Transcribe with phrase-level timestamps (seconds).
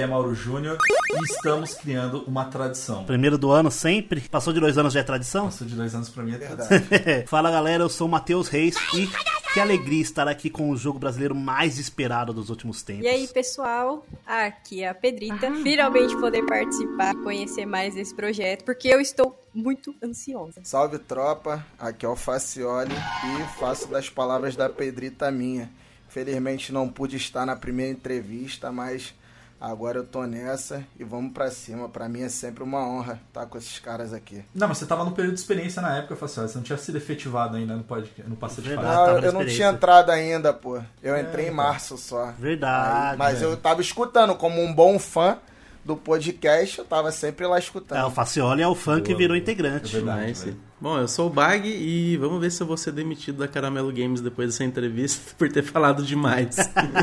[0.00, 0.78] Aqui é Mauro Júnior
[1.12, 3.04] e estamos criando uma tradição.
[3.04, 4.22] Primeiro do ano sempre.
[4.22, 5.44] Passou de dois anos já é tradição?
[5.44, 6.78] Passou de dois anos pra mim é tradição.
[7.26, 9.08] Fala galera, eu sou o Matheus Reis e
[9.52, 13.04] que alegria estar aqui com o jogo brasileiro mais esperado dos últimos tempos.
[13.04, 15.52] E aí, pessoal, aqui é a Pedrita.
[15.62, 20.60] Finalmente poder participar e conhecer mais desse projeto, porque eu estou muito ansiosa.
[20.62, 25.70] Salve tropa, aqui é o Facioli e faço das palavras da Pedrita minha.
[26.08, 29.14] Felizmente não pude estar na primeira entrevista, mas
[29.60, 31.88] agora eu tô nessa e vamos pra cima.
[31.88, 34.42] Pra mim é sempre uma honra estar com esses caras aqui.
[34.54, 36.48] Não, mas você tava no período de experiência na época, Facial.
[36.48, 39.68] Você não tinha sido efetivado ainda no, podcast, no passeio de Não, eu não tinha
[39.68, 40.80] entrado ainda, pô.
[41.02, 41.68] Eu entrei em cara.
[41.68, 42.32] março só.
[42.38, 43.12] Verdade.
[43.12, 43.52] Aí- mas velho.
[43.52, 45.38] eu tava escutando, como um bom fã
[45.84, 47.98] do podcast, eu tava sempre lá escutando.
[47.98, 49.94] É, o Facioli é o fã que virou integrante.
[49.94, 50.26] É verdade.
[50.26, 50.56] Nice.
[50.80, 53.92] Bom, eu sou o Bag e vamos ver se eu vou ser demitido da Caramelo
[53.92, 56.56] Games depois dessa entrevista por ter falado demais.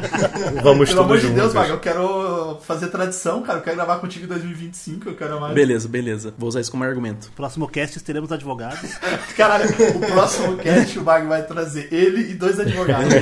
[0.64, 1.54] Vamos Pelo amor de Deus.
[1.54, 3.60] Maga, eu quero fazer tradição, cara.
[3.60, 5.54] Eu quero gravar contigo em 2025, eu quero mais.
[5.54, 6.34] beleza, beleza.
[6.40, 7.32] Vou usar isso como argumento.
[7.36, 8.96] Próximo cast teremos advogados.
[9.38, 13.14] Caralho, o próximo cast o Mag vai trazer ele e dois advogados.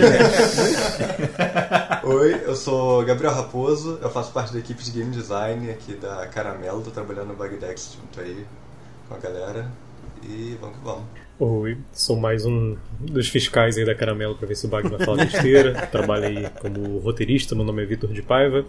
[2.01, 6.25] Oi, eu sou Gabriel Raposo, eu faço parte da equipe de game design aqui da
[6.27, 8.45] Caramelo, tô trabalhando no Bagdex junto aí
[9.09, 9.69] com a galera
[10.27, 11.03] e vamos que vamos.
[11.39, 15.05] Oi, sou mais um dos fiscais aí da Caramelo pra ver se o Bag vai
[15.05, 15.85] falar besteira.
[15.87, 18.65] Trabalho aí como roteirista, meu nome é Vitor de Paiva.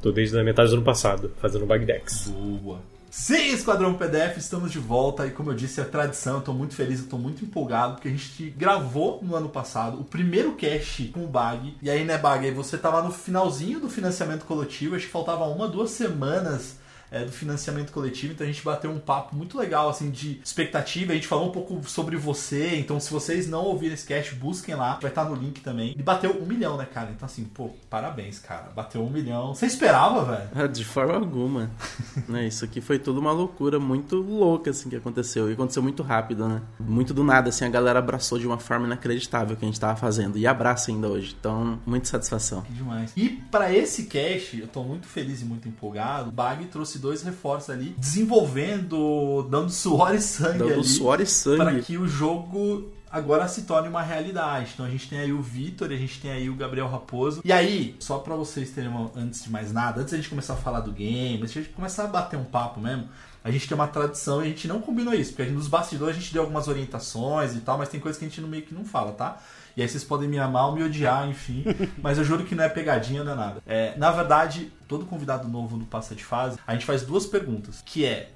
[0.00, 2.28] Tô desde a metade do ano passado fazendo o Bagdex.
[2.28, 2.80] Boa.
[3.10, 6.76] Sim, Esquadrão PDF, estamos de volta e como eu disse, é tradição, eu tô muito
[6.76, 11.08] feliz, eu tô muito empolgado, porque a gente gravou no ano passado o primeiro cast
[11.08, 11.76] com o Bag.
[11.82, 15.44] E aí, né, Bag, aí você tava no finalzinho do financiamento coletivo, acho que faltava
[15.46, 16.78] uma, duas semanas
[17.10, 21.12] é, do financiamento coletivo, então a gente bateu um papo muito legal, assim, de expectativa,
[21.12, 24.74] a gente falou um pouco sobre você, então se vocês não ouviram esse cast, busquem
[24.74, 25.94] lá, vai estar no link também.
[25.98, 27.10] E bateu um milhão, né, cara?
[27.10, 29.54] Então assim, pô, parabéns, cara, bateu um milhão.
[29.54, 30.48] Você esperava, velho?
[30.54, 31.70] Ah, De forma alguma.
[32.28, 35.50] né, isso aqui foi tudo uma loucura muito louca assim que aconteceu.
[35.50, 36.62] E aconteceu muito rápido, né?
[36.78, 39.80] Muito do nada, assim, a galera abraçou de uma forma inacreditável o que a gente
[39.80, 40.38] tava fazendo.
[40.38, 41.36] E abraça ainda hoje.
[41.38, 42.62] Então, muita satisfação.
[42.62, 43.12] Que demais.
[43.16, 46.28] E pra esse cast, eu tô muito feliz e muito empolgado.
[46.28, 50.84] O Bag trouxe dois reforços ali, desenvolvendo, dando suor e sangue Dando ali.
[50.84, 51.82] suor e Para sangue.
[51.82, 54.70] que o jogo agora se torne uma realidade.
[54.74, 57.40] Então a gente tem aí o Vitor, a gente tem aí o Gabriel Raposo.
[57.44, 60.54] E aí, só pra vocês terem uma, antes de mais nada, antes da gente começar
[60.54, 63.08] a falar do game, antes da gente começar a bater um papo mesmo,
[63.42, 66.16] a gente tem uma tradição e a gente não combinou isso, porque gente, nos bastidores
[66.16, 68.62] a gente deu algumas orientações e tal, mas tem coisas que a gente no meio
[68.64, 69.38] que não fala, tá?
[69.76, 71.64] E aí vocês podem me amar ou me odiar, enfim.
[72.02, 73.62] Mas eu juro que não é pegadinha, não é nada.
[73.66, 77.82] É, na verdade, todo convidado novo no Passa de Fase, a gente faz duas perguntas,
[77.84, 78.30] que é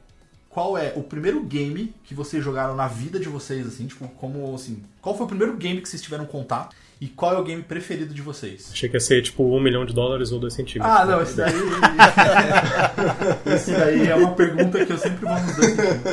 [0.49, 4.55] qual é o primeiro game que vocês jogaram na vida de vocês, assim, tipo, como
[4.55, 7.63] assim, qual foi o primeiro game que vocês tiveram contato e qual é o game
[7.63, 8.71] preferido de vocês?
[8.73, 10.97] Achei que ia ser tipo um milhão de dólares ou dois centímetros.
[10.97, 11.53] Ah, não, esse daí.
[13.55, 16.07] esse daí é uma pergunta que eu sempre vou dois sentidos.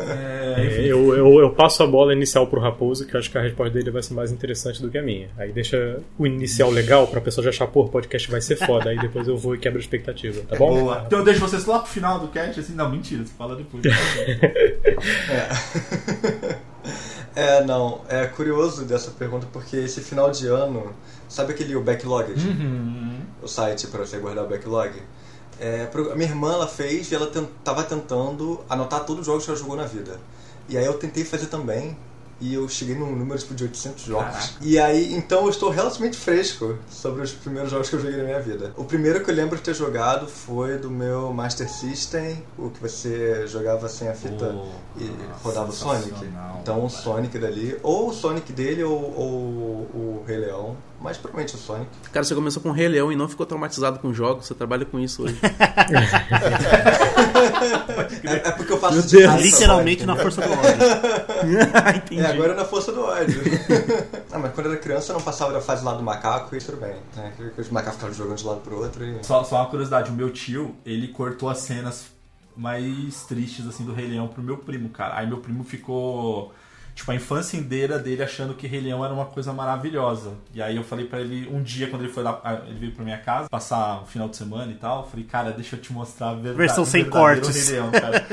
[0.00, 3.38] É, É, eu, eu, eu passo a bola inicial pro Raposo, que eu acho que
[3.38, 5.30] a resposta dele vai ser mais interessante do que a minha.
[5.38, 8.90] Aí deixa o inicial legal pra pessoa já achar, pô, o podcast vai ser foda.
[8.90, 10.78] Aí depois eu vou e quebro a expectativa, tá bom?
[10.78, 11.04] Boa.
[11.06, 13.82] Então eu deixo vocês lá pro final do cast, assim, não, mentira, você fala depois.
[15.30, 16.56] É,
[17.66, 20.92] não, é curioso dessa pergunta porque esse final de ano,
[21.28, 22.32] sabe aquele o backlog?
[22.32, 23.20] Uhum.
[23.42, 24.92] O site para você guardar o backlog?
[25.58, 27.30] É, a minha irmã ela fez e ela
[27.62, 30.18] tava tentando anotar todos os jogos que ela jogou na vida.
[30.68, 31.96] E aí eu tentei fazer também.
[32.40, 34.24] E eu cheguei num número tipo, de 800 jogos.
[34.24, 34.54] Caraca.
[34.60, 38.24] E aí, então eu estou relativamente fresco sobre os primeiros jogos que eu joguei na
[38.24, 38.72] minha vida.
[38.76, 42.80] O primeiro que eu lembro de ter jogado foi do meu Master System, o que
[42.80, 45.10] você jogava sem a fita Oh, e
[45.42, 46.12] rodava o Sonic.
[46.60, 46.90] Então o.
[46.90, 49.30] Sonic dali, ou o Sonic dele ou, ou
[49.94, 51.90] o Rei Leão, mas provavelmente o Sonic.
[52.10, 54.98] Cara, você começou com Rei Leão e não ficou traumatizado com jogos, você trabalha com
[54.98, 55.38] isso hoje.
[58.24, 60.62] É, é porque eu faço de casa Literalmente na força do ódio.
[61.96, 62.22] Entendi.
[62.22, 63.42] É, agora é na força do ódio.
[64.32, 66.58] ah, mas quando eu era criança eu não passava da fase lá do macaco e
[66.58, 66.94] tudo bem.
[67.14, 67.32] Né?
[67.58, 69.22] Os macacos ficavam jogando de lado pro outro e.
[69.22, 72.06] Só, só uma curiosidade, o meu tio, ele cortou as cenas
[72.56, 75.18] mais tristes assim do Rei Leão pro meu primo, cara.
[75.18, 76.54] Aí meu primo ficou
[76.94, 80.34] tipo a infância inteira dele achando que Rei Leão era uma coisa maravilhosa.
[80.54, 83.04] E aí eu falei pra ele um dia quando ele foi lá, ele veio pra
[83.04, 85.92] minha casa passar um final de semana e tal, eu falei: "Cara, deixa eu te
[85.92, 87.68] mostrar a verdade, Versão o sem cortes.
[87.68, 88.26] Rei Leão, cara.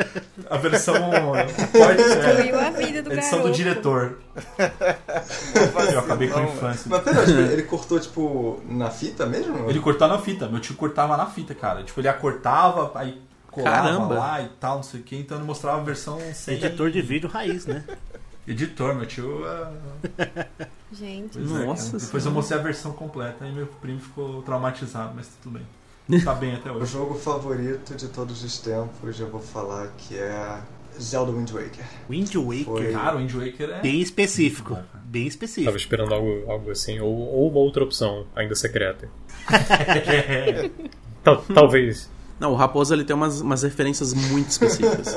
[0.50, 0.96] A versão
[1.72, 3.58] corte é, a vida do edição do garoto.
[3.58, 4.20] diretor.
[5.92, 6.86] Eu acabei com a infância.
[6.90, 9.70] Mas pera, tipo, ele cortou tipo na fita mesmo?
[9.70, 11.84] Ele cortava na fita, meu tio cortava na fita, cara.
[11.84, 14.14] Tipo, ele acortava, aí colava Caramba.
[14.16, 16.56] lá e tal, não sei o que, então ele mostrava a versão sem.
[16.56, 17.84] Editor de vídeo raiz, né?
[18.48, 19.44] Editor, meu tio.
[19.48, 20.48] é-
[20.94, 22.04] Gente, Pois é, Nossa cara.
[22.04, 25.66] Depois eu mostrei a versão completa, aí meu primo ficou traumatizado, mas tudo bem.
[26.26, 26.92] Tá bem até O hoje.
[26.92, 30.60] jogo favorito de todos os tempos, eu vou falar que é
[31.00, 31.86] Zelda Wind Waker.
[32.10, 32.66] Wind Waker.
[32.66, 32.92] Foi.
[32.92, 33.82] Cara, o Wind Waker é.
[33.82, 34.74] Bem específico.
[35.06, 35.78] Bem Tava específico.
[35.78, 39.08] esperando algo, algo assim, ou, ou uma outra opção, ainda secreta.
[41.24, 42.10] Tal- talvez.
[42.40, 45.16] Não, o Raposo ele tem umas, umas referências muito específicas.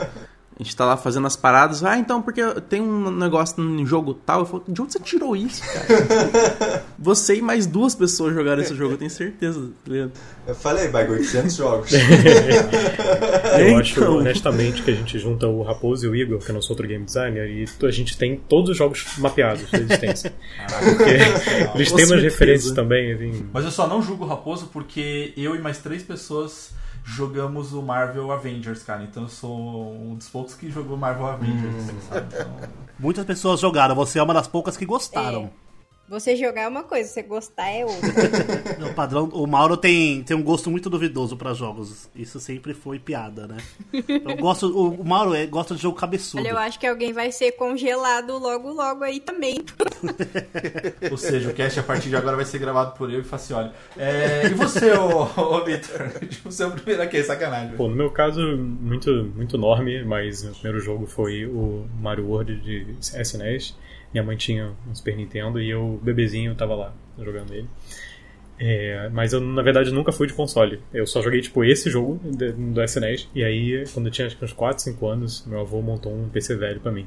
[0.59, 1.83] A gente tá lá fazendo as paradas.
[1.83, 4.41] Ah, então, porque tem um negócio no jogo tal.
[4.41, 6.85] Eu falo, de onde você tirou isso, cara?
[6.97, 9.61] você e mais duas pessoas jogaram esse jogo, eu tenho certeza.
[9.85, 10.13] tá ligado?
[10.47, 11.91] Eu falei, vai 800 jogos.
[13.59, 13.79] Eu Então.
[13.79, 16.75] acho, honestamente, que a gente junta o Raposo e o Igor, que eu não sou
[16.75, 20.33] outro game designer, e a gente tem todos os jogos mapeados da existência.
[20.69, 23.47] Porque eles têm umas referências também, assim.
[23.53, 26.71] Mas eu só não julgo o Raposo porque eu e mais três pessoas
[27.05, 29.03] jogamos o Marvel Avengers, cara.
[29.05, 32.27] Então eu sou um dos poucos que jogou Marvel Avengers, assim, sabe?
[32.35, 35.51] Então, Muitas pessoas jogaram, você é uma das poucas que gostaram.
[36.09, 38.09] você jogar é uma coisa, você gostar é outra.
[38.91, 42.09] O padrão, o Mauro tem, tem um gosto muito duvidoso pra jogos.
[42.15, 43.57] Isso sempre foi piada, né?
[43.93, 46.41] Eu gosto, o, o Mauro é, gosta de jogo cabeçudo.
[46.43, 49.57] Olha, eu acho que alguém vai ser congelado logo, logo aí também.
[51.11, 53.71] Ou seja, o cast a partir de agora vai ser gravado por eu e Facioli.
[53.97, 56.11] É, e você, ô, ô Victor?
[56.45, 57.77] O seu primeiro aqui, sacanagem.
[57.77, 62.57] Pô, no meu caso, muito, muito enorme, mas meu primeiro jogo foi o Mario World
[62.61, 63.77] de SNES.
[64.13, 67.69] Minha mãe tinha um Super Nintendo e eu, bebezinho, tava lá jogando ele.
[68.59, 70.81] É, mas eu, na verdade, nunca fui de console.
[70.93, 73.29] Eu só joguei, tipo, esse jogo do SNES.
[73.35, 76.57] E aí, quando eu tinha acho uns 4, 5 anos, meu avô montou um PC
[76.57, 77.07] velho pra mim.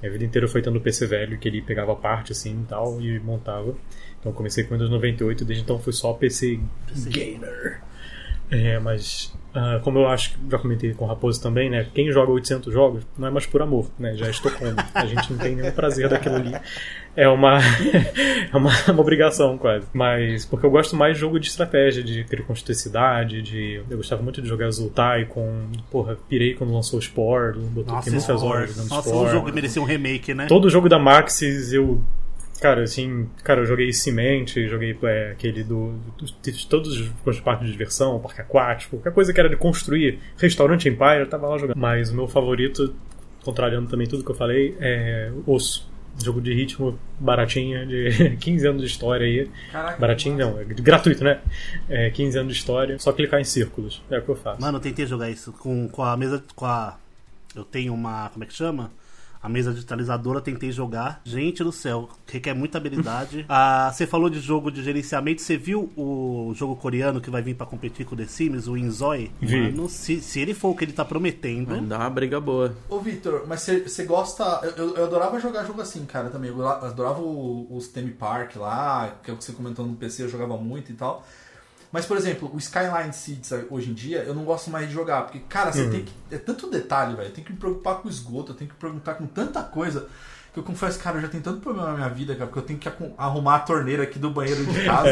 [0.00, 3.18] Minha vida inteira foi tendo PC velho que ele pegava parte, assim, e tal, e
[3.20, 3.74] montava.
[4.20, 6.60] Então comecei com Windows 98, desde então fui só PC,
[7.08, 7.80] gamer.
[8.50, 11.86] É, mas ah, como eu acho que já comentei com o Raposo também, né?
[11.94, 14.14] Quem joga 800 jogos não é mais por amor, né?
[14.14, 14.76] Já é Estocolmo.
[14.94, 16.54] A gente não tem nenhum prazer daquilo ali.
[17.16, 17.58] É uma
[18.52, 19.86] é uma, uma obrigação quase.
[19.94, 23.96] Mas porque eu gosto mais de jogo de estratégia, de criar construir cidade, de eu
[23.96, 28.18] gostava muito de jogar Zultai com, porra, pirei quando lançou o Spore, botou Nossa, tem
[28.18, 29.26] muitas horas Nossa, Spore.
[29.26, 30.44] um jogo que merecia um remake, né?
[30.46, 32.02] Todo jogo da Maxis eu.
[32.60, 35.92] Cara, assim, cara, eu joguei Cimente, joguei é, aquele do.
[36.18, 40.18] do- de todos os parques de diversão, parque aquático, qualquer coisa que era de construir.
[40.38, 41.76] Restaurante Empire, eu tava lá jogando.
[41.76, 42.94] Mas o meu favorito,
[43.44, 45.94] contrariando também tudo que eu falei, é Osso.
[46.24, 49.50] Jogo de ritmo baratinho, de 15 anos de história aí.
[49.70, 51.42] Caraca, Baratinho não, é gratuito, né?
[51.90, 54.02] É 15 anos de história, só clicar em círculos.
[54.10, 54.62] É o que eu faço.
[54.62, 56.42] Mano, eu tentei jogar isso com, com a mesa.
[56.54, 56.96] Com a.
[57.54, 58.30] Eu tenho uma.
[58.30, 58.90] Como é que chama?
[59.46, 61.20] A mesa digitalizadora, tentei jogar.
[61.24, 63.46] Gente do céu, requer muita habilidade.
[63.48, 65.40] ah, você falou de jogo de gerenciamento.
[65.40, 68.76] Você viu o jogo coreano que vai vir pra competir com o The Sims, o
[68.76, 69.30] Inzoi?
[69.40, 69.70] Vi.
[69.70, 71.68] Mano, se, se ele for o que ele tá prometendo.
[71.68, 72.74] Vai dar uma briga boa.
[72.88, 74.42] Ô Victor, mas você gosta.
[74.64, 76.50] Eu, eu- eu adorava jogar jogo assim, cara, também.
[76.50, 80.24] Eu adorava o- os Theme Park lá, que é o que você comentou no PC,
[80.24, 81.24] eu jogava muito e tal.
[81.92, 85.22] Mas, por exemplo, o Skyline Seeds hoje em dia, eu não gosto mais de jogar,
[85.22, 86.12] porque, cara, você tem que.
[86.30, 87.30] É tanto detalhe, velho.
[87.30, 90.08] Tem que me preocupar com o esgoto, eu tenho que me preocupar com tanta coisa.
[90.52, 92.62] Que eu confesso, cara, eu já tenho tanto problema na minha vida, cara, porque eu
[92.62, 92.88] tenho que
[93.18, 95.10] arrumar a torneira aqui do banheiro de casa.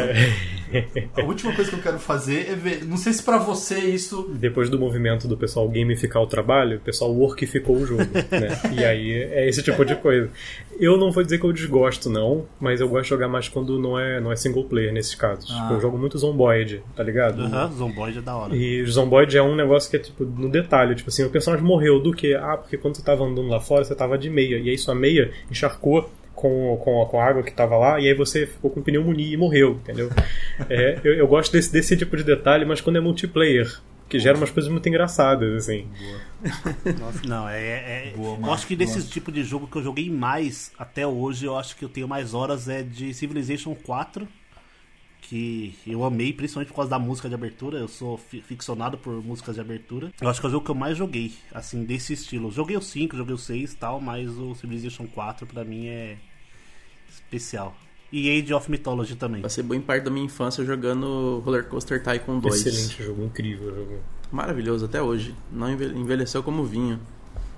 [1.17, 2.85] A última coisa que eu quero fazer é ver.
[2.85, 4.31] Não sei se pra você isso.
[4.35, 8.73] depois do movimento do pessoal gamificar o trabalho, o pessoal workificou o jogo, né?
[8.73, 10.31] E aí é esse tipo de coisa.
[10.79, 13.79] Eu não vou dizer que eu desgosto, não, mas eu gosto de jogar mais quando
[13.79, 15.51] não é, não é single player nesses casos.
[15.51, 15.63] Ah.
[15.63, 17.43] Tipo, eu jogo muito Zomboid, tá ligado?
[17.43, 18.57] Aham, Zomboid é da hora.
[18.57, 22.01] E Zomboid é um negócio que é tipo no detalhe, tipo assim, o personagem morreu
[22.01, 22.35] do que?
[22.35, 24.95] Ah, porque quando você tava andando lá fora, você tava de meia, e aí sua
[24.95, 26.11] meia encharcou
[26.45, 29.37] com, com, com a água que tava lá, e aí você ficou com pneumonia e
[29.37, 30.11] morreu, entendeu?
[30.69, 34.37] É, eu, eu gosto desse, desse tipo de detalhe, mas quando é multiplayer, que gera
[34.37, 35.89] umas coisas muito engraçadas, assim.
[37.01, 38.09] Nossa, não, é.
[38.09, 39.11] é- Boa, eu acho que desse boa.
[39.11, 42.35] tipo de jogo que eu joguei mais até hoje, eu acho que eu tenho mais
[42.35, 44.29] horas é de Civilization 4.
[45.23, 47.79] Que eu amei, principalmente por causa da música de abertura.
[47.79, 50.13] Eu sou fi- ficcionado por músicas de abertura.
[50.21, 52.53] Eu acho que é o jogo que eu mais joguei, assim, desse estilo.
[52.53, 56.19] Joguei o 5, joguei o 6 e tal, mas o Civilization 4 pra mim é
[57.15, 57.75] especial.
[58.13, 59.43] E Age of Mythology também.
[59.43, 62.67] Passei boa parte da minha infância jogando Roller Coaster Tycoon 2.
[62.67, 63.99] Excelente jogo, incrível jogo.
[64.31, 65.35] Maravilhoso até hoje.
[65.51, 67.01] Não enve- envelheceu como vinho.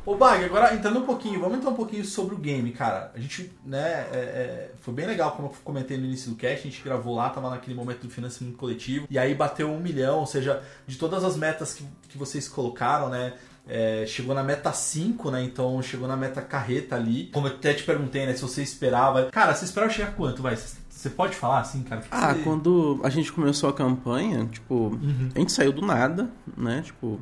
[0.06, 3.10] Ô Bag, agora entrando um pouquinho, vamos entrar um pouquinho sobre o game, cara.
[3.14, 6.60] A gente, né, é- é, foi bem legal, como eu comentei no início do cast,
[6.66, 10.20] a gente gravou lá, tava naquele momento do financiamento coletivo, e aí bateu um milhão,
[10.20, 13.34] ou seja, de todas as metas que, que vocês colocaram, né,
[13.66, 17.28] é, chegou na meta 5, né, então chegou na meta carreta ali.
[17.32, 19.24] Como eu até te perguntei, né, se você esperava.
[19.32, 20.56] Cara, você esperava chegar quanto, vai?
[20.56, 22.00] Você pode falar assim, cara?
[22.00, 24.98] Que Ah, quando a gente começou a campanha, tipo,
[25.34, 26.80] a gente saiu do nada, né?
[26.82, 27.20] Tipo,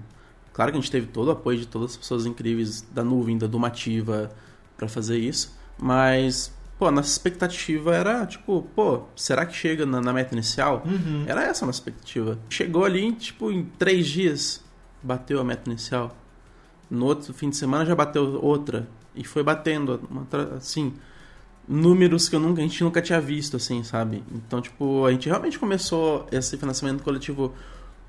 [0.53, 3.37] claro que a gente teve todo o apoio de todas as pessoas incríveis da nuvem,
[3.37, 4.31] da Dumativa,
[4.77, 10.01] pra fazer isso, mas, pô, a nossa expectativa era, tipo, pô, será que chega na,
[10.01, 10.85] na meta inicial?
[11.27, 12.39] Era essa a nossa expectativa.
[12.49, 14.63] Chegou ali, tipo, em três dias,
[15.03, 16.15] bateu a meta inicial.
[16.91, 18.89] No outro fim de semana já bateu outra.
[19.15, 20.01] E foi batendo,
[20.57, 20.93] assim,
[21.69, 24.23] números que eu nunca, a gente nunca tinha visto, assim, sabe?
[24.33, 27.55] Então, tipo, a gente realmente começou esse financiamento coletivo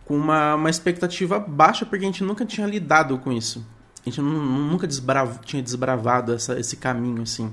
[0.06, 3.66] com uma, uma expectativa baixa, porque a gente nunca tinha lidado com isso.
[4.06, 7.52] A gente nu- nunca desbrav, tinha desbravado essa, esse caminho, assim.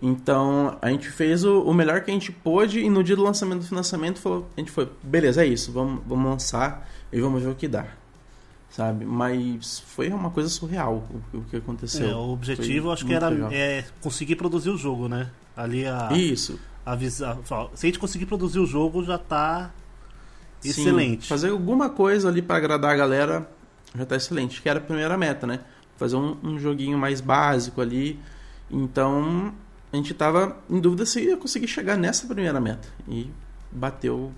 [0.00, 3.22] Então, a gente fez o, o melhor que a gente pôde e no dia do
[3.22, 7.40] lançamento do financiamento, falou, a gente foi, beleza, é isso, vamos, vamos lançar e vamos
[7.42, 7.86] ver o que dá.
[8.72, 9.04] Sabe?
[9.04, 12.08] Mas foi uma coisa surreal o, o que aconteceu.
[12.08, 15.30] É, o objetivo Foi acho que era é, conseguir produzir o jogo, né?
[15.54, 16.58] Ali a, Isso.
[16.84, 17.38] a visão.
[17.74, 19.70] Se a gente conseguir produzir o jogo, já tá
[20.60, 21.28] Sim, excelente.
[21.28, 23.48] fazer alguma coisa ali pra agradar a galera
[23.94, 24.62] já tá excelente.
[24.62, 25.60] Que era a primeira meta, né?
[25.96, 28.18] Fazer um, um joguinho mais básico ali.
[28.70, 29.52] Então,
[29.92, 32.88] a gente tava em dúvida se ia conseguir chegar nessa primeira meta.
[33.06, 33.30] E
[33.70, 34.32] bateu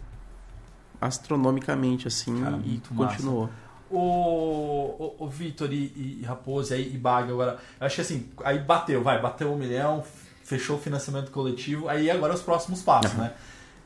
[1.01, 3.51] astronomicamente, assim, Cara, e muito massa.
[3.91, 7.59] O, o, o Vitor e, e Raposo aí, e Baga agora.
[7.81, 10.03] Eu acho que assim, aí bateu, vai, bateu um milhão,
[10.43, 13.33] fechou o financiamento coletivo, aí agora os próximos passos, né?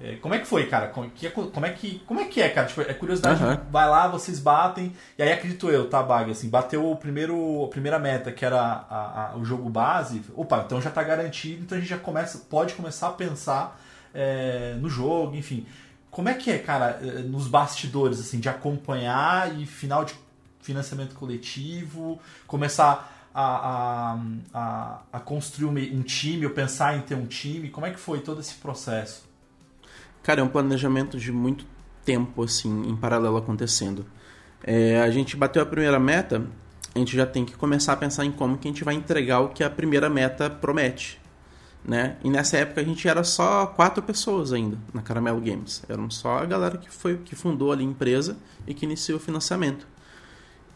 [0.00, 0.86] É, como é que foi, cara?
[0.88, 2.68] Como, que, como, é, que, como é que é, cara?
[2.68, 3.60] Tipo, é curiosidade, Aham.
[3.68, 6.30] vai lá, vocês batem, e aí acredito eu, tá, Baga?
[6.30, 10.62] Assim, bateu o primeiro, a primeira meta, que era a- a- o jogo base, opa,
[10.64, 13.80] então já tá garantido, então a gente já começa, pode começar a pensar
[14.14, 15.66] é, no jogo, enfim.
[16.18, 20.16] Como é que é, cara, eh, nos bastidores, assim, de acompanhar e final de
[20.60, 24.18] financiamento coletivo, começar a, a,
[24.52, 27.68] a, a construir um, time, ou pensar em ter um time?
[27.68, 29.28] Como é que foi todo esse processo?
[30.20, 31.64] Cara, é um planejamento de muito
[32.04, 34.04] tempo, assim, em paralelo acontecendo.
[34.64, 36.44] É, a gente bateu a primeira meta,
[36.96, 39.38] a gente já tem que começar a pensar em como que a gente vai entregar
[39.38, 41.20] o que a primeira meta promete.
[41.84, 42.16] Né?
[42.22, 45.82] E nessa época a gente era só quatro pessoas ainda na Caramelo Games.
[45.88, 49.20] Eram só a galera que foi que fundou ali a empresa e que iniciou o
[49.20, 49.86] financiamento.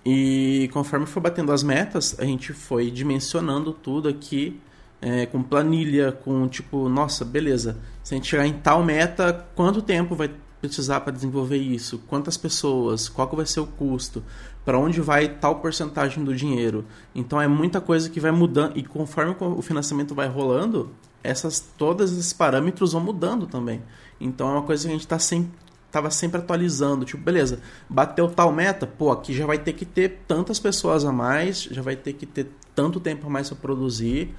[0.04, 4.60] E conforme foi batendo as metas, a gente foi dimensionando tudo aqui
[5.00, 7.78] é, com planilha, com tipo, nossa, beleza.
[8.02, 10.30] Se a gente chegar em tal meta, quanto tempo vai
[10.62, 11.98] precisar para desenvolver isso?
[12.06, 13.08] Quantas pessoas?
[13.08, 14.22] Qual que vai ser o custo?
[14.64, 16.84] Para onde vai tal porcentagem do dinheiro?
[17.14, 20.90] Então é muita coisa que vai mudando e conforme o financiamento vai rolando,
[21.22, 23.82] essas todos esses parâmetros vão mudando também.
[24.20, 25.50] Então é uma coisa que a gente está sempre
[25.90, 30.22] tava sempre atualizando, tipo, beleza, bateu tal meta, pô, aqui já vai ter que ter
[30.26, 34.34] tantas pessoas a mais, já vai ter que ter tanto tempo a mais para produzir.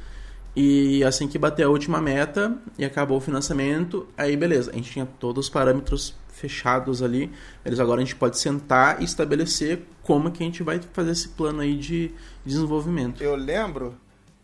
[0.56, 4.92] E assim que bater a última meta e acabou o financiamento, aí beleza, a gente
[4.92, 7.32] tinha todos os parâmetros fechados ali.
[7.66, 11.30] Eles agora a gente pode sentar e estabelecer como que a gente vai fazer esse
[11.30, 12.12] plano aí de
[12.46, 13.24] desenvolvimento.
[13.24, 13.96] Eu lembro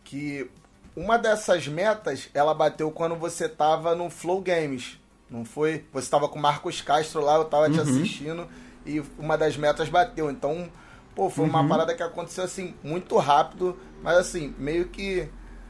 [0.04, 0.50] que
[0.96, 5.00] uma dessas metas ela bateu quando você tava no Flow Games.
[5.30, 5.86] Não foi?
[5.94, 7.84] Você tava com o Marcos Castro lá, eu tava te Uhum.
[7.84, 8.48] assistindo
[8.84, 10.32] e uma das metas bateu.
[10.32, 10.68] Então,
[11.16, 11.68] pô, foi uma Uhum.
[11.68, 15.28] parada que aconteceu assim muito rápido, mas assim, meio que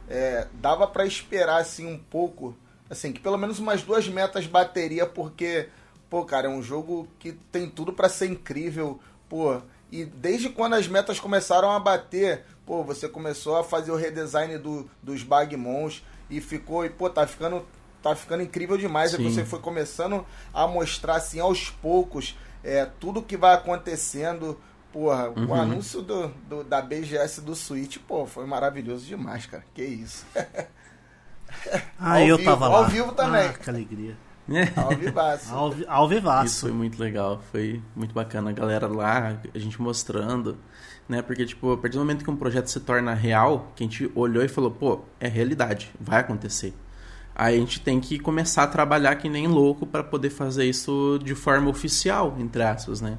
[0.10, 2.58] é, dava pra esperar assim um pouco,
[2.90, 5.70] assim, que pelo menos umas duas metas bateria porque,
[6.10, 9.00] pô, cara, é um jogo que tem tudo pra ser incrível,
[9.30, 9.62] pô.
[9.92, 14.58] E desde quando as metas começaram a bater, pô, você começou a fazer o redesign
[14.58, 17.66] do, dos Bagmons e ficou, e pô, tá ficando,
[18.02, 19.14] tá ficando incrível demais.
[19.14, 19.30] Aí Sim.
[19.30, 24.60] você foi começando a mostrar assim aos poucos é, tudo que vai acontecendo.
[24.92, 25.54] Porra, o Uhum.
[25.54, 29.64] anúncio do, do- da BGS do Switch, pô, foi maravilhoso demais, cara.
[29.74, 30.26] Que isso.
[32.00, 32.78] Ah, Ao eu vivo, tava lá.
[32.78, 33.48] ao vivo também.
[33.48, 34.16] Ah, que alegria.
[34.76, 35.54] Ao vivaço.
[35.54, 36.46] Ao, vi- ao vivaço.
[36.46, 38.50] Isso foi muito legal, foi muito bacana.
[38.52, 40.58] A galera lá, a gente mostrando,
[41.08, 41.22] né?
[41.24, 44.12] Porque, tipo, a partir do momento que um projeto se torna real, que a gente
[44.16, 46.74] olhou e falou, pô, é realidade, vai acontecer.
[47.36, 51.20] Aí a gente tem que começar a trabalhar que nem louco para poder fazer isso
[51.24, 53.18] de forma oficial, entre aspas, né?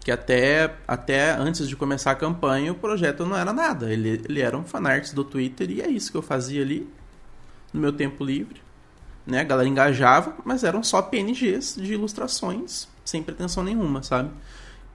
[0.00, 3.92] Que até, até antes de começar a campanha, o projeto não era nada.
[3.92, 6.88] Ele, ele era um fanart do Twitter e é isso que eu fazia ali,
[7.72, 8.60] no meu tempo livre
[9.26, 9.40] né?
[9.40, 14.30] A galera engajava, mas eram só PNGs de ilustrações, sem pretensão nenhuma, sabe?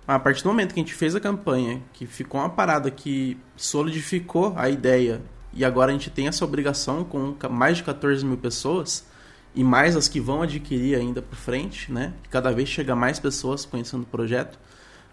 [0.08, 3.38] A partir do momento que a gente fez a campanha, que ficou uma parada que
[3.56, 5.22] solidificou a ideia,
[5.54, 9.06] e agora a gente tem essa obrigação com mais de 14 mil pessoas,
[9.56, 12.14] e mais as que vão adquirir ainda por frente, né?
[12.30, 14.60] Cada vez chega mais pessoas conhecendo o projeto,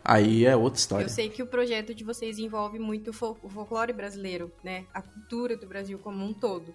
[0.05, 1.05] aí é outra história.
[1.05, 4.85] Eu sei que o projeto de vocês envolve muito o fol- o folclore brasileiro, né?
[4.93, 6.73] A cultura do Brasil como um todo.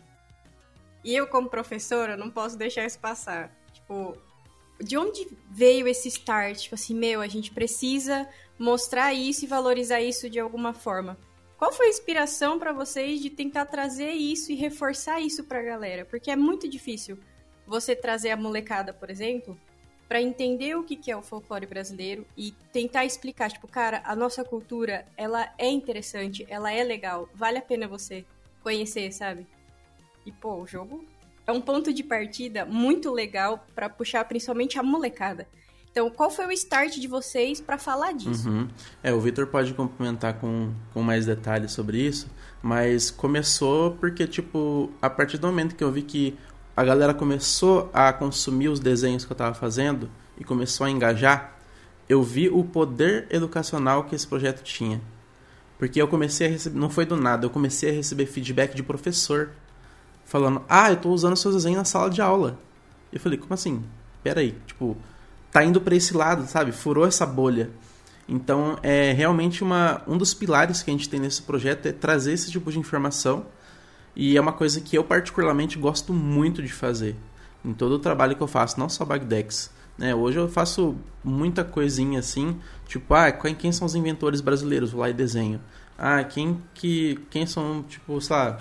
[1.03, 3.51] E eu, como professora, não posso deixar isso passar.
[3.71, 4.17] Tipo,
[4.79, 6.57] de onde veio esse start?
[6.63, 8.27] Tipo assim, meu, a gente precisa
[8.59, 11.17] mostrar isso e valorizar isso de alguma forma.
[11.57, 16.05] Qual foi a inspiração pra vocês de tentar trazer isso e reforçar isso pra galera?
[16.05, 17.17] Porque é muito difícil
[17.65, 19.59] você trazer a molecada, por exemplo,
[20.07, 24.15] Pra entender o que que é o folclore brasileiro e tentar explicar, tipo, cara, a
[24.15, 28.23] nossa cultura, ela é interessante, ela é legal, vale a pena você
[28.63, 29.45] conhecer, sabe?
[30.25, 31.03] E pô, o jogo
[31.45, 35.47] é um ponto de partida muito legal pra puxar principalmente a molecada.
[35.89, 38.47] Então, qual foi o start de vocês pra falar disso?
[38.47, 38.67] Uhum.
[39.01, 42.29] É, o Victor pode complementar com, com mais detalhes sobre isso,
[42.61, 46.37] mas começou porque, tipo, a partir do momento que eu vi que
[46.77, 50.07] a galera começou a consumir os desenhos que eu tava fazendo
[50.37, 51.57] e começou a engajar,
[52.07, 55.01] eu vi o poder educacional que esse projeto tinha.
[55.79, 58.83] Porque eu comecei a receber, não foi do nada, eu comecei a receber feedback de
[58.83, 59.49] professor
[60.23, 62.59] falando: "Ah, eu tô usando seus desenhos na sala de aula".
[63.11, 63.83] Eu falei: "Como assim?
[64.23, 64.95] Pera aí, tipo,
[65.51, 66.71] tá indo pra esse lado, sabe?
[66.71, 67.71] Furou essa bolha".
[68.29, 72.33] Então, é realmente uma, um dos pilares que a gente tem nesse projeto é trazer
[72.33, 73.47] esse tipo de informação.
[74.19, 77.15] E é uma coisa que eu particularmente gosto muito de fazer.
[77.63, 79.69] Em todo o trabalho que eu faço, não só Bagdex.
[79.95, 80.15] Né?
[80.15, 84.89] Hoje eu faço muita coisinha assim, tipo, ah, quem, são os inventores brasileiros?
[84.91, 85.61] Vou lá e desenho.
[85.95, 88.57] Ah, quem, que, quem são, tipo, sei lá,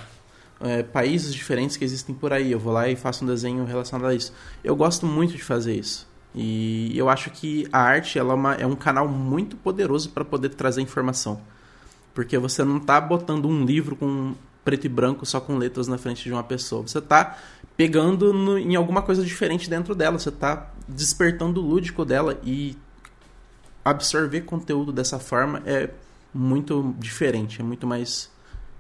[0.61, 2.53] é, países diferentes que existem por aí.
[2.53, 4.35] Eu vou lá e faço um desenho relacionado a isso.
[4.63, 6.07] Eu gosto muito de fazer isso.
[6.35, 10.23] E eu acho que a arte ela é, uma- é um canal muito poderoso para
[10.23, 11.41] poder trazer informação.
[12.13, 14.35] Porque você não tá botando um livro com
[14.67, 16.83] preto e branco só com letras na frente de uma pessoa.
[16.83, 17.39] Você tá
[17.77, 20.19] pegando no- em alguma coisa diferente dentro dela.
[20.19, 22.77] Você tá despertando o lúdico dela e
[23.85, 25.91] absorver conteúdo dessa forma é
[26.35, 28.29] muito diferente, é muito mais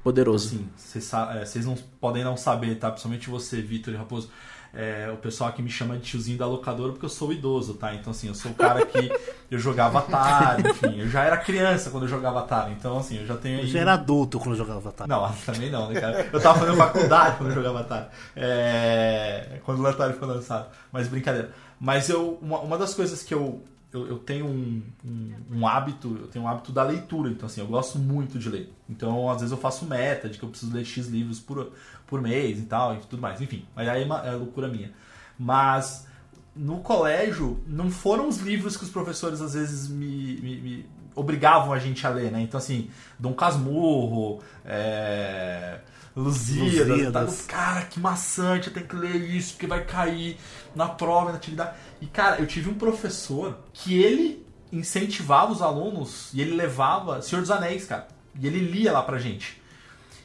[0.03, 0.57] poderoso.
[0.77, 2.91] Assim, vocês é, podem não saber, tá?
[2.91, 4.29] Principalmente você, Vitor e Raposo.
[4.75, 7.95] É, o pessoal aqui me chama de tiozinho da locadora porque eu sou idoso, tá?
[7.95, 9.11] Então, assim, eu sou o cara que
[9.51, 11.01] eu jogava Atari, enfim.
[11.01, 12.73] Eu já era criança quando eu jogava Atari.
[12.73, 13.61] Então, assim, eu já tenho.
[13.61, 15.09] Eu já era adulto quando eu jogava Atari.
[15.09, 16.29] Não, também não, né, cara?
[16.33, 18.07] Eu tava fazendo faculdade quando eu jogava Atari.
[18.35, 20.69] É, Quando o Atari foi lançado.
[20.93, 21.51] Mas brincadeira.
[21.81, 26.17] Mas eu, uma, uma das coisas que eu, eu, eu tenho um, um, um hábito,
[26.21, 27.31] eu tenho um hábito da leitura.
[27.31, 28.73] Então, assim, eu gosto muito de ler.
[28.89, 31.73] Então, às vezes eu faço meta de que eu preciso ler X livros por,
[32.07, 33.41] por mês e tal, e tudo mais.
[33.41, 34.93] Enfim, mas aí é, uma, é loucura minha.
[35.39, 36.07] Mas
[36.55, 41.73] no colégio, não foram os livros que os professores às vezes me, me- me obrigavam
[41.73, 42.41] a gente a ler, né?
[42.43, 45.81] Então, assim, Dom Casmurro, é...
[46.15, 47.43] Lusíadas, Lusíadas.
[47.43, 47.53] tá?
[47.53, 50.39] cara, que maçante, eu tenho que ler isso, porque vai cair
[50.77, 51.77] na prova, na atividade.
[52.01, 57.41] E, cara, eu tive um professor que ele incentivava os alunos e ele levava Senhor
[57.41, 58.07] dos Anéis, cara.
[58.39, 59.61] E ele lia lá pra gente.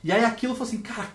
[0.03, 1.07] E aí aquilo falou assim, cara,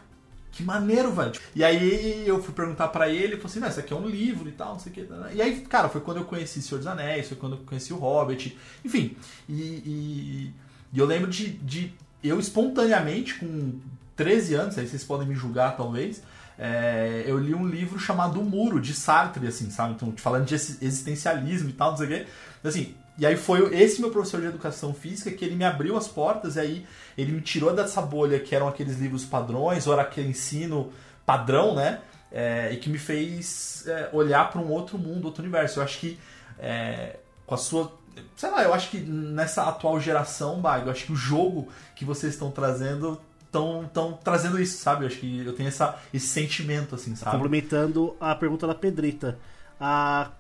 [0.53, 1.33] que maneiro, velho.
[1.55, 4.09] E aí eu fui perguntar pra ele, ele falou assim, não, isso aqui é um
[4.09, 5.07] livro e tal, não sei o que.
[5.35, 7.96] E aí, cara, foi quando eu conheci Senhor dos Anéis, foi quando eu conheci o
[7.99, 9.14] Hobbit, enfim.
[9.49, 10.53] E, e-
[10.92, 11.92] e eu lembro de, de
[12.25, 13.79] eu espontaneamente, com
[14.14, 16.22] 13 anos, aí vocês podem me julgar talvez,
[16.59, 19.95] é, eu li um livro chamado O Muro, de Sartre, assim, sabe?
[19.95, 22.27] Então, falando de exi- existencialismo e tal, não sei o quê.
[22.64, 26.07] Assim, e aí foi esse meu professor de educação física que ele me abriu as
[26.07, 30.03] portas e aí ele me tirou dessa bolha que eram aqueles livros padrões, ou era
[30.03, 30.92] aquele ensino
[31.25, 32.01] padrão, né?
[32.31, 35.79] É, e que me fez é, olhar para um outro mundo, outro universo.
[35.79, 36.19] Eu acho que
[36.59, 37.16] é,
[37.47, 37.92] com a sua
[38.35, 42.05] sei lá, eu acho que nessa atual geração, Bago, eu acho que o jogo que
[42.05, 43.21] vocês estão trazendo
[43.57, 45.05] estão tão trazendo isso, sabe?
[45.05, 47.33] Eu acho que eu tenho essa, esse sentimento, assim, sabe?
[47.33, 49.38] Complementando a pergunta da Pedrita.
[49.81, 50.31] A...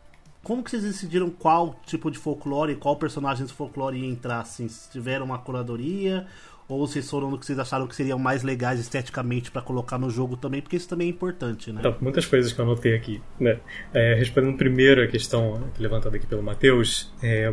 [0.42, 4.68] Como que vocês decidiram qual tipo de folclore, qual personagem de folclore ia entrar, assim?
[4.68, 6.26] Se tiveram uma curadoria
[6.68, 10.10] ou vocês foram no que vocês acharam que seriam mais legais esteticamente pra colocar no
[10.10, 11.80] jogo também, porque isso também é importante, né?
[11.80, 13.60] Então, muitas coisas que eu anotei aqui, né?
[13.94, 17.52] É, respondendo primeiro a questão levantada aqui pelo Matheus, é,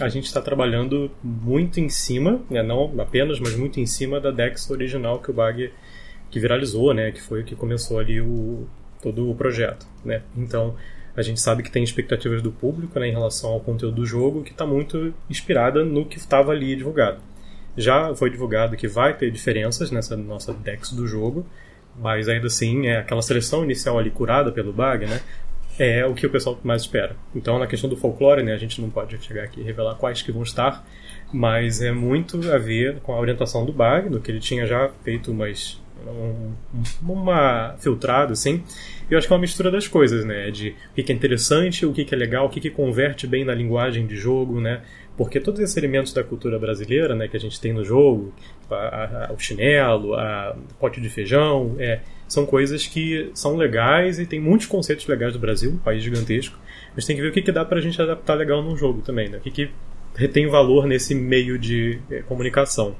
[0.00, 4.30] a gente está trabalhando muito em cima, né, não apenas, mas muito em cima da
[4.30, 5.72] Dex original que o Bag
[6.30, 8.66] que viralizou, né, que foi o que começou ali o,
[9.02, 10.22] todo o projeto, né.
[10.36, 10.74] Então
[11.16, 14.42] a gente sabe que tem expectativas do público né, em relação ao conteúdo do jogo
[14.42, 17.20] que está muito inspirada no que estava ali divulgado.
[17.76, 21.46] Já foi divulgado que vai ter diferenças nessa nossa Dex do jogo,
[21.98, 25.20] mas ainda assim é aquela seleção inicial ali curada pelo Bag, né,
[25.80, 27.16] é o que o pessoal mais espera.
[27.34, 30.20] Então, na questão do folclore, né, a gente não pode chegar aqui e revelar quais
[30.20, 30.86] que vão estar,
[31.32, 34.90] mas é muito a ver com a orientação do Bag, do que ele tinha já
[35.02, 36.52] feito umas um,
[37.02, 38.62] uma filtrada assim.
[39.10, 41.92] Eu acho que é uma mistura das coisas, né, de o que é interessante, o
[41.94, 44.82] que é legal, o que converte bem na linguagem de jogo, né?
[45.16, 48.34] Porque todos esses elementos da cultura brasileira, né, que a gente tem no jogo,
[48.70, 54.24] a, a, o chinelo, a pote de feijão, é, são coisas que são legais e
[54.24, 56.56] tem muitos conceitos legais do Brasil, um país gigantesco.
[56.94, 59.28] Mas tem que ver o que, que dá pra gente adaptar legal num jogo também,
[59.28, 59.38] né?
[59.38, 59.70] O que, que
[60.14, 62.94] retém valor nesse meio de é, comunicação.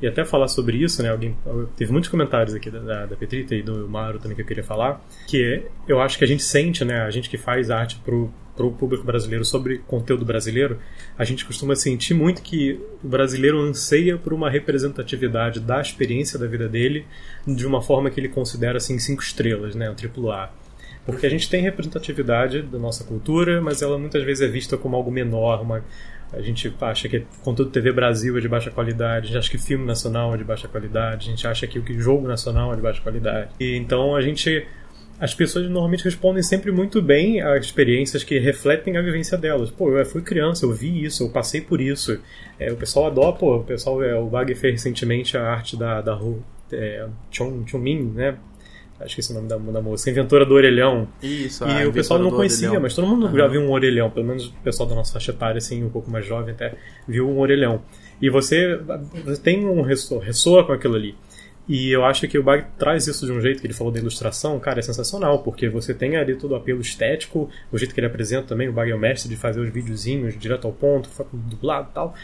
[0.00, 1.10] E até falar sobre isso, né?
[1.10, 1.36] Alguém
[1.76, 5.04] teve muitos comentários aqui da, da Petrita e do Maro também que eu queria falar,
[5.26, 7.02] que é, eu acho que a gente sente, né?
[7.02, 10.80] A gente que faz arte pro para o público brasileiro sobre conteúdo brasileiro,
[11.16, 12.72] a gente costuma sentir muito que
[13.04, 17.06] o brasileiro anseia por uma representatividade da experiência da vida dele
[17.46, 20.50] de uma forma que ele considera assim cinco estrelas, né, um triplo A.
[21.06, 24.96] Porque a gente tem representatividade da nossa cultura, mas ela muitas vezes é vista como
[24.96, 25.84] algo menor, uma,
[26.32, 29.56] a gente acha que conteúdo TV Brasil é de baixa qualidade, a gente acha que
[29.56, 32.82] filme nacional é de baixa qualidade, a gente acha que o jogo nacional é de
[32.82, 33.50] baixa qualidade.
[33.60, 34.66] E então a gente
[35.20, 39.70] as pessoas normalmente respondem sempre muito bem a experiências que refletem a vivência delas.
[39.70, 42.20] Pô, eu fui criança, eu vi isso, eu passei por isso.
[42.58, 46.00] É, o pessoal adora, pô, o pessoal, é, o Bag fez recentemente a arte da,
[46.00, 46.20] da
[46.72, 48.36] é, Chong, Chong Min, né?
[49.00, 51.08] Acho que esse é o nome da, da moça, inventora do orelhão.
[51.22, 52.82] Isso, E o pessoal não conhecia, orelhão.
[52.82, 53.36] mas todo mundo uhum.
[53.36, 56.10] já viu um orelhão, pelo menos o pessoal da nossa faixa etária, assim, um pouco
[56.10, 56.74] mais jovem até,
[57.06, 57.82] viu um orelhão.
[58.20, 58.76] E você,
[59.24, 61.14] você tem um ressoa, ressoa com aquilo ali.
[61.68, 64.00] E eu acho que o Bag traz isso de um jeito que ele falou da
[64.00, 68.00] ilustração, cara, é sensacional, porque você tem ali todo o apelo estético, o jeito que
[68.00, 71.10] ele apresenta também, o Bag é o mestre de fazer os videozinhos direto ao ponto,
[71.32, 72.14] dublado e tal.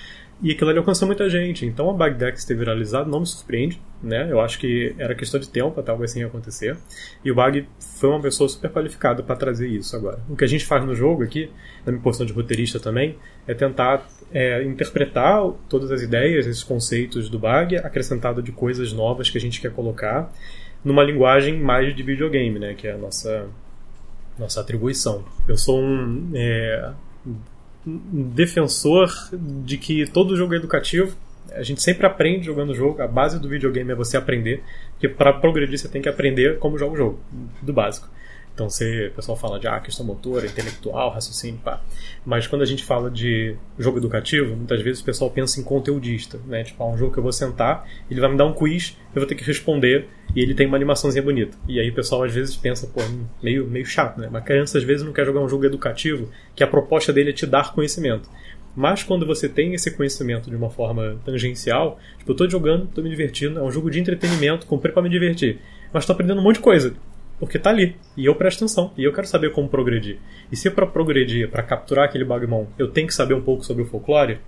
[0.43, 1.65] E aquilo ali alcançou muita gente.
[1.65, 4.31] Então a Bagdex ter viralizado não me surpreende, né?
[4.31, 6.77] Eu acho que era questão de tempo até algo assim acontecer.
[7.25, 10.19] E o Bag foi uma pessoa super qualificada para trazer isso agora.
[10.29, 11.51] O que a gente faz no jogo aqui,
[11.87, 13.17] na minha posição de roteirista também,
[13.47, 19.31] é tentar é, interpretar todas as ideias, esses conceitos do Bag, acrescentado de coisas novas
[19.31, 20.33] que a gente quer colocar
[20.85, 22.75] numa linguagem mais de videogame, né?
[22.75, 23.49] Que é a nossa
[24.39, 25.25] nossa atribuição.
[25.47, 26.93] Eu sou um é,
[27.87, 31.17] defensor de que todo jogo é educativo.
[31.53, 33.03] A gente sempre aprende jogando o jogo.
[33.03, 34.63] A base do videogame é você aprender.
[34.93, 37.21] Porque para progredir você tem que aprender como joga o jogo,
[37.63, 38.09] do básico.
[38.55, 41.83] Então, você, o pessoal fala de ah, questão motora, intelectual, raciocínio, pá.
[42.25, 46.39] Mas quando a gente fala de jogo educativo, muitas vezes o pessoal pensa em conteudista,
[46.47, 46.63] né?
[46.63, 49.21] Tipo, ah, um jogo que eu vou sentar, ele vai me dar um quiz, eu
[49.21, 51.59] vou ter que responder e ele tem uma animaçãozinha bonita.
[51.67, 53.01] E aí o pessoal às vezes pensa, pô,
[53.43, 54.29] meio, meio chato, né?
[54.31, 57.33] Mas criança às vezes não quer jogar um jogo educativo, que a proposta dele é
[57.33, 58.31] te dar conhecimento.
[58.77, 63.03] Mas quando você tem esse conhecimento de uma forma tangencial, tipo, eu tô jogando, tô
[63.03, 65.59] me divertindo, é um jogo de entretenimento, comprei para me divertir,
[65.93, 66.95] mas tô aprendendo um monte de coisa
[67.45, 67.97] porque tá ali.
[68.17, 68.93] E eu presto atenção.
[68.97, 70.19] E eu quero saber como progredir.
[70.51, 73.83] E se para progredir, para capturar aquele Bagmon, eu tenho que saber um pouco sobre
[73.83, 74.41] o folclore,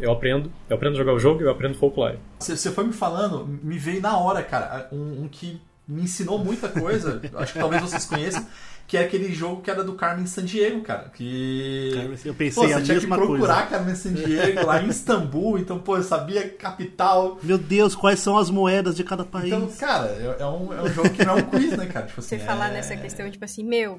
[0.00, 0.52] eu aprendo.
[0.68, 2.18] Eu aprendo a jogar o jogo e eu aprendo folclore.
[2.40, 6.68] Você foi me falando, me veio na hora, cara, um, um que me ensinou muita
[6.68, 7.20] coisa.
[7.34, 8.46] acho que talvez vocês conheçam
[8.92, 11.08] que é aquele jogo que era do Carmen Sandiego, cara.
[11.08, 11.92] Que.
[12.26, 13.66] Eu pensei pô, você tinha que procurar coisa.
[13.70, 17.38] Carmen Sandiego lá em Istambul, então, pô, eu sabia capital.
[17.42, 19.46] Meu Deus, quais são as moedas de cada país?
[19.46, 22.04] Então, cara, é, é um, é um jogo que não é um quiz, né, cara?
[22.04, 22.38] Tipo assim, você é...
[22.40, 23.98] falar nessa questão, tipo assim, meu,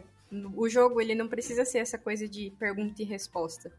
[0.56, 3.72] o jogo ele não precisa ser essa coisa de pergunta e resposta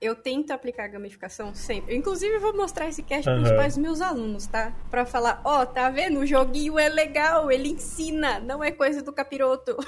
[0.00, 1.92] eu tento aplicar gamificação sempre.
[1.92, 3.42] Eu, inclusive, vou mostrar esse cast uhum.
[3.42, 4.72] pros pais dos meus alunos, tá?
[4.90, 6.20] Pra falar, ó, oh, tá vendo?
[6.20, 9.76] O joguinho é legal, ele ensina, não é coisa do capiroto.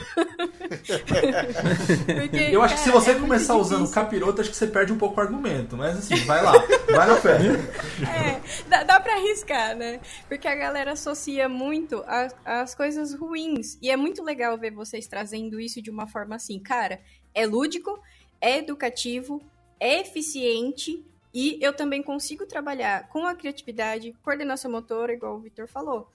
[2.05, 4.99] Porque, eu acho que se você é começar usando capiroto, acho que você perde um
[4.99, 5.79] pouco o argumento.
[5.79, 6.53] Mas assim, vai lá,
[6.91, 7.39] vai na fé.
[8.03, 9.99] É, dá, dá pra arriscar, né?
[10.29, 12.05] Porque a galera associa muito
[12.45, 13.79] as coisas ruins.
[13.81, 17.01] E é muito legal ver vocês trazendo isso de uma forma assim, cara,
[17.35, 17.99] é lúdico,
[18.39, 19.41] é educativo,
[19.83, 25.67] é eficiente e eu também consigo trabalhar com a criatividade, coordenação motora, igual o Vitor
[25.67, 26.09] falou.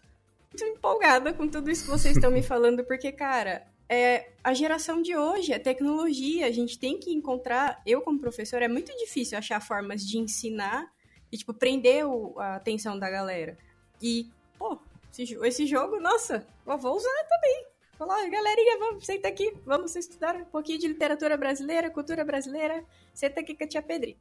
[0.49, 5.01] Muito empolgada com tudo isso que vocês estão me falando, porque, cara, é a geração
[5.01, 9.37] de hoje, é tecnologia, a gente tem que encontrar, eu como professor, é muito difícil
[9.37, 10.89] achar formas de ensinar
[11.31, 13.57] e, tipo, prender o- a atenção da galera.
[14.01, 14.77] E, pô,
[15.11, 17.65] esse, esse jogo, nossa, eu vou usar também.
[17.97, 22.83] Falar, galerinha, vamos, senta aqui, vamos estudar um pouquinho de literatura brasileira, cultura brasileira.
[23.11, 24.19] Senta aqui com a tia Pedrita.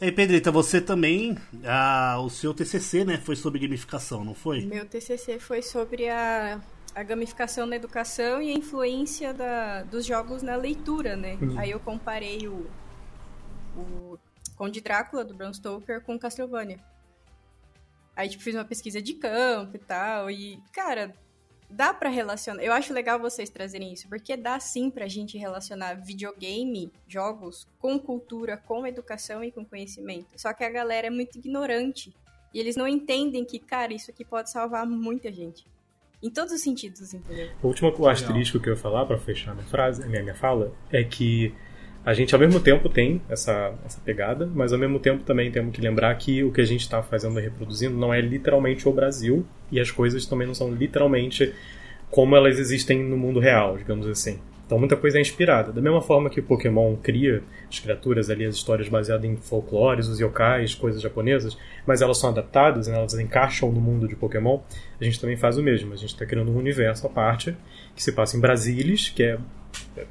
[0.00, 1.36] Ei, Pedrita, você também.
[1.64, 3.16] ah, o seu TCC, né?
[3.16, 4.60] Foi sobre gamificação, não foi?
[4.60, 6.60] Meu TCC foi sobre a,
[6.94, 11.36] a gamificação na educação e a influência da, dos jogos na leitura, né?
[11.56, 12.70] Aí eu comparei o,
[13.76, 14.18] o
[14.54, 16.78] Conde Drácula, do Bram Stoker, com Castlevania.
[18.14, 21.12] Aí, tipo, fiz uma pesquisa de campo e tal, e, cara,
[21.68, 22.62] dá pra relacionar.
[22.62, 27.98] Eu acho legal vocês trazerem isso, porque dá sim pra gente relacionar videogame, jogos, com
[27.98, 30.26] cultura, com educação e com conhecimento.
[30.36, 32.14] Só que a galera é muito ignorante.
[32.54, 35.66] E eles não entendem que, cara, isso aqui pode salvar muita gente.
[36.22, 37.50] Em todos os sentidos, entendeu?
[37.62, 41.04] O último asterisco que eu ia falar pra fechar minha frase, minha, minha fala, é
[41.04, 41.54] que
[42.06, 45.74] a gente ao mesmo tempo tem essa, essa pegada, mas ao mesmo tempo também temos
[45.74, 48.92] que lembrar que o que a gente está fazendo e reproduzindo não é literalmente o
[48.92, 51.52] Brasil e as coisas também não são literalmente
[52.08, 54.38] como elas existem no mundo real, digamos assim.
[54.64, 55.72] Então muita coisa é inspirada.
[55.72, 60.06] Da mesma forma que o Pokémon cria as criaturas ali, as histórias baseadas em folclores,
[60.06, 64.60] os yokais, coisas japonesas, mas elas são adaptadas, né, elas encaixam no mundo de Pokémon,
[65.00, 65.92] a gente também faz o mesmo.
[65.92, 67.56] A gente está criando um universo à parte
[67.96, 69.38] que se passa em Brasilis, que é,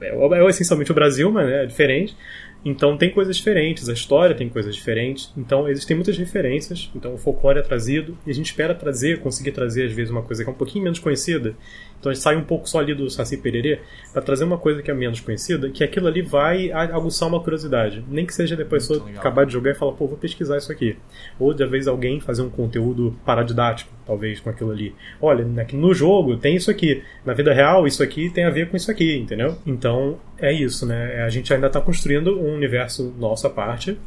[0.02, 2.18] é, é essencialmente o Brasil, mas é diferente.
[2.66, 7.18] Então tem coisas diferentes, a história tem coisas diferentes, então existem muitas referências, então o
[7.18, 10.50] folclore é trazido, e a gente espera trazer, conseguir trazer às vezes uma coisa que
[10.50, 11.56] é um pouquinho menos conhecida,
[12.06, 13.80] então a gente sai um pouco só ali do Saci Pererê
[14.14, 18.06] para trazer uma coisa que é menos conhecida, que aquilo ali vai aguçar uma curiosidade,
[18.08, 20.96] nem que seja depois pessoa acabar de jogar e falar, pô, vou pesquisar isso aqui.
[21.40, 24.94] Ou de vez alguém fazer um conteúdo paradidático, talvez, com aquilo ali.
[25.20, 28.70] Olha, aqui no jogo tem isso aqui, na vida real isso aqui tem a ver
[28.70, 29.58] com isso aqui, entendeu?
[29.66, 31.24] Então é isso, né?
[31.24, 33.98] A gente ainda está construindo um universo nossa parte,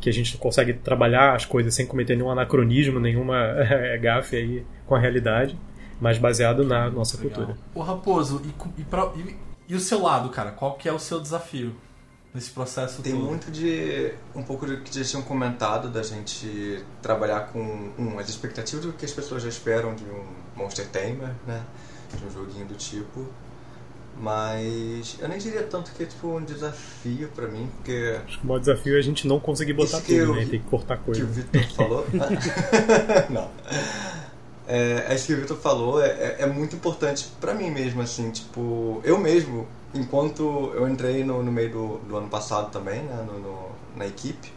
[0.00, 3.54] que a gente consegue trabalhar as coisas sem cometer nenhum anacronismo, nenhuma
[4.02, 5.56] gafe aí com a realidade,
[6.00, 7.32] mas baseado na nossa Legal.
[7.44, 7.58] cultura.
[7.74, 9.36] Ô Raposo, e, e, pra- e-
[9.68, 10.50] e o seu lado, cara?
[10.50, 11.74] Qual que é o seu desafio
[12.34, 13.24] nesse processo Tem todo?
[13.24, 14.12] muito de.
[14.34, 18.92] um pouco do que já tinham comentado da gente trabalhar com um, as expectativas do
[18.92, 20.24] que as pessoas já esperam de um
[20.56, 21.62] Monster Tamer, né?
[22.18, 23.26] De um joguinho do tipo.
[24.16, 28.44] Mas eu nem diria tanto que é tipo um desafio pra mim, porque Acho que
[28.44, 30.46] o maior desafio é a gente não conseguir botar que tudo, eu- né?
[30.48, 31.24] Tem que cortar que coisa.
[31.24, 32.06] o Vitor falou.
[33.30, 33.50] Não.
[34.66, 38.30] É, isso que o Vitor falou é, é- é muito importante pra mim mesmo, assim,
[38.30, 43.22] tipo, eu mesmo, enquanto eu entrei no, no meio do, do ano passado também, né,
[43.26, 44.52] no, no- na equipe,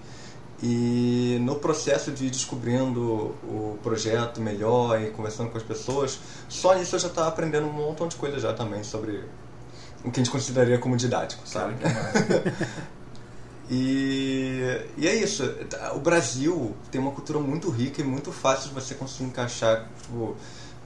[0.64, 3.02] e no processo de ir descobrindo
[3.44, 7.72] o projeto melhor e conversando com as pessoas, só nisso eu já estava aprendendo um
[7.72, 9.24] montão de coisa já também sobre
[10.04, 11.76] o que a gente consideraria como didático, sabe?
[13.70, 15.44] E, e é isso.
[15.96, 20.36] O Brasil tem uma cultura muito rica e muito fácil de você conseguir encaixar tipo,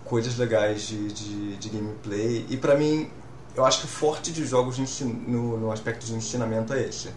[0.06, 2.46] coisas legais de, de, de gameplay.
[2.50, 3.10] E pra mim,
[3.56, 7.10] eu acho que o forte de jogos no, no aspecto de ensinamento é esse.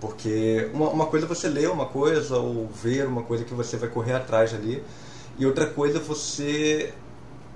[0.00, 3.76] Porque uma, uma coisa é você ler uma coisa ou ver uma coisa que você
[3.76, 4.82] vai correr atrás ali.
[5.38, 6.94] E outra coisa é você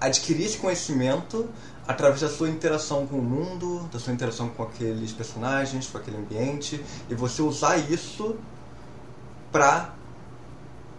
[0.00, 1.48] adquirir esse conhecimento
[1.86, 6.16] através da sua interação com o mundo, da sua interação com aqueles personagens, com aquele
[6.16, 8.36] ambiente, e você usar isso
[9.52, 9.94] pra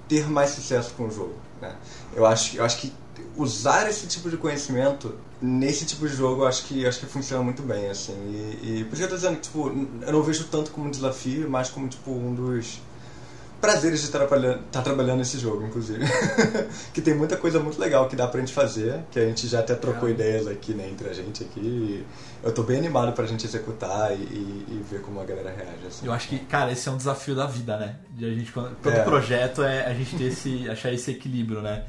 [0.07, 1.35] ter mais sucesso com o jogo.
[1.61, 1.75] Né?
[2.13, 2.93] Eu, acho, eu acho que
[3.35, 7.43] usar esse tipo de conhecimento nesse tipo de jogo eu acho que, acho que funciona
[7.43, 7.89] muito bem.
[7.89, 9.67] Assim, e, e por isso que eu tô dizendo que tipo,
[10.01, 12.79] eu não vejo tanto como um desafio, mas como tipo, um dos
[13.65, 15.99] prazeres de estar trabalhando, estar trabalhando nesse jogo, inclusive.
[16.93, 19.59] que tem muita coisa muito legal que dá pra gente fazer, que a gente já
[19.59, 22.05] até trocou ideias aqui né, entre a gente aqui.
[22.43, 25.87] Eu tô bem animado pra gente executar e, e- e ver como a galera reage.
[25.87, 26.05] Assim.
[26.05, 27.95] Eu acho que, cara, esse é um desafio da vida, né?
[28.11, 29.03] De a gente, todo É.
[29.03, 31.83] projeto é a gente ter esse, achar esse equilíbrio, né?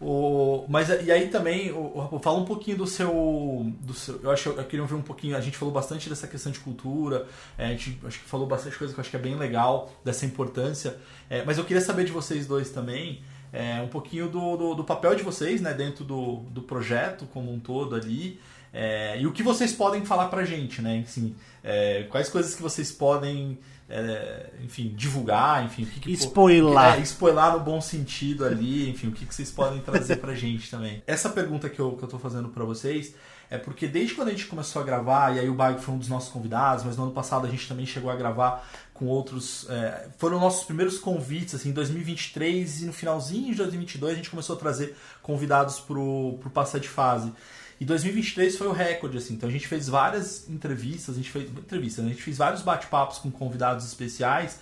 [0.00, 4.20] O, mas e aí também, o, o fala um pouquinho do seu, do seu.
[4.22, 5.36] Eu acho eu queria ouvir um pouquinho.
[5.36, 8.78] A gente falou bastante dessa questão de cultura, é, a gente acho que falou bastante
[8.78, 10.96] coisa que eu acho que é bem legal, dessa importância.
[11.28, 14.84] É, mas eu queria saber de vocês dois também, é, um pouquinho do, do, do
[14.84, 18.38] papel de vocês, né, dentro do, do projeto como um todo ali.
[18.72, 21.02] é, e o que vocês podem falar pra gente, né?
[21.04, 21.34] Assim,
[21.64, 23.58] é, quais coisas que vocês podem
[23.88, 26.98] é, enfim, divulgar, enfim, o que, que Spoiler.
[26.98, 30.70] É, spoiler no bom sentido ali, enfim, o que, que vocês podem trazer pra gente
[30.70, 31.02] também.
[31.06, 33.14] Essa pergunta que eu, que eu tô fazendo pra vocês
[33.50, 35.98] é porque desde quando a gente começou a gravar, e aí o Bag foi um
[35.98, 39.66] dos nossos convidados, mas no ano passado a gente também chegou a gravar com outros.
[39.70, 44.28] é, foram nossos primeiros convites, assim, em 2023 e no finalzinho de 2022 a gente
[44.28, 47.32] começou a trazer convidados pro, pro Passar de Fase.
[47.80, 49.34] E 2023 foi o recorde, assim.
[49.34, 52.10] Então a gente fez várias entrevistas, a gente fez entrevistas, né?
[52.10, 54.58] a gente fez vários bate-papos com convidados especiais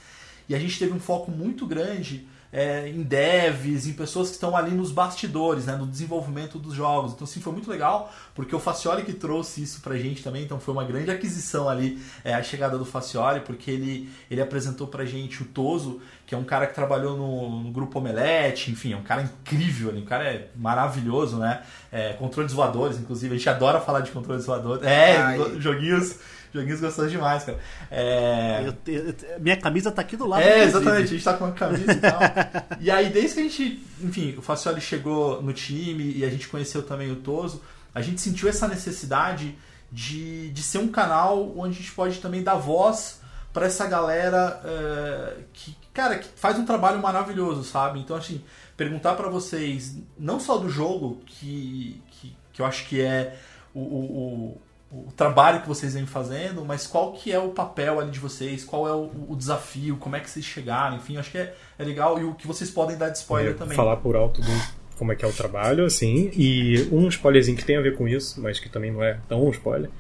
[0.49, 2.27] e a gente teve um foco muito grande
[2.57, 7.13] é, em devs, em pessoas que estão ali nos bastidores, né, no desenvolvimento dos jogos.
[7.13, 10.59] Então, sim, foi muito legal, porque o Facioli que trouxe isso pra gente também, então
[10.59, 15.05] foi uma grande aquisição ali, é, a chegada do Facioli, porque ele, ele apresentou pra
[15.05, 18.97] gente o Toso, que é um cara que trabalhou no, no grupo Omelete, enfim, é
[18.97, 21.63] um cara incrível ali, um cara é maravilhoso, né?
[21.93, 24.83] É, controles voadores, inclusive, a gente adora falar de controles voadores.
[24.83, 25.61] É, Ai.
[25.61, 26.17] joguinhos.
[26.57, 27.59] Joguinhos gostosos demais, cara.
[27.91, 28.65] É...
[28.67, 30.43] Eu- eu- minha camisa tá aqui do lado.
[30.43, 32.21] É, exatamente, a gente tá com uma camisa e tal.
[32.81, 36.49] e aí, desde que a gente, enfim, o Facioli chegou no time e a gente
[36.49, 37.63] conheceu também o Toso,
[37.95, 39.57] a gente sentiu essa necessidade
[39.91, 43.21] de, de ser um canal onde a gente pode também dar voz
[43.53, 48.01] para essa galera é, que, cara, que faz um trabalho maravilhoso, sabe?
[48.01, 48.43] Então, assim,
[48.77, 53.39] perguntar para vocês, não só do jogo, que, que, que eu acho que é
[53.73, 58.11] o, o, o, trabalho que vocês vêm fazendo, mas qual que é o papel ali
[58.11, 61.39] de vocês, qual é o, o desafio, como é que vocês chegaram, enfim, acho que
[61.39, 63.77] é, é legal e o que vocês podem dar de spoiler também.
[63.77, 67.65] Falar por alto do como é que é o trabalho, assim, e um spoilerzinho que
[67.65, 69.91] tem a ver com isso, mas que também não é tão um spoiler,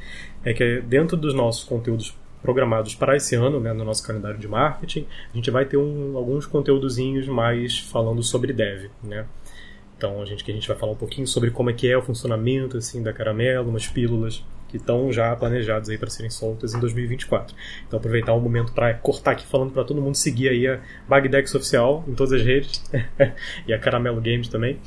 [0.42, 4.48] é que dentro dos nossos conteúdos programados para esse ano, né, no nosso calendário de
[4.48, 9.26] marketing, a gente vai ter um, alguns conteúdozinhos mais falando sobre dev, né?
[9.96, 11.96] Então, a gente que a gente vai falar um pouquinho sobre como é que é
[11.96, 16.74] o funcionamento assim da Caramelo, umas pílulas que estão já planejadas aí para serem soltas
[16.74, 17.54] em 2024.
[17.86, 21.54] Então, aproveitar o momento para cortar aqui falando para todo mundo seguir aí a Bagdex
[21.54, 22.82] oficial em todas as redes
[23.66, 24.78] e a Caramelo Games também.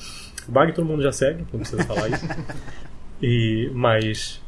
[0.48, 2.26] O Bag todo mundo já segue, não precisa falar isso.
[3.22, 4.42] E mas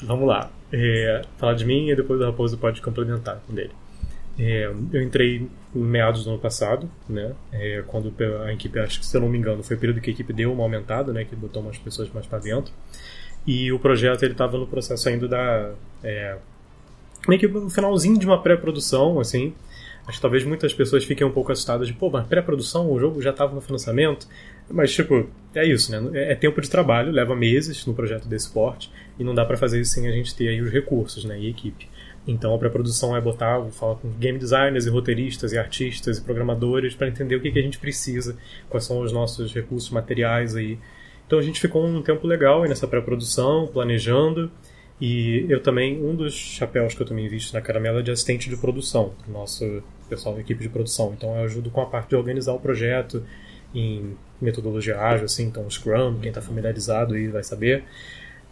[0.00, 3.72] vamos lá, É, falar de mim e depois o Raposo pode complementar com dele.
[4.38, 7.34] É, eu entrei em meados do ano passado, né?
[7.52, 8.12] É, quando
[8.44, 10.32] a equipe, acho que se eu não me engano, foi o período que a equipe
[10.32, 11.24] deu uma aumentada, né?
[11.24, 12.72] Que botou umas pessoas mais para dentro.
[13.46, 16.38] E o projeto ele estava no processo ainda da é,
[17.28, 19.54] meio que no finalzinho de uma pré-produção, assim.
[20.06, 23.22] Acho que talvez muitas pessoas fiquem um pouco assustadas de, pô, mas pré-produção, o jogo
[23.22, 24.28] já estava no financiamento.
[24.70, 26.10] Mas, tipo, é isso, né?
[26.20, 29.56] É é tempo de trabalho, leva meses no projeto desse porte, e não dá para
[29.56, 31.38] fazer isso sem a gente ter aí os recursos, né?
[31.38, 31.88] E equipe.
[32.26, 36.22] Então a pré-produção é botar, vou falar com game designers e roteiristas e artistas e
[36.22, 38.36] programadores para entender o que, que a gente precisa,
[38.68, 40.78] quais são os nossos recursos materiais aí.
[41.26, 44.50] Então a gente ficou um tempo legal aí nessa pré-produção, planejando,
[45.00, 48.48] e eu também, um dos chapéus que eu também visto na Caramela é de assistente
[48.48, 51.12] de produção, para o nosso pessoal da equipe de produção.
[51.16, 53.22] Então eu ajudo com a parte de organizar o projeto
[53.74, 57.84] em metodologia ágil, assim, então Scrum, quem está familiarizado aí vai saber.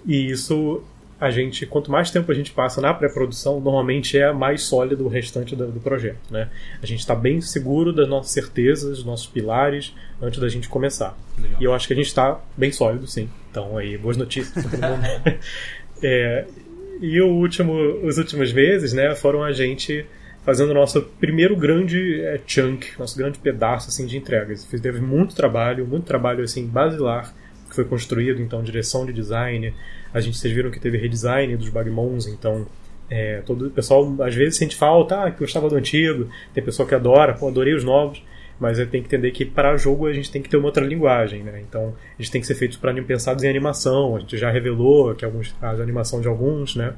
[0.04, 0.82] E isso
[1.22, 5.08] a gente, quanto mais tempo a gente passa na pré-produção, normalmente é mais sólido o
[5.08, 6.48] restante do, do projeto, né?
[6.82, 11.16] A gente está bem seguro das nossas certezas, dos nossos pilares antes da gente começar.
[11.40, 11.62] Legal.
[11.62, 13.30] E eu acho que a gente está bem sólido, sim.
[13.52, 15.38] Então aí, boas notícias para todo mundo.
[16.04, 16.46] É,
[17.00, 17.72] e o último,
[18.04, 20.04] os últimos meses, né, foram a gente
[20.44, 24.64] fazendo o nosso primeiro grande é, chunk, nosso grande pedaço assim de entregas.
[24.64, 27.32] Fiz teve muito trabalho, muito trabalho assim basilar
[27.68, 29.72] que foi construído, então direção de design.
[30.12, 32.66] A gente vocês viram que teve redesign dos Bagmons, então
[33.10, 36.28] é, todo o pessoal às vezes sente falta, ah, que gostava do antigo.
[36.54, 38.22] Tem pessoa que adora, pô, adorei os novos.
[38.58, 40.84] Mas é, tem que entender que para jogo a gente tem que ter uma outra
[40.84, 41.60] linguagem, né?
[41.68, 44.16] Então, eles têm que ser feitos para pensados em animação.
[44.16, 46.94] A gente já revelou que alguns, a animação de alguns, né?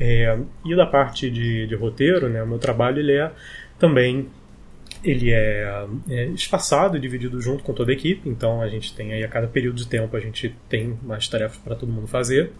[0.00, 2.42] É, e da parte de, de roteiro, né?
[2.42, 3.30] O meu trabalho ele é
[3.78, 4.28] também
[5.04, 8.28] ele é, é espaçado e dividido junto com toda a equipe.
[8.28, 11.58] Então, a gente tem aí a cada período de tempo a gente tem mais tarefas
[11.58, 12.52] para todo mundo fazer.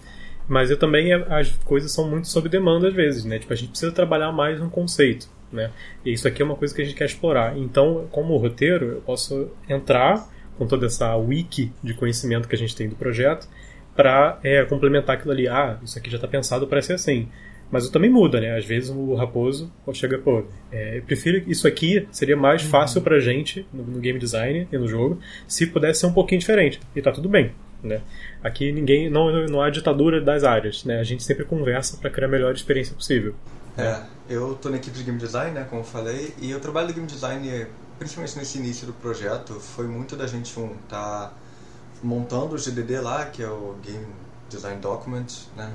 [0.48, 3.38] Mas eu também as coisas são muito sob demanda às vezes, né?
[3.38, 5.70] Tipo, a gente precisa trabalhar mais um conceito, né?
[6.04, 7.56] E isso aqui é uma coisa que a gente quer explorar.
[7.56, 10.28] Então, como roteiro, eu posso entrar
[10.58, 13.48] com toda essa wiki de conhecimento que a gente tem do projeto
[13.94, 15.46] para é, complementar aquilo ali.
[15.46, 17.28] Ah, isso aqui já está pensado para ser assim.
[17.72, 18.54] Mas eu também muda, né?
[18.54, 23.18] Às vezes o Raposo chega, pô, é, eu prefiro isso aqui, seria mais fácil pra
[23.18, 26.78] gente no, no game design e no jogo, se pudesse ser um pouquinho diferente.
[26.94, 28.02] E tá tudo bem, né?
[28.44, 31.00] Aqui ninguém, não, não há ditadura das áreas, né?
[31.00, 33.34] A gente sempre conversa para criar a melhor experiência possível.
[33.78, 36.88] É, eu tô na equipe de game design, né, como eu falei, e o trabalho
[36.88, 37.66] do game design,
[37.98, 41.32] principalmente nesse início do projeto, foi muito da gente um, tá
[42.02, 44.06] montando o GDD lá, que é o Game
[44.50, 45.72] Design Document, né,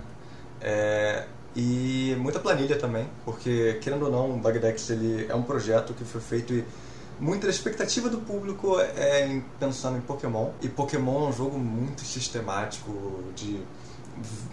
[0.62, 1.26] é,
[1.60, 6.06] E muita planilha também, porque, querendo ou não, o Bagdex ele é um projeto que
[6.06, 6.64] foi feito e
[7.20, 10.52] muita expectativa do público é em- pensando em Pokémon.
[10.62, 12.92] E Pokémon é um jogo muito sistemático,
[13.36, 13.60] de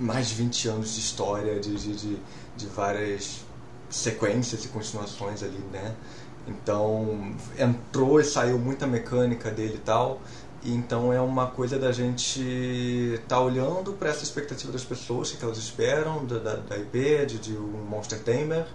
[0.01, 2.19] mais de 20 anos de história, de, de, de,
[2.57, 3.45] de várias
[3.91, 5.95] sequências e continuações ali, né?
[6.49, 10.21] Então entrou e saiu muita mecânica dele e tal.
[10.65, 15.45] Então é uma coisa da gente tá olhando para essa expectativa das pessoas, o que
[15.45, 18.67] elas esperam da, da, da IP, de, de um Monster Tamer,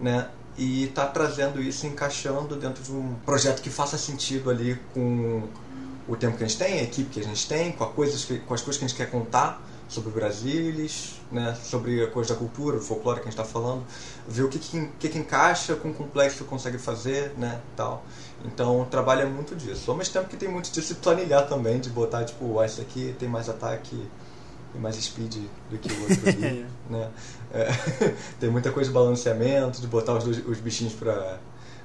[0.00, 0.28] né?
[0.56, 5.44] E tá trazendo isso, encaixando dentro de um projeto que faça sentido ali com
[6.08, 8.24] o tempo que a gente tem, a equipe que a gente tem, com, a coisas
[8.24, 12.10] que, com as coisas que a gente quer contar sobre o Brasilis, né, sobre a
[12.10, 13.84] coisa da cultura, do folclore que a gente está falando,
[14.26, 18.04] ver o que, que, que, que encaixa com o complexo que consegue fazer, né, tal.
[18.44, 19.90] Então, trabalha muito disso.
[19.90, 22.80] Ao mesmo tempo que tem muito de se planilhar também, de botar, tipo, ah, esse
[22.80, 24.08] aqui tem mais ataque
[24.74, 25.36] e mais speed
[25.70, 27.10] do que o outro ali, né.
[27.52, 27.68] É,
[28.38, 31.38] tem muita coisa de balanceamento, de botar os, dois, os bichinhos pra,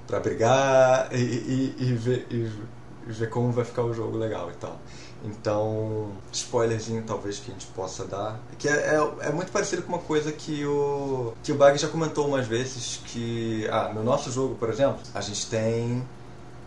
[0.06, 2.28] pra brigar e, e, e ver...
[2.30, 4.80] E, ver como vai ficar o jogo legal e tal.
[5.26, 9.94] Então, spoilerzinho talvez que a gente possa dar, que é, é, é muito parecido com
[9.94, 14.32] uma coisa que o que o Bag já comentou umas vezes que ah, no nosso
[14.32, 16.04] jogo, por exemplo, a gente tem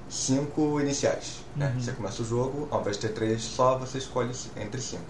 [0.09, 1.75] cinco iniciais, né?
[1.79, 5.05] Você começa o jogo, ao invés de ter três só, você escolhe entre cinco.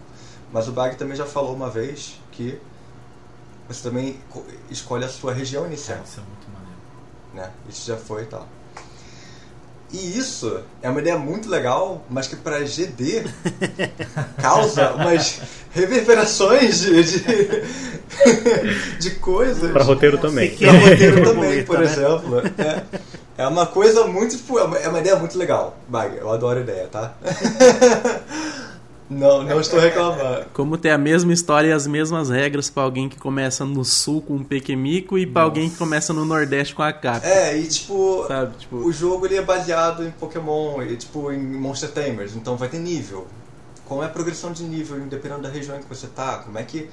[0.53, 2.59] Mas o Bag também já falou uma vez que
[3.69, 6.79] você também co- escolhe a sua região inicial Isso é muito maneiro.
[7.35, 7.53] né?
[7.69, 8.47] Isso já foi e tal.
[9.93, 13.25] E isso é uma ideia muito legal, mas que para GD
[14.43, 15.41] causa umas
[15.73, 17.25] reverberações de, de,
[18.99, 19.71] de coisas.
[19.71, 20.57] Pra roteiro também.
[20.57, 21.85] Pra roteiro também, por né?
[21.85, 22.43] exemplo.
[22.59, 22.83] É,
[23.39, 24.37] é uma coisa muito.
[24.37, 26.17] Tipo, é uma, é uma ideia muito legal, Bag.
[26.17, 27.15] Eu adoro a ideia, tá?
[29.09, 30.47] Não, não estou reclamando.
[30.53, 34.21] Como ter a mesma história e as mesmas regras pra alguém que começa no sul
[34.21, 37.25] com o Pequemico e pra alguém que começa no nordeste com a Cap.
[37.25, 41.39] É, e tipo, Sabe, tipo, o jogo ele é baseado em Pokémon e tipo em
[41.39, 43.27] Monster Tamers, então vai ter nível.
[43.85, 46.65] Como é a progressão de nível, dependendo da região em que você tá, como é
[46.65, 46.91] que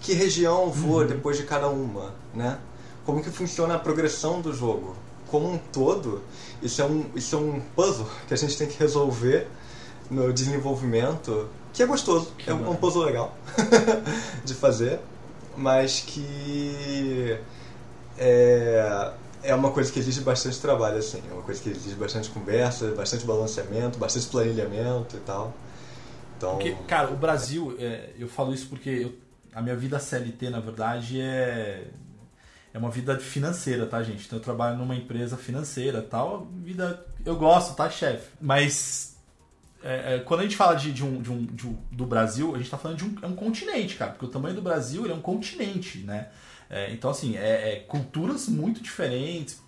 [0.00, 2.58] que região for depois de cada uma, né?
[3.04, 4.96] Como que funciona a progressão do jogo?
[5.26, 6.22] Como um todo,
[6.62, 9.46] isso é um isso é um puzzle que a gente tem que resolver
[10.10, 13.36] no desenvolvimento, que é gostoso, é um, um puzzle legal
[14.44, 14.98] de fazer,
[15.56, 17.38] mas que
[18.16, 21.22] é, é uma coisa que exige bastante trabalho, assim.
[21.30, 25.52] É uma coisa que exige bastante conversa, bastante balanceamento, bastante planilhamento e tal.
[26.36, 29.14] Então, Porque, cara, o Brasil, é, eu falo isso porque eu-
[29.54, 31.84] a minha vida CLT, na verdade, é
[32.72, 34.26] é uma vida financeira, tá, gente?
[34.26, 38.28] Então eu trabalho numa empresa financeira, tal, vida eu gosto, tá, chefe?
[38.40, 39.16] Mas
[39.82, 42.54] é, é, quando a gente fala de, de um, de um- de um- do Brasil,
[42.54, 45.06] a gente tá falando de um, é um continente, cara, porque o tamanho do Brasil
[45.08, 46.28] é um continente, né?
[46.70, 49.62] É, então, assim, é, é culturas muito diferentes,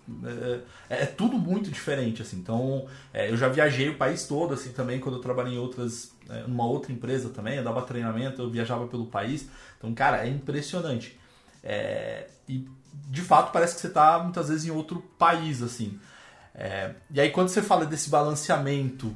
[0.89, 2.37] é, é tudo muito diferente, assim.
[2.37, 6.11] Então, é, eu já viajei o país todo, assim, também, quando eu trabalhei em outras,
[6.29, 9.47] é, numa outra empresa também, eu dava treinamento, eu viajava pelo país.
[9.77, 11.17] Então, cara, é impressionante.
[11.63, 12.67] É, e,
[13.09, 15.99] de fato, parece que você tá, muitas vezes, em outro país, assim.
[16.53, 19.15] É, e aí, quando você fala desse balanceamento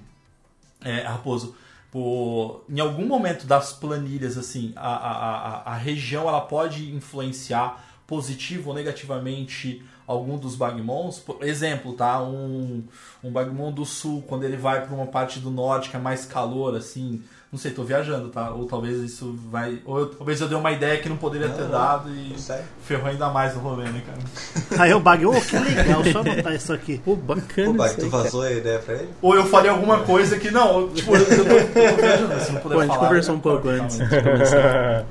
[0.85, 1.55] é, Raposo,
[1.91, 7.83] pô, em algum momento das planilhas, assim, a, a, a, a região ela pode influenciar
[8.07, 11.19] positivo ou negativamente algum dos Bagmons?
[11.19, 12.21] Por exemplo, tá?
[12.21, 12.83] Um,
[13.23, 16.25] um Bagmon do sul, quando ele vai para uma parte do norte que é mais
[16.25, 17.23] calor, assim.
[17.55, 18.51] Não sei, tô viajando, tá?
[18.51, 19.79] Ou talvez isso vai.
[19.85, 22.65] Ou eu- talvez eu dei uma ideia que não poderia Não, ter dado e Sério?
[22.83, 24.17] ferrou ainda mais o rolê, né, cara?
[24.83, 26.97] Aí o Bag, ô, que legal, deixa eu anotar isso aqui.
[26.97, 28.23] pô, bacana Ô, Bag, tu aí, cara.
[28.23, 29.09] vazou a ideia pra ele?
[29.21, 32.51] Ou eu falei alguma coisa que não, tipo, eu, eu, tô, eu tô viajando, se
[32.51, 33.07] não puder Pô, a gente falar.
[33.07, 35.05] conversou um pouco calma, antes de começar.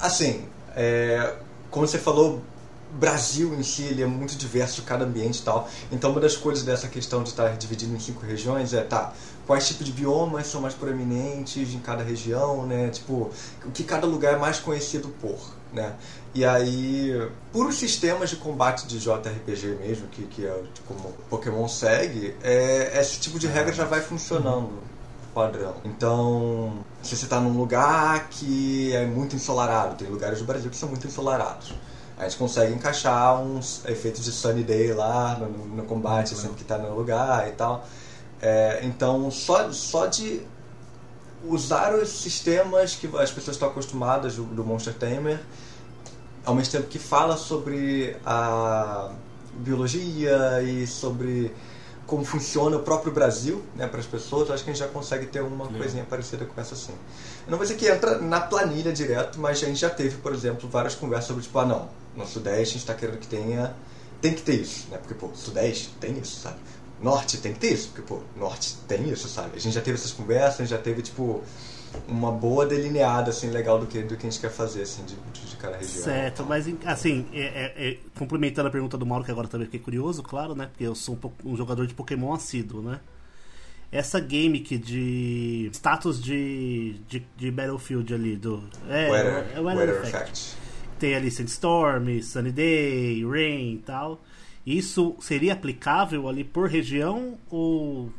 [0.00, 0.44] Assim,
[0.74, 1.34] é,
[1.70, 2.40] como você falou,
[2.92, 5.68] Brasil em si ele é muito diverso, cada ambiente e tal.
[5.90, 9.12] Então, uma das coisas dessa questão de estar dividido em cinco regiões é, tá,
[9.46, 12.88] quais tipos de biomas são mais proeminentes em cada região, né?
[12.90, 13.30] Tipo,
[13.64, 15.38] o que cada lugar é mais conhecido por,
[15.72, 15.94] né?
[16.34, 21.66] E aí, por os sistemas de combate de JRPG mesmo, que, que é como Pokémon
[21.68, 24.90] segue, é, esse tipo de regra já vai funcionando
[25.34, 25.76] padrão.
[25.84, 30.76] Então, se você está num lugar que é muito ensolarado, tem lugares do Brasil que
[30.76, 31.72] são muito ensolarados.
[32.20, 36.56] A gente consegue encaixar uns efeitos de Sunny Day lá no, no- no combate, sempre
[36.56, 37.84] que está no lugar e tal.
[38.42, 40.42] É, então, só, só de
[41.46, 45.40] usar os sistemas que as pessoas estão acostumadas do, do Monster Tamer,
[46.44, 49.10] ao mesmo tempo que fala sobre a
[49.54, 51.54] biologia e sobre
[52.06, 55.26] como funciona o próprio Brasil, né, para as pessoas, acho que a gente já consegue
[55.26, 56.92] ter uma coisinha parecida com essa assim.
[57.50, 60.68] Não vou dizer que entra na planilha direto, mas a gente já teve, por exemplo,
[60.68, 63.74] várias conversas sobre tipo, ah, não, no Sudeste a gente está querendo que tenha,
[64.20, 64.98] tem que ter isso, né?
[64.98, 66.58] Porque pô, Sudeste tem isso, sabe?
[67.02, 69.56] Norte tem que ter isso, porque pô, Norte tem isso, sabe?
[69.56, 71.42] A gente já teve essas conversas, a gente já teve tipo
[72.06, 75.16] uma boa delineada assim legal do que do que a gente quer fazer assim de,
[75.16, 76.04] de cada região.
[76.04, 79.80] Certo, mas assim, é, é- é- complementando a pergunta do Mauro, que agora também fiquei
[79.80, 80.66] curioso, claro, né?
[80.66, 83.00] Porque eu sou um, um jogador de Pokémon assíduo, né?
[83.92, 88.62] Essa gimmick de status de, de, de Battlefield ali, do.
[88.88, 90.30] É, Weather, é o Weather, weather Effect.
[90.30, 90.56] effect.
[90.98, 94.20] Tem ali Sandstorm, Sunny Day, Rain e tal.
[94.64, 98.12] Isso seria aplicável ali por região ou.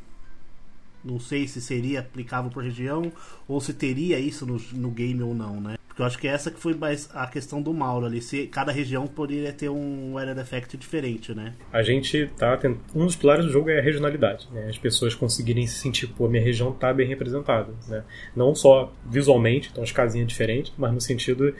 [1.03, 3.11] Não sei se seria aplicável por região
[3.47, 5.77] ou se teria isso no, no game ou não, né?
[5.91, 8.21] Porque eu acho que essa que foi mais a questão do Mauro ali.
[8.21, 11.53] Se cada região poderia ter um weather effect diferente, né?
[11.71, 12.77] A gente tá tent...
[12.95, 14.67] Um dos pilares do jogo é a regionalidade, né?
[14.69, 18.03] As pessoas conseguirem se sentir, pô, minha região tá bem representada, né?
[18.35, 21.53] Não só visualmente, então as casinhas diferentes, mas no sentido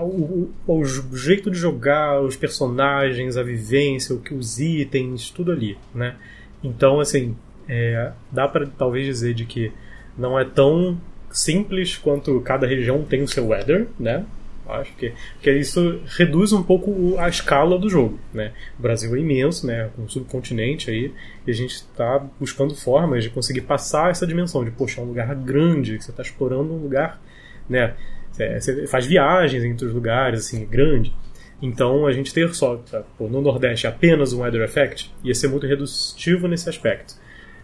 [0.00, 0.84] o, o- o
[1.16, 6.16] jeito de jogar, os personagens, a vivência, o que os itens, tudo ali, né?
[6.62, 7.36] Então, assim,
[7.68, 9.72] é, dá para talvez dizer de que
[10.16, 11.00] não é tão
[11.32, 14.24] simples quanto cada região tem o seu weather, né?
[14.68, 15.12] Acho que,
[15.42, 18.52] que isso reduz um pouco a escala do jogo, né?
[18.78, 19.90] O Brasil é imenso, né?
[19.98, 21.12] Um subcontinente aí,
[21.46, 25.08] e a gente está buscando formas de conseguir passar essa dimensão de, poxa, é um
[25.08, 27.20] lugar grande, que você está explorando um lugar,
[27.68, 27.94] né?
[28.30, 31.12] Você- Você faz viagens entre os lugares, assim, grande.
[31.60, 35.48] Então, a gente ter só, tá, pô, no Nordeste, apenas um weather effect ia ser
[35.48, 37.14] muito redutivo nesse aspecto.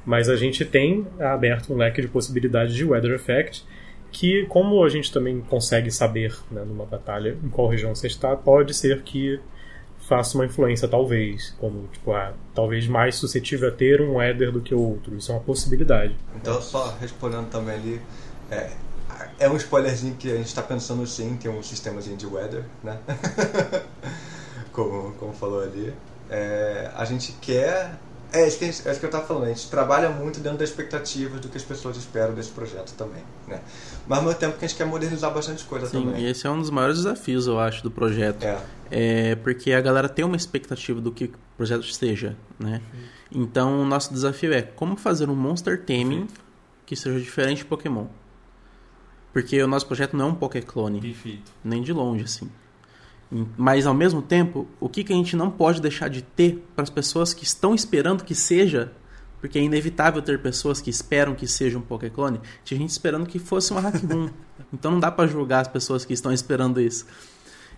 [0.08, 3.62] Mas a gente tem aberto um leque de possibilidades de weather effect
[4.10, 8.34] que, como a gente também consegue saber né, numa batalha em qual região você está,
[8.34, 9.38] pode ser que
[9.98, 14.62] faça uma influência, talvez, como tipo, ah, talvez mais suscetível a ter um weather do
[14.62, 15.14] que o outro.
[15.14, 16.16] Isso é uma possibilidade.
[16.36, 18.00] Então, só respondendo também ali,
[18.50, 18.70] é,
[19.38, 22.98] é um spoilerzinho que a gente está pensando sim, tem um sistemazinho de weather, né?
[24.72, 25.92] como, como falou ali.
[26.30, 27.92] É, a gente quer.
[28.32, 30.68] É isso, que gente, isso que eu estava falando, a gente trabalha muito dentro das
[30.68, 33.60] expectativas do que as pessoas esperam desse projeto também, né?
[34.06, 36.22] Mas ao mesmo tempo que a gente quer modernizar bastante coisa Sim, também.
[36.22, 38.44] e esse é um dos maiores desafios, eu acho, do projeto.
[38.44, 38.60] É.
[38.90, 42.82] É, porque a galera tem uma expectativa do que o projeto seja, né?
[43.30, 46.26] Então, o nosso desafio é como fazer um Monster Taming
[46.84, 48.06] que seja diferente de Pokémon.
[49.32, 51.52] Porque o nosso projeto não é um Pokéclone, Perfeito.
[51.62, 52.50] nem de longe, assim.
[53.56, 56.82] Mas, ao mesmo tempo, o que, que a gente não pode deixar de ter para
[56.82, 58.92] as pessoas que estão esperando que seja,
[59.40, 63.38] porque é inevitável ter pessoas que esperam que seja um Pokéclone, tinha gente esperando que
[63.38, 64.30] fosse uma Hack Room.
[64.72, 67.06] então não dá para julgar as pessoas que estão esperando isso.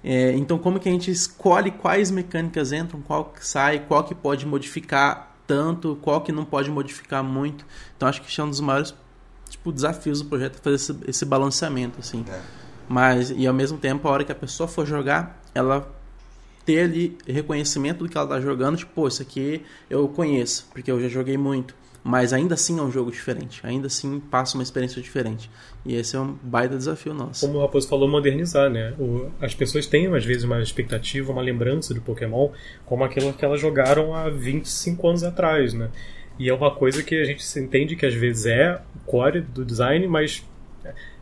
[0.03, 4.15] É, então, como que a gente escolhe quais mecânicas entram, qual que sai, qual que
[4.15, 7.67] pode modificar tanto, qual que não pode modificar muito.
[7.97, 8.95] Então, acho que esse é um dos maiores
[9.49, 12.25] tipo, desafios do projeto, é fazer esse, esse balanceamento, assim.
[12.29, 12.41] É.
[12.89, 15.91] Mas, e ao mesmo tempo, a hora que a pessoa for jogar, ela
[16.65, 20.91] ter ali reconhecimento do que ela tá jogando, tipo, pô, isso aqui eu conheço, porque
[20.91, 21.75] eu já joguei muito.
[22.03, 25.51] Mas ainda assim é um jogo diferente, ainda assim passa uma experiência diferente.
[25.85, 27.47] E esse é um baita desafio nosso.
[27.47, 28.95] Como o Raposo falou, modernizar, né?
[28.99, 32.49] O- as pessoas têm, às vezes, uma expectativa, uma lembrança do Pokémon
[32.87, 35.91] como aquilo que elas jogaram há 25 anos atrás, né?
[36.39, 39.63] E é uma coisa que a gente entende que às vezes é o core do
[39.63, 40.43] design, mas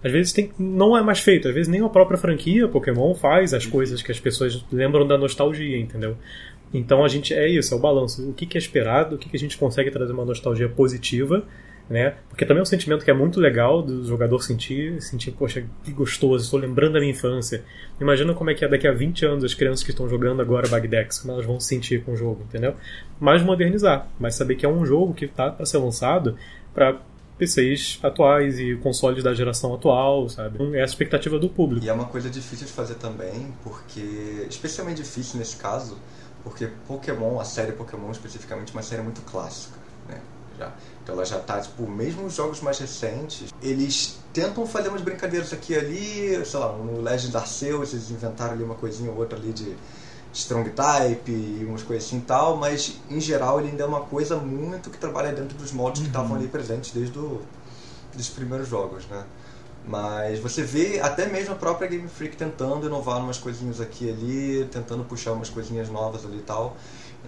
[0.03, 1.49] às vezes tem, não é mais feito.
[1.49, 5.19] Às vezes nem a própria franquia Pokémon faz as coisas que as pessoas lembram da
[5.19, 6.17] nostalgia, entendeu?
[6.73, 8.29] Então a gente é isso, é o balanço.
[8.29, 11.45] O que, que é esperado, o que, que a gente consegue trazer uma nostalgia positiva,
[11.89, 12.17] né?
[12.29, 15.91] Porque também é um sentimento que é muito legal do jogador sentir, sentir, poxa, que
[15.91, 17.65] gostoso, estou lembrando da minha infância.
[17.99, 20.69] Imagina como é que é daqui a 20 anos as crianças que estão jogando agora
[20.69, 22.75] Bagdex, como elas vão se sentir com o jogo, entendeu?
[23.19, 26.37] Mas modernizar, mas saber que é um jogo que está para ser lançado
[26.75, 27.01] para
[27.39, 30.59] PCs atuais e consoles da geração atual, sabe?
[30.77, 31.85] É a expectativa do público.
[31.85, 34.47] E é uma coisa difícil de fazer também, porque.
[34.49, 35.97] Especialmente difícil nesse caso,
[36.43, 39.77] porque Pokémon, a série Pokémon especificamente, é uma série muito clássica,
[40.09, 40.21] né?
[40.59, 40.73] Já.
[41.03, 45.53] Então ela já tá, tipo, mesmo os jogos mais recentes, eles tentam fazer umas brincadeiras
[45.53, 49.39] aqui e ali, sei lá, no Legend Arceus eles inventaram ali uma coisinha ou outra
[49.39, 49.77] ali de
[50.39, 54.03] Strong Type e umas coisas assim e tal, mas em geral ele ainda é uma
[54.03, 57.43] coisa muito que trabalha dentro dos moldes que estavam ali presentes desde o,
[58.15, 59.25] dos primeiros jogos, né?
[59.85, 64.11] Mas você vê até mesmo a própria Game Freak tentando inovar umas coisinhas aqui e
[64.11, 66.77] ali, tentando puxar umas coisinhas novas ali e tal.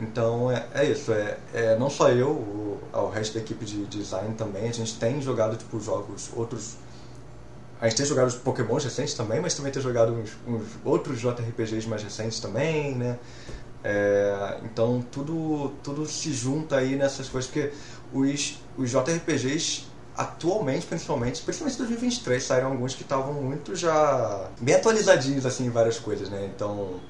[0.01, 3.87] Então é, é isso, é, é não só eu, o, o resto da equipe de
[3.87, 6.77] design também, a gente tem jogado tipo jogos, outros.
[7.81, 11.19] A gente tem jogado os Pokémon recentes também, mas também tem jogado uns, uns outros
[11.19, 13.19] JRPGs mais recentes também, né?
[13.83, 17.73] É, então tudo, tudo se junta aí nessas coisas, porque
[18.13, 24.75] os, os JRPGs atualmente, principalmente, principalmente em 2023, saíram alguns que estavam muito já bem
[24.75, 26.51] atualizadinhos assim, em várias coisas, né?
[26.55, 27.01] Então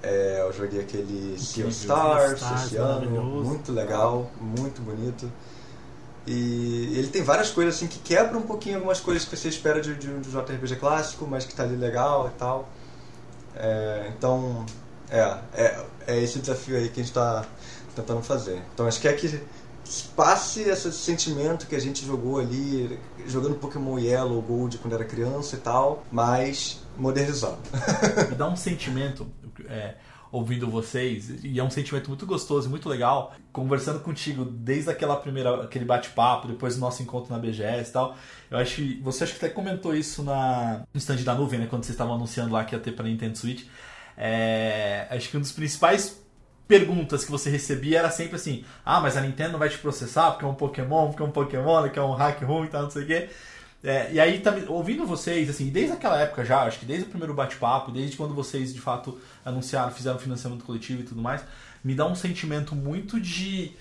[0.00, 3.10] é, eu joguei aquele Sea of Stars esse ano,
[3.42, 5.30] muito legal, muito bonito.
[6.26, 9.80] E ele tem várias coisas assim que quebram um pouquinho algumas coisas que você espera
[9.80, 12.68] de, de um JRPG clássico, mas que tá ali legal e tal.
[13.56, 14.64] É, então,
[15.08, 17.44] é, é, é esse desafio aí que a gente está
[17.94, 18.62] tentando fazer.
[18.72, 19.40] Então, acho que é que
[20.14, 25.56] passe esse sentimento que a gente jogou ali, jogando Pokémon Yellow, Gold quando era criança
[25.56, 27.58] e tal, mas modernizado.
[28.28, 29.26] me dá um sentimento,
[29.68, 29.94] é,
[30.32, 35.64] ouvindo vocês, e é um sentimento muito gostoso, muito legal, conversando contigo desde aquela primeira,
[35.64, 38.16] aquele bate-papo, depois do nosso encontro na BGS e tal.
[38.50, 41.66] Eu acho que você acho que até comentou isso na, no stand da nuvem, né,
[41.66, 43.66] quando vocês estavam anunciando lá que ia ter para Nintendo Switch.
[44.16, 46.20] É, acho que um dos principais
[46.68, 50.44] perguntas que você recebia era sempre assim: ah, mas a Nintendo vai te processar porque
[50.44, 52.90] é um Pokémon, porque é um Pokémon, que é um hack ruim e tal, não
[52.90, 53.28] sei o quê.
[53.82, 57.08] É, e aí, tá, ouvindo vocês, assim, desde aquela época já, acho que desde o
[57.08, 61.42] primeiro bate-papo, desde quando vocês de fato anunciaram, fizeram financiamento coletivo e tudo mais,
[61.82, 63.72] me dá um sentimento muito de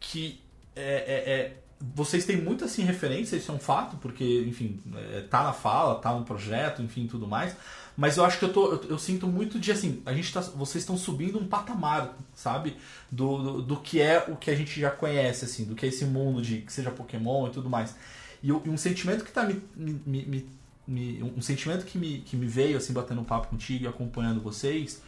[0.00, 0.40] que
[0.76, 1.56] é, é, é,
[1.94, 4.80] vocês têm muito assim referência, isso é um fato, porque, enfim,
[5.12, 7.54] é, tá na fala, tá no projeto, enfim, tudo mais.
[7.96, 10.40] Mas eu acho que eu, tô, eu, eu sinto muito de assim, a gente tá,
[10.40, 12.76] vocês estão subindo um patamar, sabe?
[13.10, 15.88] Do, do, do que é o que a gente já conhece, assim, do que é
[15.88, 17.94] esse mundo de que seja Pokémon e tudo mais.
[18.42, 20.48] E, e um sentimento que tá me, me, me-
[20.86, 24.40] me- um sentimento que me, que me veio assim batendo um papo contigo e acompanhando
[24.40, 25.02] vocês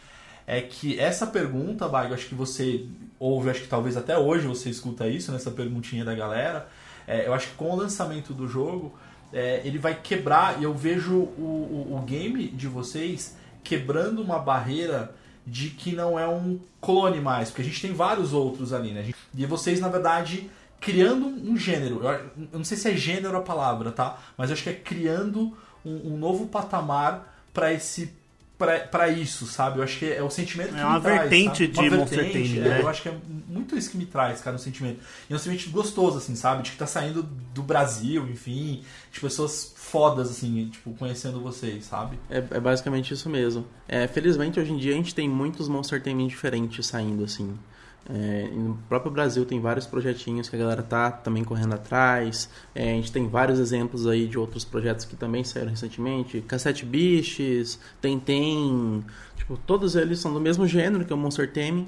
[0.45, 2.85] é que essa pergunta, Baigo, acho que você
[3.19, 6.69] ouve, acho que talvez até hoje você escuta isso nessa perguntinha da galera.
[7.05, 8.93] É, eu acho que com o lançamento do jogo
[9.33, 14.39] é, ele vai quebrar e eu vejo o, o, o game de vocês quebrando uma
[14.39, 15.13] barreira
[15.45, 19.11] de que não é um clone mais, porque a gente tem vários outros ali, né?
[19.35, 20.49] E vocês, na verdade,
[20.79, 22.01] criando um gênero.
[22.05, 24.17] Eu não sei se é gênero a palavra, tá?
[24.37, 25.55] Mas eu acho que é criando
[25.87, 28.13] um, um novo patamar para esse
[28.57, 29.77] para isso, sabe?
[29.77, 31.67] Eu acho que é o sentimento que É uma me traz, vertente sabe?
[31.67, 32.81] de Uma Monster vertente, Tame, é, né?
[32.81, 33.15] Eu acho que é
[33.47, 34.99] muito isso que me traz, cara, um sentimento.
[35.29, 36.63] E é um sentimento gostoso, assim, sabe?
[36.63, 42.17] De que tá saindo do Brasil, enfim, de pessoas fodas, assim, tipo, conhecendo vocês, sabe?
[42.31, 43.63] É, é basicamente isso mesmo.
[43.87, 47.55] É, felizmente, hoje em dia, a gente tem muitos Monster Tame diferentes saindo, assim.
[48.09, 52.49] É, no próprio Brasil tem vários projetinhos que a galera tá também correndo atrás.
[52.73, 56.41] É, a gente tem vários exemplos aí de outros projetos que também saíram recentemente.
[56.41, 59.03] Cassette Biches, Tentem,
[59.35, 61.87] tipo, todos eles são do mesmo gênero que é o Monster Tame.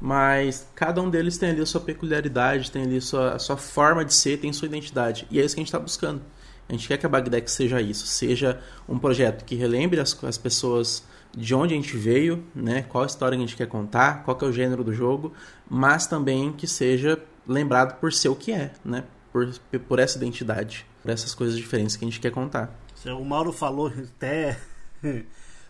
[0.00, 3.56] Mas cada um deles tem ali a sua peculiaridade, tem ali a sua, a sua
[3.56, 5.26] forma de ser, tem sua identidade.
[5.30, 6.22] E é isso que a gente está buscando.
[6.68, 10.38] A gente quer que a Bagdex seja isso, seja um projeto que relembre as, as
[10.38, 11.04] pessoas
[11.36, 12.82] de onde a gente veio, né?
[12.82, 15.32] Qual história que a gente quer contar, qual que é o gênero do jogo,
[15.68, 19.04] mas também que seja lembrado por ser o que é, né?
[19.32, 19.52] Por,
[19.88, 22.74] por essa identidade, por essas coisas diferentes que a gente quer contar.
[23.06, 24.58] O Mauro falou até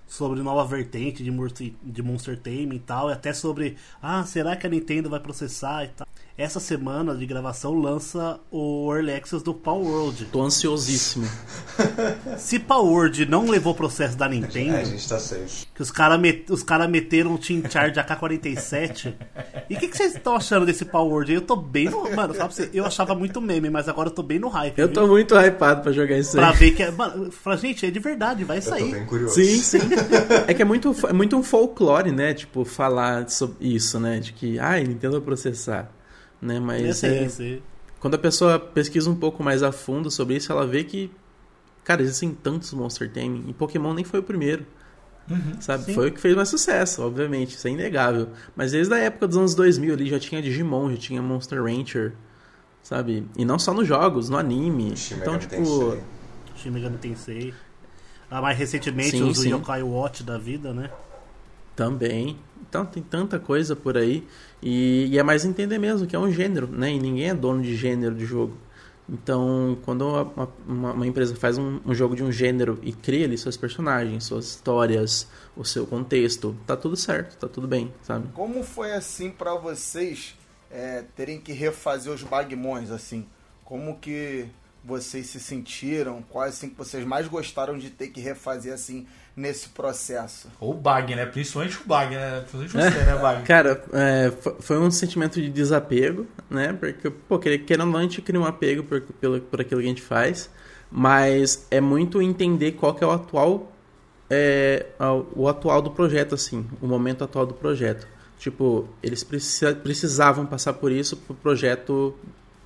[0.07, 4.57] sobre nova vertente de Monster, de Monster Tame e tal, e até sobre, ah, será
[4.57, 6.09] que a Nintendo vai processar e tal.
[6.41, 10.25] Essa semana de gravação lança o Early Access do Power World.
[10.33, 11.29] Tô ansiosíssimo.
[12.39, 15.67] Se Power World não levou processo da Nintendo, É, a gente tá safe.
[15.75, 19.13] que os caras met, os cara meteram um Team Charge AK-47.
[19.69, 21.31] E o que, que vocês estão achando desse Power World?
[21.31, 22.11] Eu tô bem no.
[22.17, 24.79] Mano, pra você, eu achava muito meme, mas agora eu tô bem no hype.
[24.79, 24.95] Eu viu?
[24.95, 26.43] tô muito hypado pra jogar isso aí.
[26.43, 26.91] Pra ver que é.
[26.91, 28.91] Mano, fala, gente, é de verdade, vai Eu tô sair.
[28.93, 29.35] bem curioso.
[29.35, 29.79] Sim, sim.
[30.47, 32.33] É que é muito, é muito um folclore, né?
[32.33, 34.21] Tipo, falar sobre isso, né?
[34.21, 36.00] De que, ai, Nintendo vai processar.
[36.41, 36.57] Né?
[36.57, 37.63] Eu Mas sei, é, eu sei.
[37.99, 41.11] quando a pessoa pesquisa um pouco mais a fundo sobre isso, ela vê que,
[41.85, 43.45] cara, existem tantos Monster Tame.
[43.49, 44.65] E Pokémon nem foi o primeiro.
[45.61, 45.85] sabe?
[45.85, 45.95] sim.
[45.95, 47.57] Foi o que fez mais sucesso, obviamente.
[47.57, 48.31] Isso é inegável.
[48.57, 52.15] Mas desde a época dos anos 2000 ali já tinha Digimon, já tinha Monster Rancher.
[52.83, 53.27] Sabe?
[53.37, 54.97] E não só nos jogos, no anime.
[54.97, 55.99] Shin então, tipo.
[56.57, 57.55] Shin Megami Tensei.
[58.31, 59.53] Ah, mais recentemente Sim, os sim.
[59.53, 60.91] Yokai Watch da vida, né?
[61.85, 62.37] Também.
[62.69, 64.27] Então tem tanta coisa por aí.
[64.63, 66.93] E, e é mais entender mesmo que é um gênero, né?
[66.93, 68.55] E ninguém é dono de gênero de jogo.
[69.09, 73.25] Então, quando uma, uma- uma empresa faz um, um jogo de um gênero e cria
[73.25, 75.27] ali seus personagens, suas histórias,
[75.57, 78.29] o seu contexto, tá tudo certo, tá tudo bem, sabe?
[78.35, 80.37] Como foi assim pra vocês
[80.71, 83.27] é, terem que refazer os bagmons assim?
[83.65, 84.47] Como que
[84.85, 86.23] vocês se sentiram?
[86.29, 89.07] Quais assim que vocês mais gostaram de ter que refazer assim
[89.37, 90.49] nesse processo?
[90.59, 91.27] Ou o Bag, né?
[91.27, 92.45] Principalmente o Bag, né?
[92.51, 93.43] Principalmente você, né, Bag?
[93.47, 96.73] Cara, é, fo- foi um sentimento de desapego, né?
[96.73, 99.81] Porque, pô, quer- querendo ou não, a gente cria um apego por, pelo, por aquilo
[99.81, 100.49] que a gente faz,
[100.91, 103.71] mas é muito entender qual que é o atual,
[104.29, 104.87] é,
[105.37, 108.07] o atual do projeto, assim, o momento atual do projeto.
[108.39, 112.17] Tipo, eles precisa- precisavam passar por isso para o projeto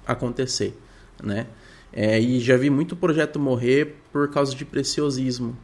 [0.06, 0.78] acontecer,
[1.22, 1.46] né?
[1.96, 5.56] É, e já vi muito projeto morrer por causa de preciosismo.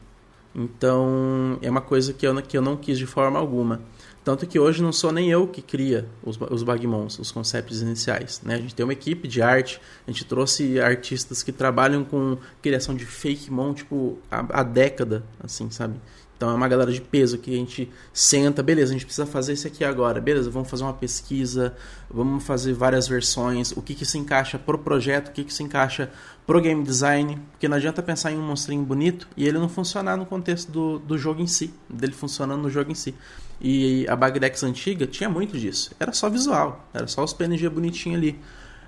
[0.55, 3.81] Então, é uma coisa que eu, que eu não quis de forma alguma.
[4.22, 8.41] Tanto que hoje não sou nem eu que cria os, os Bagmons, os conceitos iniciais.
[8.45, 8.55] Né?
[8.55, 12.95] A gente tem uma equipe de arte, a gente trouxe artistas que trabalham com criação
[12.95, 15.95] de fake mon, tipo, há década, assim, sabe?
[16.41, 19.53] Então é uma galera de peso que a gente senta, beleza, a gente precisa fazer
[19.53, 21.76] isso aqui agora, beleza, vamos fazer uma pesquisa,
[22.11, 25.62] vamos fazer várias versões, o que que se encaixa pro projeto, o que que se
[25.62, 26.11] encaixa
[26.47, 30.16] pro game design, porque não adianta pensar em um monstrinho bonito e ele não funcionar
[30.16, 33.14] no contexto do, do jogo em si, dele funcionando no jogo em si.
[33.61, 38.16] E a Bagdex antiga tinha muito disso, era só visual, era só os PNG bonitinhos
[38.16, 38.41] ali,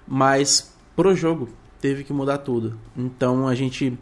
[0.08, 1.50] mas pro jogo
[1.82, 2.78] teve que mudar tudo.
[2.96, 3.98] Então a gente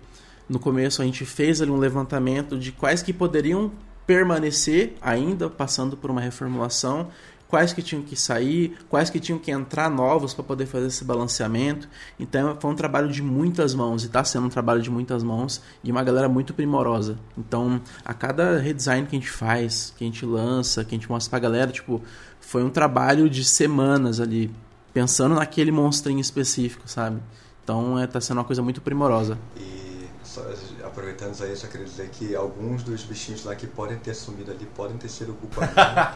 [0.50, 3.70] no começo a gente fez ali um levantamento de quais que poderiam
[4.04, 7.06] permanecer ainda passando por uma reformulação,
[7.46, 11.04] quais que tinham que sair, quais que tinham que entrar novos para poder fazer esse
[11.04, 11.88] balanceamento.
[12.18, 15.62] Então foi um trabalho de muitas mãos e está sendo um trabalho de muitas mãos
[15.84, 17.16] e uma galera muito primorosa.
[17.38, 21.08] Então a cada redesign que a gente faz, que a gente lança, que a gente
[21.08, 22.02] mostra pra galera, tipo,
[22.40, 24.50] foi um trabalho de semanas ali
[24.92, 27.20] pensando naquele monstrinho específico, sabe?
[27.62, 29.38] Então é, tá sendo uma coisa muito primorosa.
[29.56, 29.89] E
[30.30, 30.42] só,
[30.84, 34.14] aproveitando isso aí, eu só queria dizer que alguns dos bichinhos lá que podem ter
[34.14, 36.14] sumido ali podem ter sido culpa minha.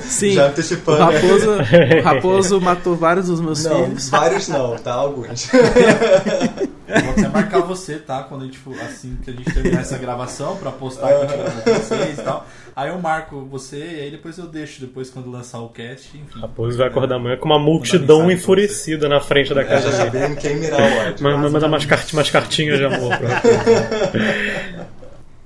[0.02, 0.98] Sim, Já o antecipando.
[1.04, 4.08] raposo, o raposo matou vários dos meus Não, filhos.
[4.08, 4.94] vários não, tá?
[4.94, 5.48] Alguns.
[6.86, 8.22] Eu vou até marcar você, tá?
[8.24, 11.32] Quando a gente for, assim que a gente terminar essa gravação pra postar aqui
[11.64, 12.46] com vocês e tal.
[12.76, 16.40] Aí eu marco você e aí depois eu deixo, depois quando lançar o cast, enfim.
[16.40, 19.96] Raposo vai acordar amanhã com uma multidão pra enfurecida na frente da Eu casa dele.
[20.04, 21.22] sabia em quem mirar o ódio.
[21.24, 23.12] Ma- ma- Mandar umas, cart umas cartinhas de amor.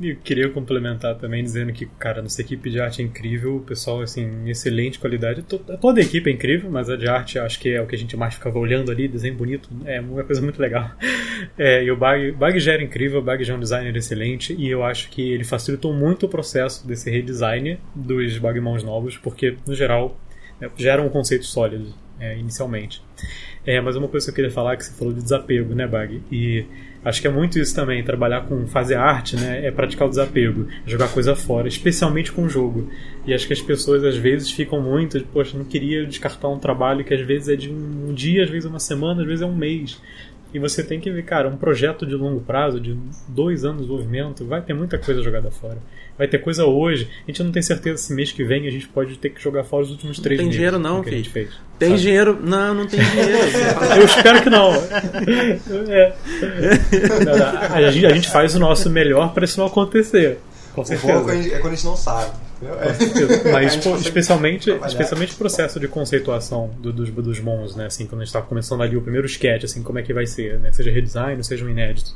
[0.01, 4.01] E queria complementar também dizendo que, cara, nossa equipe de arte é incrível, o pessoal,
[4.01, 5.43] assim, excelente qualidade.
[5.43, 7.97] To- Toda a equipe é incrível, mas a de arte acho que é o que
[7.97, 10.91] a gente mais ficava olhando ali, desenho bonito, é uma coisa muito legal.
[11.57, 14.55] É, e o Bag, Bag já era incrível, o Bag já é um designer excelente,
[14.59, 19.57] e eu acho que ele facilitou muito o processo desse redesign dos Bagmons novos, porque,
[19.67, 20.19] no geral,
[20.61, 23.03] né, era um conceito sólido, é, inicialmente.
[23.67, 25.87] É, mas uma coisa que eu queria falar é que você falou de desapego, né,
[25.87, 26.23] Bag?
[26.31, 26.65] E
[27.05, 30.67] acho que é muito isso também, trabalhar com fazer arte, né, é praticar o desapego,
[30.87, 32.89] jogar coisa fora, especialmente com o jogo.
[33.27, 36.59] E acho que as pessoas às vezes ficam muito, de, poxa, não queria descartar um
[36.59, 39.43] trabalho que às vezes é de um dia, às vezes é uma semana, às vezes
[39.43, 40.01] é um mês.
[40.53, 42.97] E você tem que ver, cara, um projeto de longo prazo, de
[43.29, 45.79] dois anos de desenvolvimento, vai ter muita coisa jogada fora.
[46.19, 47.09] Vai ter coisa hoje.
[47.27, 49.63] A gente não tem certeza se mês que vem a gente pode ter que jogar
[49.63, 50.57] fora os últimos três tem meses.
[50.57, 51.51] dinheiro não, que a gente fez.
[51.79, 52.01] Tem sabe?
[52.03, 52.39] dinheiro?
[52.43, 53.31] Não, não tem dinheiro.
[53.97, 54.73] Eu espero que não.
[55.89, 56.15] É.
[57.73, 60.39] A, gente, a gente faz o nosso melhor para isso não acontecer.
[60.75, 61.21] Com O certeza.
[61.21, 62.33] bom é quando a gente não sabe.
[62.61, 63.51] É.
[63.53, 64.87] Mas pô, especialmente, trabalhar.
[64.89, 67.87] especialmente o processo de conceituação do- dos, dos mons, né?
[67.87, 70.27] Assim, quando a gente estava começando ali o primeiro sketch, assim, como é que vai
[70.27, 70.73] ser, né?
[70.73, 72.11] Seja redesign, seja um inédito.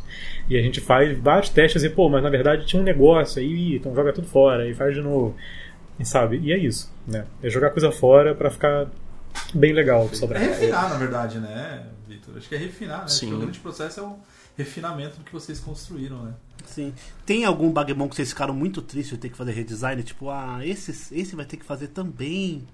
[0.49, 3.77] E a gente faz vários testes e, pô, mas na verdade tinha um negócio aí,
[3.77, 5.37] então joga tudo fora e faz de novo.
[6.01, 6.39] E sabe?
[6.43, 7.25] E é isso, né?
[7.43, 8.87] É jogar coisa fora para ficar
[9.55, 10.43] bem legal pra É sobrar.
[10.43, 12.35] refinar, na verdade, né, Vitor?
[12.37, 13.09] Acho que é refinar, né?
[13.09, 13.27] Sim.
[13.27, 14.17] Acho que o grande processo é o
[14.63, 16.35] refinamento do que vocês construíram, né?
[16.65, 16.95] Sim.
[17.27, 20.03] Tem algum Bagmon que vocês ficaram muito tristes de ter que fazer redesign?
[20.03, 22.67] Tipo, ah, esse, esse vai ter que fazer também.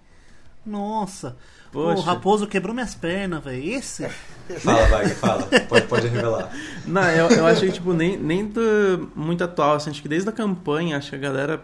[0.64, 1.36] Nossa.
[1.72, 2.06] Pô, o Poxa.
[2.06, 3.74] Raposo quebrou minhas pernas, velho.
[3.74, 4.08] Esse?
[4.60, 5.42] Fala, Wagner, fala.
[5.68, 6.50] Pode, pode revelar.
[6.86, 10.32] Não, eu, eu achei, tipo, nem, nem do, muito atual, assim, acho que desde a
[10.32, 11.62] campanha, acho que a galera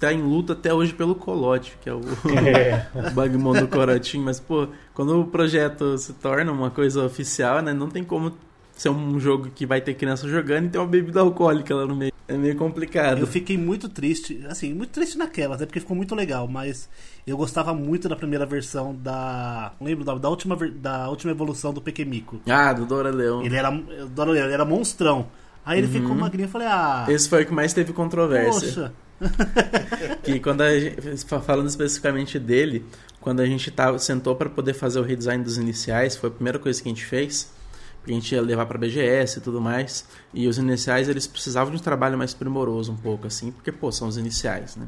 [0.00, 2.00] tá em luta até hoje pelo Colote, que é o,
[2.46, 2.88] É.
[3.08, 7.72] o Bagmon do Corotinho, mas, pô, quando o projeto se torna uma coisa oficial, né,
[7.72, 8.32] não tem como
[8.80, 11.94] ser um jogo que vai ter criança jogando e ter uma bebida alcoólica lá no
[11.94, 12.10] meio.
[12.26, 13.18] É meio complicado.
[13.18, 16.88] Eu fiquei muito triste, assim, muito triste naquela, até porque ficou muito legal, mas
[17.26, 19.72] eu gostava muito da primeira versão da.
[19.78, 22.40] Lembro da, da, última, da última evolução do Pequemico.
[22.48, 23.42] Ah, do Dora Leão.
[23.44, 23.70] Ele era.
[23.70, 25.26] eu adoro ele, era monstrão.
[25.62, 27.04] Aí ele ficou magrinho e falei, ah.
[27.06, 28.94] Esse foi o que mais teve controvérsia.
[29.18, 30.16] Poxa.
[30.24, 32.86] que quando a gente, falando especificamente dele,
[33.20, 36.58] quando a gente tava, sentou para poder fazer o redesign dos iniciais, foi a primeira
[36.58, 37.52] coisa que a gente fez,
[38.00, 41.70] porque a gente ia levar para BGS e tudo mais, e os iniciais eles precisavam
[41.70, 44.86] de um trabalho mais primoroso um pouco assim, porque pô, são os iniciais, né?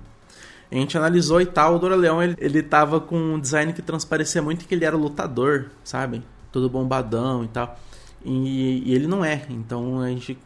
[0.70, 3.82] A gente analisou e tal, o Dora Leão ele, ele tava com um design que
[3.82, 6.22] transparecia muito que ele era lutador, sabe?
[6.50, 7.78] Todo bombadão e tal.
[8.24, 9.42] E, e ele não é.
[9.50, 10.38] Então a gente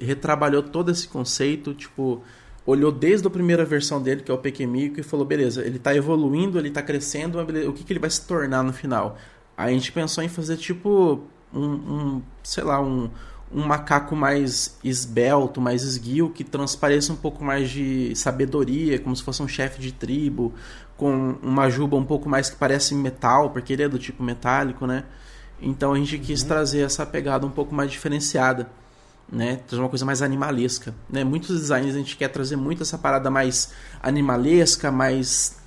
[0.00, 2.24] retrabalhou todo esse conceito, tipo,
[2.66, 5.94] olhou desde a primeira versão dele, que é o Pequemico, e falou, beleza, ele tá
[5.94, 9.16] evoluindo, ele tá crescendo, o que, que ele vai se tornar no final?
[9.56, 11.22] Aí a gente pensou em fazer tipo
[11.52, 13.10] um, um sei lá, um,
[13.52, 19.22] um macaco mais esbelto, mais esguio, que transpareça um pouco mais de sabedoria, como se
[19.22, 20.52] fosse um chefe de tribo,
[20.96, 24.86] com uma juba um pouco mais que parece metal, porque ele é do tipo metálico,
[24.86, 25.04] né?
[25.60, 28.68] Então a gente quis trazer essa pegada um pouco mais diferenciada,
[29.30, 29.56] né?
[29.66, 31.24] Trazer uma coisa mais animalesca, né?
[31.24, 33.72] Muitos designs a gente quer trazer muito essa parada mais
[34.02, 35.57] animalesca, mais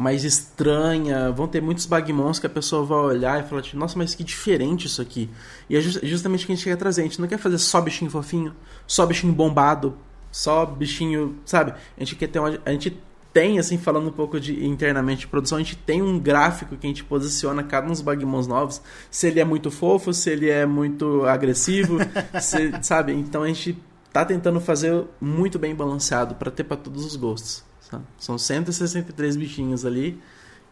[0.00, 1.30] mais estranha.
[1.30, 4.24] Vão ter muitos bagmons que a pessoa vai olhar e falar tipo, nossa, mas que
[4.24, 5.28] diferente isso aqui.
[5.68, 7.02] E é just- justamente o que a gente quer trazer.
[7.02, 8.54] A gente não quer fazer só bichinho fofinho,
[8.86, 9.96] só bichinho bombado,
[10.32, 11.72] só bichinho, sabe?
[11.96, 12.96] A gente quer ter uma, a gente
[13.32, 16.84] tem assim falando um pouco de internamente de produção, a gente tem um gráfico que
[16.86, 20.50] a gente posiciona cada um dos bagmons novos, se ele é muito fofo, se ele
[20.50, 21.98] é muito agressivo,
[22.42, 23.12] se- sabe?
[23.12, 23.78] Então a gente
[24.12, 27.62] tá tentando fazer muito bem balanceado para ter para todos os gostos.
[27.90, 28.04] Sabe?
[28.18, 30.20] São 163 bichinhos ali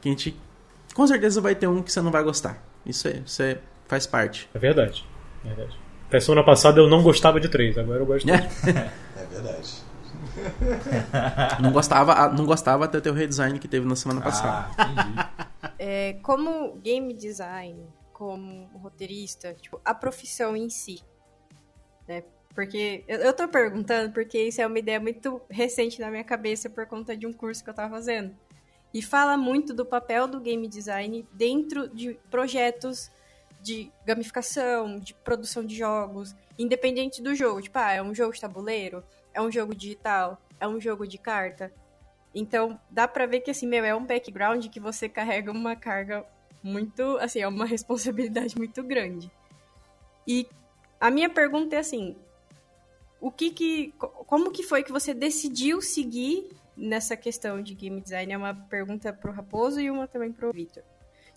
[0.01, 0.39] que a gente
[0.95, 2.63] com certeza vai ter um que você não vai gostar.
[2.85, 4.49] Isso aí, isso aí faz parte.
[4.55, 5.05] É verdade.
[5.45, 5.79] É verdade.
[6.09, 8.63] Até semana passada eu não gostava de três, agora eu gosto de três.
[9.17, 9.89] É verdade.
[11.61, 14.71] Não gostava, não gostava até ter o redesign que teve na semana passada.
[14.77, 15.49] Ah, entendi.
[15.81, 21.01] É, como game design, como roteirista, tipo, a profissão em si,
[22.07, 22.25] né?
[22.59, 26.69] Porque eu, eu tô perguntando porque isso é uma ideia muito recente na minha cabeça
[26.69, 28.35] por conta de um curso que eu tava fazendo.
[28.93, 33.13] E fala muito do papel do game design dentro de projetos
[33.63, 37.63] de gamificação, de produção de jogos, independente do jogo.
[37.63, 41.17] Tipo, ah, é um jogo de tabuleiro, é um jogo digital, é um jogo de
[41.17, 41.73] carta.
[42.35, 46.27] Então, dá pra ver que, assim, meu, é um background que você carrega uma carga
[46.61, 49.31] muito, assim, é uma responsabilidade muito grande.
[50.27, 50.45] E
[51.01, 52.17] a minha pergunta é assim,
[53.21, 58.01] o que que, co- como que foi que você decidiu seguir nessa questão de game
[58.01, 58.33] design?
[58.33, 60.83] É uma pergunta pro Raposo e uma também pro Victor.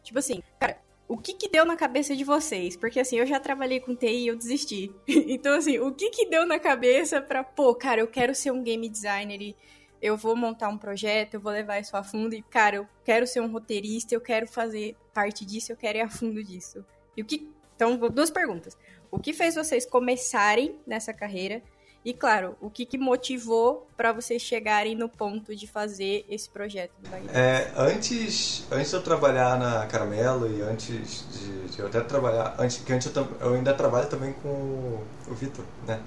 [0.03, 0.77] Tipo assim, cara,
[1.07, 2.75] o que que deu na cabeça de vocês?
[2.75, 4.91] Porque assim, eu já trabalhei com TI e eu desisti.
[5.07, 8.63] então assim, o que que deu na cabeça pra, pô, cara, eu quero ser um
[8.63, 9.55] game designer e
[10.01, 13.27] eu vou montar um projeto, eu vou levar isso a fundo e, cara, eu quero
[13.27, 16.83] ser um roteirista, eu quero fazer parte disso, eu quero ir a fundo disso.
[17.15, 17.47] E o que.
[17.75, 18.77] Então, duas perguntas.
[19.11, 21.61] O que fez vocês começarem nessa carreira?
[22.03, 26.93] E, claro, o que, que motivou pra vocês chegarem no ponto de fazer esse projeto
[26.99, 27.11] do?
[27.31, 32.55] É, antes, antes de eu trabalhar na Caramelo e antes de, de eu até trabalhar,
[32.57, 36.01] antes que antes eu, eu ainda trabalho também com o Vitor, né,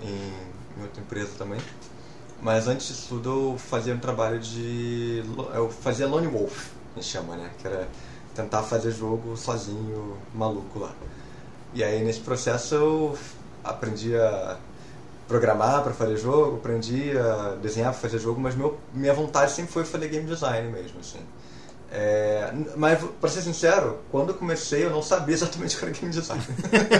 [0.00, 1.60] em, em outra empresa também.
[2.40, 5.24] Mas antes disso tudo eu fazia um trabalho de,
[5.54, 7.88] eu fazia Lone Wolf, gente chama, né, que era
[8.32, 10.94] tentar fazer jogo sozinho, maluco lá.
[11.74, 13.18] E aí nesse processo eu
[13.64, 14.56] aprendi a
[15.32, 19.72] programar para fazer jogo, aprendi a desenhar para fazer jogo, mas meu, minha vontade sempre
[19.72, 21.20] foi fazer game design mesmo, assim.
[21.90, 25.94] É, mas, para ser sincero, quando eu comecei eu não sabia exatamente o que era
[25.94, 26.42] game design.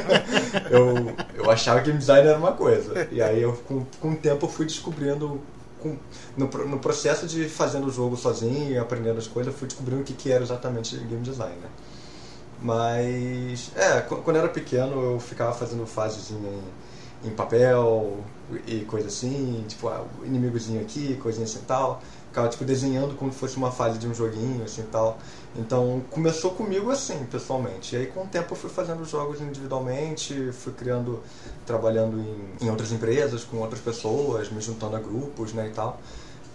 [0.70, 3.08] eu, eu achava que game design era uma coisa.
[3.10, 5.40] E aí, eu, com, com o tempo, eu fui descobrindo,
[5.80, 5.96] com-
[6.36, 10.02] no, no processo de fazendo o jogo sozinho e aprendendo as coisas, eu fui descobrindo
[10.02, 11.68] o que, que era exatamente game design, né?
[12.60, 16.62] Mas, é, qu- quando eu era pequeno eu ficava fazendo fasezinha em,
[17.24, 18.24] em papel
[18.66, 22.02] e coisa assim, tipo, ah, inimigozinho aqui, coisinha assim e tal.
[22.28, 25.18] Ficava, tipo, desenhando como se fosse uma fase de um joguinho, assim tal.
[25.54, 27.94] Então, começou comigo assim, pessoalmente.
[27.94, 31.22] E aí, com o tempo, eu fui fazendo jogos individualmente, fui criando,
[31.66, 36.00] trabalhando em, em outras empresas, com outras pessoas, me juntando a grupos, né, e tal.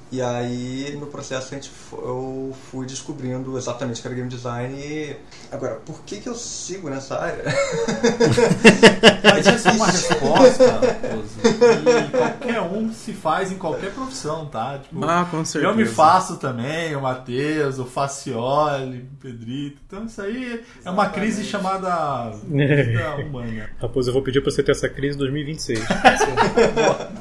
[0.09, 4.73] E aí, no processo, a gente, eu fui descobrindo exatamente o que era game design
[4.79, 5.17] e...
[5.51, 7.43] Agora, por que que eu sigo nessa área?
[9.23, 14.79] Mas essa é uma resposta Raposo, que qualquer um se faz em qualquer profissão, tá?
[14.79, 15.71] Tipo, Ah, com certeza.
[15.73, 19.81] eu me faço também, o Matheus, o Facioli, o Pedrito.
[19.85, 23.69] Então isso aí é uma crise chamada vida humana.
[23.81, 25.79] Raposo, eu vou pedir pra você ter essa crise em 2026.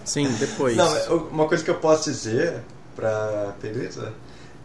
[0.05, 0.77] Sim, depois.
[0.77, 2.63] Não, mas uma coisa que eu posso dizer
[2.97, 4.13] pra Pedrita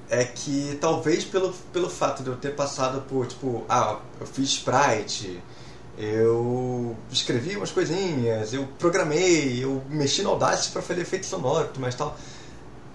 [0.09, 4.49] é que talvez pelo, pelo fato de eu ter passado por, tipo, ah, eu fiz
[4.49, 5.41] sprite,
[5.97, 11.95] eu escrevi umas coisinhas, eu programei, eu mexi no Audacity para fazer efeito sonoro, mas
[11.95, 12.17] tal.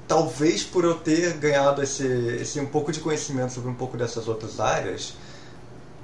[0.06, 2.06] Talvez por eu ter ganhado esse,
[2.40, 5.14] esse um pouco de conhecimento sobre um pouco dessas outras áreas,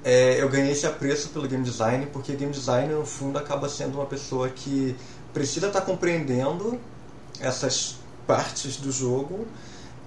[0.03, 3.99] é, eu ganhei esse apreço pelo game design, porque game design no fundo acaba sendo
[3.99, 4.97] uma pessoa que
[5.33, 6.81] precisa estar compreendendo
[7.39, 9.47] essas partes do jogo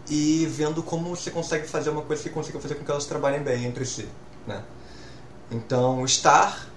[0.10, 3.42] e vendo como você consegue fazer uma coisa que consiga fazer com que elas trabalhem
[3.42, 4.08] bem entre si,
[4.46, 4.64] né?
[5.52, 6.68] Então, estar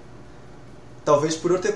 [1.05, 1.75] talvez por eu ter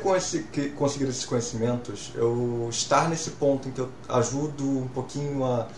[0.77, 5.69] conseguido esses conhecimentos, eu estar nesse ponto em que eu ajudo um pouquinho a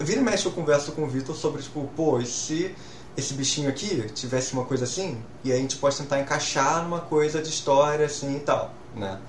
[0.00, 2.74] vira e mexe eu converso com o Vitor sobre tipo, pô, e se
[3.16, 7.00] esse bichinho aqui tivesse uma coisa assim, e aí a gente pode tentar encaixar numa
[7.00, 9.20] coisa de história assim e tal, né?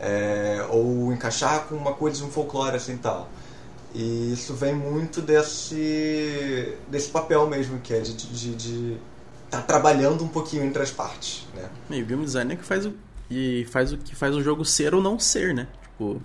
[0.00, 3.28] é, ou encaixar com uma coisa de um folclore assim tal.
[3.94, 8.96] E isso vem muito desse, desse papel mesmo, que é de estar de, de
[9.50, 11.46] tá trabalhando um pouquinho entre as partes.
[11.54, 11.68] Né?
[11.90, 12.92] E o game design é que faz o,
[13.30, 15.68] e faz o que faz o jogo ser ou não ser, né?
[15.82, 16.20] Tipo,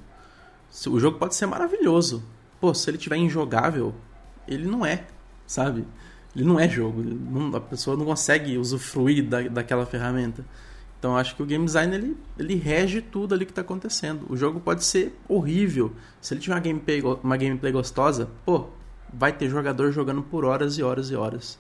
[0.89, 2.22] o jogo pode ser maravilhoso.
[2.59, 3.93] Pô, se ele tiver injogável,
[4.47, 5.05] ele não é,
[5.47, 5.86] sabe?
[6.36, 7.01] Ele não é jogo.
[7.03, 10.43] não- a pessoa não consegue usufruir da, daquela ferramenta.
[11.04, 14.26] Então eu acho que o game design ele, ele rege tudo ali que tá acontecendo.
[14.30, 15.91] O jogo pode ser horrível.
[16.22, 18.70] Se ele tiver uma gameplay, uma gameplay gostosa, pô,
[19.14, 21.60] vai ter jogador jogando por horas e horas e horas.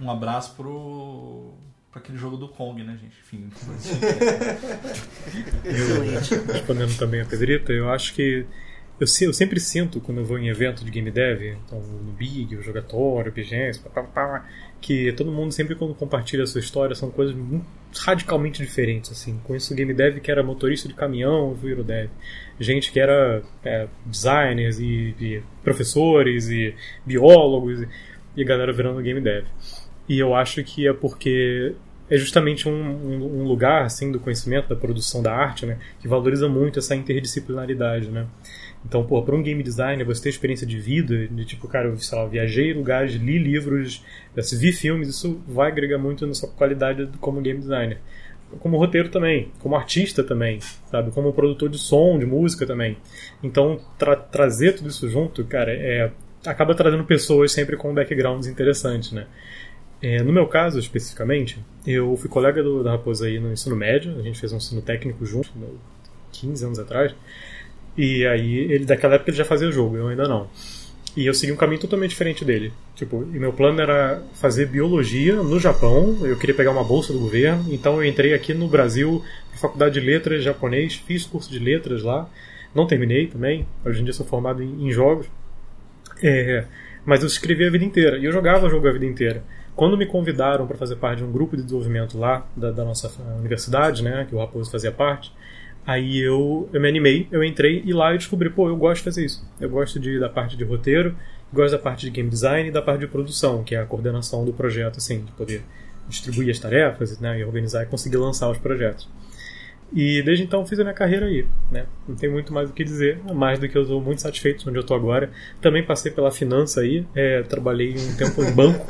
[0.00, 1.50] Um abraço pro.
[1.90, 3.16] pra aquele jogo do Kong, né, gente?
[3.20, 3.50] Enfim.
[5.66, 6.34] Excelente.
[6.52, 8.46] Respondendo também a Pedrita, eu acho que
[9.00, 12.54] eu, eu sempre sinto quando eu vou em evento de game dev, então no Big,
[12.54, 14.46] o Jogatório, o BGS, pá, pá, pá,
[14.80, 17.36] que todo mundo sempre quando compartilha a sua história são coisas
[17.98, 19.38] radicalmente diferentes, assim.
[19.44, 22.08] Conheço game dev que era motorista de caminhão, viro dev.
[22.58, 26.74] Gente que era é, designers e, e professores e
[27.04, 27.88] biólogos e,
[28.36, 29.44] e a galera virando game dev.
[30.08, 31.74] E eu acho que é porque
[32.10, 36.08] é justamente um, um, um lugar assim do conhecimento, da produção da arte, né, que
[36.08, 38.26] valoriza muito essa interdisciplinaridade, né.
[38.84, 41.96] Então, pô, para um game designer, você ter experiência de vida, de tipo, cara, eu
[41.98, 44.02] sei lá, viajei lugares, li livros,
[44.58, 47.98] vi filmes, isso vai agregar muito na sua qualidade como game designer.
[48.58, 50.58] Como roteiro também, como artista também,
[50.90, 51.12] sabe?
[51.12, 52.96] Como produtor de som, de música também.
[53.42, 56.10] Então, tra trazer tudo isso junto, cara, é,
[56.44, 59.26] acaba trazendo pessoas sempre com backgrounds interessantes, né?
[60.02, 64.18] É, no meu caso, especificamente, eu fui colega do, da Raposa aí no ensino médio,
[64.18, 65.78] a gente fez um ensino técnico junto, no-
[66.32, 67.14] 15 anos atrás,
[67.98, 70.48] e aí, ele daquela época ele já fazia jogo, eu ainda não.
[71.16, 72.72] E eu segui um caminho totalmente diferente dele.
[72.94, 76.16] Tipo, e meu plano era fazer biologia no Japão.
[76.24, 77.66] Eu queria pegar uma bolsa do governo.
[77.74, 79.20] Então eu entrei aqui no Brasil,
[79.50, 82.30] na faculdade de letras japonês, fiz curso de letras lá.
[82.72, 83.66] Não terminei também.
[83.84, 85.26] Hoje em dia sou formado em, em jogos.
[86.22, 86.64] É,
[87.04, 88.16] mas eu escrevi a vida inteira.
[88.16, 89.42] E eu jogava jogo a vida inteira.
[89.80, 93.10] Quando me convidaram para fazer parte de um grupo de desenvolvimento lá da, da nossa
[93.38, 95.32] universidade, né, que o Raposo fazia parte,
[95.86, 99.04] aí eu, eu me animei, eu entrei e lá eu descobri, pô, eu gosto de
[99.04, 99.42] fazer isso.
[99.58, 101.16] Eu gosto de, da parte de roteiro,
[101.50, 104.44] gosto da parte de game design e da parte de produção, que é a coordenação
[104.44, 105.62] do projeto, assim, de poder
[106.06, 109.08] distribuir as tarefas né, e organizar e conseguir lançar os projetos.
[109.92, 111.86] E desde então fiz a minha carreira aí, né?
[112.06, 114.78] Não tem muito mais o que dizer, mais do que eu estou muito satisfeito onde
[114.78, 115.30] eu estou agora.
[115.60, 118.86] Também passei pela finança aí, é, trabalhei um tempo em banco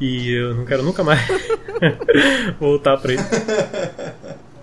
[0.00, 1.20] e eu não quero nunca mais
[2.60, 3.24] voltar para isso.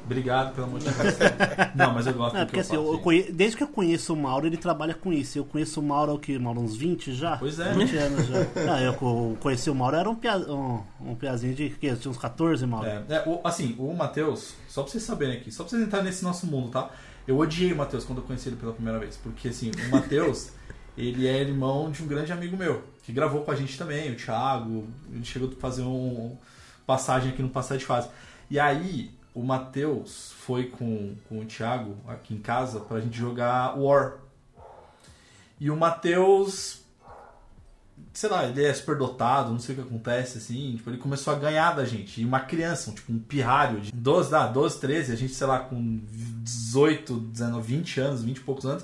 [0.06, 1.28] Obrigado pela motivação.
[1.74, 4.14] Não, mas eu gosto É, do que porque eu assim, eu desde que eu conheço
[4.14, 5.38] o Mauro, ele trabalha com isso.
[5.38, 7.38] Eu conheço o Mauro, há o que, Mauro, uns 20 já?
[7.38, 7.72] Pois é.
[7.74, 8.46] 20 anos já.
[8.70, 12.12] Ah, eu co- conheci o Mauro, era um, pia, um, um piazinho de, que, tinha
[12.12, 12.88] uns 14, Mauro?
[12.88, 16.06] É, é, o- assim, o Matheus, só pra vocês saberem aqui, só pra vocês entrarem
[16.06, 16.92] nesse nosso mundo, tá?
[17.28, 19.18] Eu odiei o Matheus quando eu conheci ele pela primeira vez.
[19.18, 20.52] Porque, assim, o Matheus,
[20.98, 24.16] ele é irmão de um grande amigo meu, que gravou com a gente também, o
[24.16, 24.88] Thiago.
[25.12, 26.38] Ele chegou a fazer um
[26.88, 28.08] passagem aqui no Passagem de Fase.
[28.50, 33.78] E aí, o Matheus foi com, com o Thiago aqui em casa pra gente jogar
[33.78, 34.20] War.
[35.60, 36.81] E o Matheus
[38.14, 41.34] sei lá, ele é super dotado, não sei o que acontece, assim, tipo, ele começou
[41.34, 42.22] a ganhar da gente.
[42.22, 45.48] E uma criança, um, tipo, um pirralho de 12, ah, 12, 13, a gente, sei
[45.48, 48.84] lá, com 18, 19, 20 anos, 20 e poucos anos,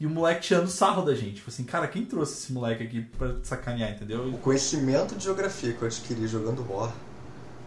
[0.00, 1.34] e o moleque tirando sarro da gente.
[1.36, 4.26] Tipo assim, cara, quem trouxe esse moleque aqui pra sacanear, entendeu?
[4.28, 6.92] O conhecimento de geografia que eu adquiri jogando War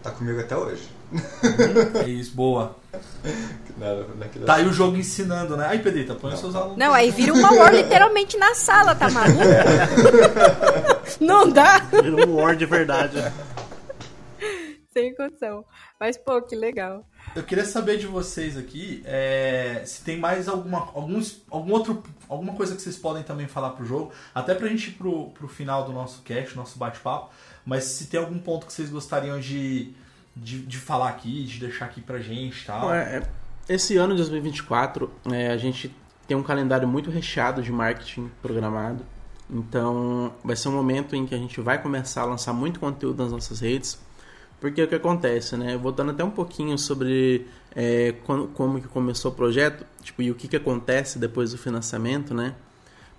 [0.03, 0.83] tá comigo até hoje.
[2.03, 2.75] É isso, boa.
[3.77, 5.67] Na- naquele Tá aí o jogo ensinando, né?
[5.67, 6.77] Aí, Pedrita, põe os seus alunos.
[6.77, 9.39] Não, aí vira uma war literalmente na sala, tá maluco?
[11.19, 11.79] Não dá?
[11.79, 13.17] Virou um War de verdade.
[14.91, 15.65] Sem condição.
[15.99, 17.05] Mas, pô, que legal.
[17.35, 22.53] Eu queria saber de vocês aqui é, se tem mais alguma, alguns, algum outro, alguma
[22.53, 25.83] coisa que vocês podem também falar pro jogo, até pra gente ir pro, pro final
[25.83, 27.29] do nosso cast, nosso bate-papo,
[27.65, 29.91] mas se tem algum ponto que vocês gostariam de,
[30.35, 32.81] de, de falar aqui, de deixar aqui pra gente e tal.
[32.81, 33.23] Bom, é- é-
[33.67, 35.93] esse ano de 2024, é, a gente
[36.27, 39.05] tem um calendário muito recheado de marketing programado.
[39.49, 43.21] Então, vai ser um momento em que a gente vai começar a lançar muito conteúdo
[43.23, 43.99] nas nossas redes.
[44.59, 45.77] Porque o que acontece, né?
[45.77, 50.35] Voltando até um pouquinho sobre é, quando- como que começou o projeto, tipo, e o
[50.35, 52.55] que, que acontece depois do financiamento, né?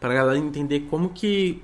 [0.00, 1.62] Para a galera entender como que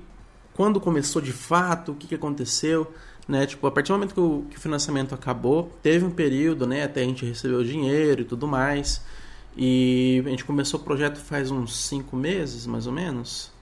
[0.53, 2.93] quando começou de fato, o que, que aconteceu,
[3.27, 3.45] né?
[3.47, 6.83] Tipo, a partir do momento que o, que o financiamento acabou, teve um período, né?
[6.83, 9.01] Até a gente receber o dinheiro e tudo mais.
[9.57, 13.52] E a gente começou o projeto faz uns cinco meses, mais ou menos.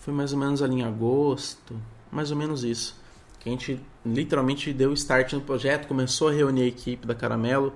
[0.00, 1.74] Foi mais ou menos ali em agosto,
[2.10, 2.98] mais ou menos isso.
[3.38, 7.72] Que a gente literalmente deu start no projeto, começou a reunir a equipe da Caramelo.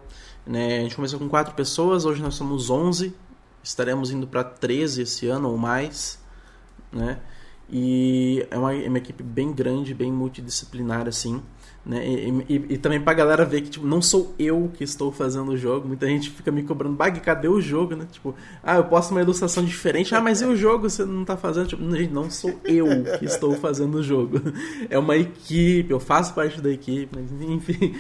[0.47, 0.79] Né?
[0.79, 3.15] A gente começou com quatro pessoas, hoje nós somos 11
[3.65, 6.19] Estaremos indo para 13 esse ano ou mais,
[6.93, 7.19] né?
[7.71, 11.43] E é uma, é uma equipe bem grande, bem multidisciplinar, assim.
[11.85, 12.07] Né?
[12.07, 15.51] E, e, e também pra galera ver que tipo, não sou eu que estou fazendo
[15.53, 15.87] o jogo.
[15.87, 17.95] Muita gente fica me cobrando, Bag, cadê o jogo?
[17.95, 18.07] Né?
[18.11, 20.15] Tipo, ah, eu posto uma ilustração diferente.
[20.15, 21.69] Ah, mas e o jogo você não tá fazendo?
[21.69, 22.87] Tipo, gente, não sou eu
[23.19, 24.41] que estou fazendo o jogo.
[24.91, 27.95] É uma equipe, eu faço parte da equipe, mas enfim.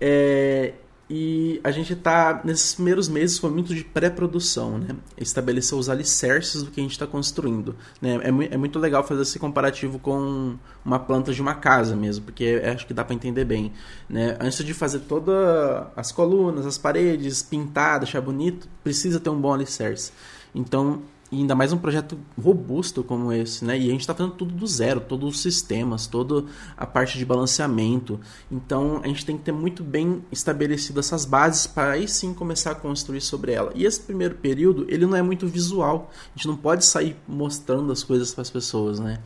[0.00, 0.72] É,
[1.08, 4.88] e a gente tá, nesses primeiros meses, foi muito de pré-produção, né?
[5.16, 7.76] Estabelecer os alicerces do que a gente está construindo.
[8.02, 8.18] Né?
[8.24, 12.60] É, é muito legal fazer esse comparativo com uma planta de uma casa mesmo, porque
[12.64, 13.72] acho que dá para entender bem.
[14.08, 14.36] Né?
[14.40, 19.54] Antes de fazer todas as colunas, as paredes, pintar, deixar bonito, precisa ter um bom
[19.54, 20.10] alicerce.
[20.52, 23.76] Então, e ainda mais um projeto robusto como esse, né?
[23.76, 26.44] E a gente está fazendo tudo do zero, todos os sistemas, toda
[26.76, 28.20] a parte de balanceamento.
[28.50, 32.72] Então a gente tem que ter muito bem estabelecido essas bases para aí sim começar
[32.72, 33.72] a construir sobre ela.
[33.74, 36.10] E esse primeiro período, ele não é muito visual.
[36.32, 39.18] A gente não pode sair mostrando as coisas para as pessoas, né?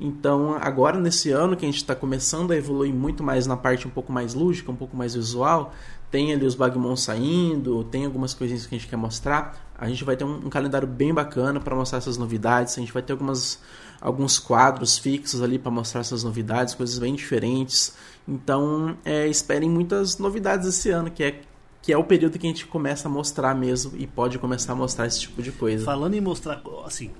[0.00, 3.86] Então, agora nesse ano que a gente está começando a evoluir muito mais na parte
[3.86, 5.74] um pouco mais lúdica, um pouco mais visual,
[6.10, 9.72] tem ali os Bagmon saindo, tem algumas coisinhas que a gente quer mostrar.
[9.78, 12.76] A gente vai ter um, um calendário bem bacana para mostrar essas novidades.
[12.76, 13.60] A gente vai ter algumas,
[14.00, 17.94] alguns quadros fixos ali para mostrar essas novidades, coisas bem diferentes.
[18.26, 21.40] Então, é, esperem muitas novidades esse ano, que é
[21.82, 24.76] que é o período que a gente começa a mostrar mesmo e pode começar a
[24.76, 25.82] mostrar esse tipo de coisa.
[25.82, 27.10] Falando em mostrar, assim,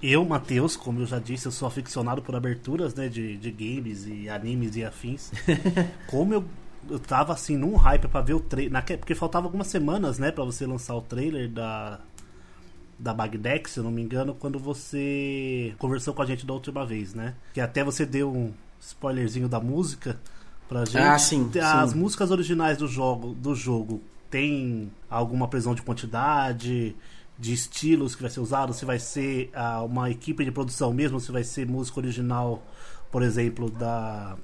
[0.00, 4.06] eu, Matheus, como eu já disse, eu sou aficionado por aberturas, né, de, de games
[4.06, 5.32] e animes e afins.
[6.06, 6.44] como eu,
[6.90, 10.44] eu tava, assim, num hype pra ver o trailer, porque faltava algumas semanas, né, pra
[10.44, 12.00] você lançar o trailer da
[12.98, 16.84] da Bagdex, se eu não me engano, quando você conversou com a gente da última
[16.84, 17.34] vez, né?
[17.54, 20.18] Que até você deu um spoilerzinho da música
[20.68, 20.98] pra gente.
[20.98, 21.98] Ah, sim, As sim.
[21.98, 26.94] músicas originais do jogo, do jogo tem alguma previsão de quantidade,
[27.38, 28.74] de estilos que vai ser usado?
[28.74, 31.20] Se vai ser ah, uma equipe de produção mesmo?
[31.20, 32.62] Se vai ser música original,
[33.12, 34.36] por exemplo, da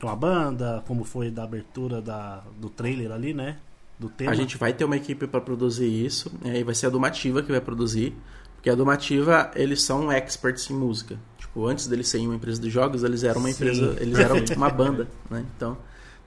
[0.00, 3.58] de uma banda, como foi da abertura da, do trailer ali, né?
[3.98, 4.32] Do tema.
[4.32, 7.42] A gente vai ter uma equipe para produzir isso, e aí vai ser a Domativa
[7.42, 8.16] que vai produzir,
[8.54, 11.18] porque a Domativa, eles são experts em música.
[11.38, 13.54] Tipo, antes deles serem uma empresa de jogos, eles eram uma Sim.
[13.54, 15.44] empresa, eles eram uma banda, né?
[15.54, 15.76] Então,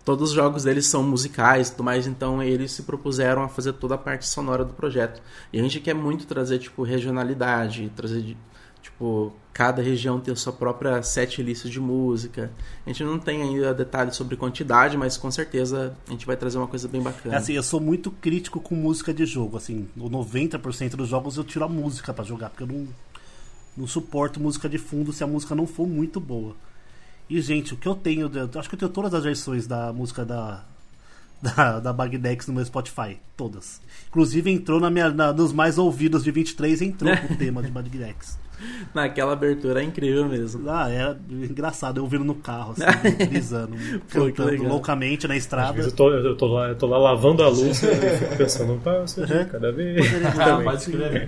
[0.06, 3.74] todos os jogos deles são musicais e tudo mais, então eles se propuseram a fazer
[3.74, 5.20] toda a parte sonora do projeto.
[5.52, 8.38] E a gente quer muito trazer, tipo, regionalidade, trazer,
[8.94, 12.52] tipo, cada região ter a sua própria set list de música.
[12.86, 16.58] A gente não tem ainda detalhes sobre quantidade, mas com certeza a gente vai trazer
[16.58, 17.36] uma coisa bem bacana.
[17.36, 19.58] É assim, eu sou muito crítico com música de jogo.
[19.58, 22.88] Assim, o 90% dos jogos eu tiro a música pra jogar, porque eu não,
[23.78, 26.56] não suporto música de fundo se a música não for muito boa.
[27.30, 28.30] E, gente, o que eu tenho.
[28.34, 30.64] eu acho que eu tenho todas as versões da música da.
[31.44, 33.20] Da, da Bagdex no meu Spotify.
[33.36, 33.82] Todas.
[34.08, 38.40] Inclusive entrou na minha, na- nos mais ouvidos de 23, entrou o tema de Bagdex.
[38.94, 40.70] Naquela abertura é incrível mesmo.
[40.70, 42.84] Ah, era engraçado, eu ouvindo no carro, assim,
[43.28, 43.76] brisando,
[44.12, 45.82] Pô, cantando loucamente na estrada.
[45.82, 48.80] eu tô, eu tô lá, eu tô lá lavando a luz e eu fico pensando,
[48.84, 50.06] pá, de cada vez.
[50.40, 51.28] Ah, pode escrever.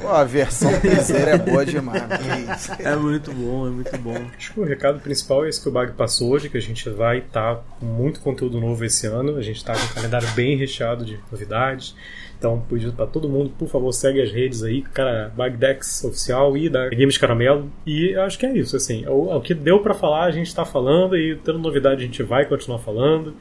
[0.00, 2.70] Pô, a versão piseira é boa demais.
[2.78, 4.16] É muito bom, é muito bom.
[4.36, 6.88] Acho que o recado principal é esse que o Bag passou hoje, que a gente
[6.88, 9.36] vai estar com muito conteúdo novo esse ano.
[9.36, 11.96] A gente está com um calendário bem recheado de novidades.
[12.38, 16.68] Então, pedido para todo mundo, por favor, segue as redes aí, cara, Bagdex oficial e
[16.68, 17.68] da Games Caramelo.
[17.84, 20.64] E acho que é isso, assim, o, o que deu para falar a gente está
[20.64, 23.34] falando e tendo novidade a gente vai continuar falando.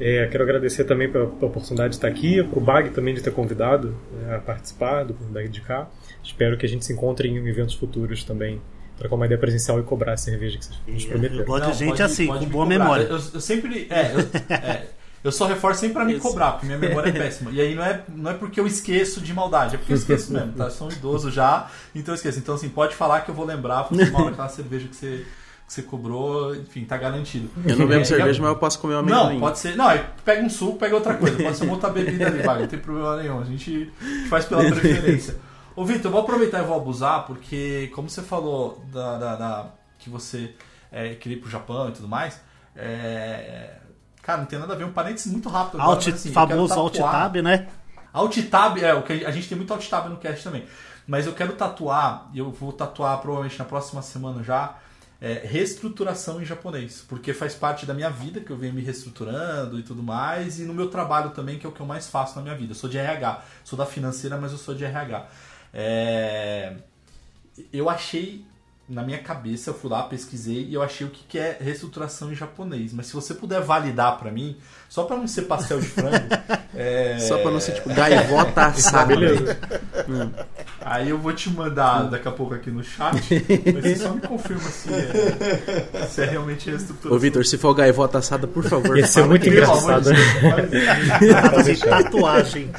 [0.00, 3.20] É, quero agradecer também pela, pela oportunidade de estar aqui, para o Bag também de
[3.22, 5.88] ter convidado né, a participar do Bag de cá.
[6.22, 8.60] Espero que a gente se encontre em eventos futuros também,
[8.98, 11.40] para uma ideia presencial e cobrar a cerveja que vocês nos prometeram.
[11.40, 12.78] Eu gosto Não, de gente pode- assim, pode com me boa cobrar.
[12.78, 13.02] memória.
[13.04, 13.86] Eu, eu sempre.
[13.90, 14.86] É, eu, é,
[15.24, 16.22] eu só reforço sempre pra me Isso.
[16.22, 17.50] cobrar, porque minha memória é péssima.
[17.50, 20.32] E aí não é, não é porque eu esqueço de maldade, é porque eu esqueço
[20.32, 20.64] mesmo, tá?
[20.64, 22.38] Eu sou um idoso já, então eu esqueço.
[22.38, 25.24] Então, assim, pode falar que eu vou lembrar, foi uma hora aquela cerveja que você,
[25.68, 27.48] que você cobrou, enfim, tá garantido.
[27.64, 29.34] Eu não bebo É, cerveja, e- mas eu posso comer um amendoim.
[29.34, 29.76] Não, pode ser.
[29.76, 31.40] Não, aí pega um suco, pega outra coisa.
[31.40, 33.38] Pode ser uma outra bebida ali, vai, não tem problema nenhum.
[33.40, 33.92] A gente
[34.30, 35.36] faz pela preferência.
[35.76, 39.66] Ô, Vitor, eu vou aproveitar e vou abusar, porque como você falou da, da- da-
[39.98, 40.54] que você
[40.90, 42.40] é, queria ir pro Japão e tudo mais,
[42.74, 43.74] é,
[44.22, 46.68] cara, não tem nada a ver, um parênteses muito rápido agora, Alt, mas, assim, famoso
[46.68, 47.68] quero Alt tatuar- Tab, né?
[48.12, 50.64] Alt Tab, é, o que a gente tem muito Alt Tab no cast também.
[51.06, 54.74] Mas eu quero tatuar, e eu vou tatuar provavelmente na próxima semana já,
[55.20, 57.04] é, reestruturação em japonês.
[57.08, 60.64] Porque faz parte da minha vida, que eu venho me reestruturando e tudo mais, e
[60.64, 62.72] no meu trabalho também, que é o que eu mais faço na minha vida.
[62.72, 65.28] Eu sou de RH, sou da financeira, mas eu sou de RH.
[65.72, 66.76] É,
[67.72, 68.44] Eu achei
[68.88, 72.32] na minha cabeça, eu fui lá, pesquisei e eu achei o que, que é reestruturação
[72.32, 72.92] em japonês.
[72.94, 74.56] Mas se você puder validar pra mim,
[74.88, 76.16] só pra não ser pastel de frango.
[76.74, 77.18] é...
[77.18, 79.14] Só pra não ser tipo gaivota assada.
[79.14, 79.58] Beleza.
[80.80, 83.14] Aí eu vou te mandar daqui a pouco aqui no chat,
[83.74, 87.14] mas você só me confirma se é, se é realmente reestruturação.
[87.14, 88.96] Ô, Vitor, se for gaivota assada, por favor.
[88.96, 90.10] Ia ser muito de engraçado.
[91.54, 92.70] Fazer tatuagem.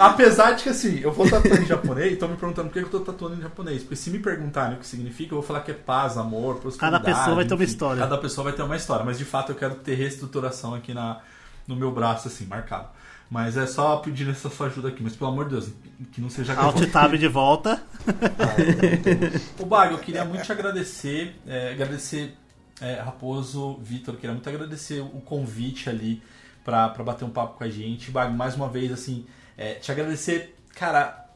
[0.00, 2.88] Apesar de que assim, eu vou tatuar em japonês, estão me perguntando por que eu
[2.88, 3.82] tô tatuando em japonês.
[3.82, 7.04] Porque se me perguntarem o que significa, eu vou falar que é paz, amor, prosperidade.
[7.04, 8.00] Cada pessoa vai ter uma enfim, história.
[8.00, 9.04] Cada pessoa vai ter uma história.
[9.04, 11.20] Mas de fato eu quero ter reestruturação aqui na,
[11.68, 12.88] no meu braço, assim, marcado.
[13.30, 15.02] Mas é só pedir essa sua ajuda aqui.
[15.02, 15.70] Mas pelo amor de Deus,
[16.12, 17.82] que não seja Alt tab de volta.
[19.60, 22.34] Ô Bag, eu queria muito te agradecer, é, agradecer
[22.80, 26.22] é, Raposo, Vitor, queria muito agradecer o convite ali
[26.64, 28.10] pra bater um papo com a gente.
[28.10, 29.26] Bag, mais uma vez, assim,
[29.60, 31.28] é, te agradecer, cara,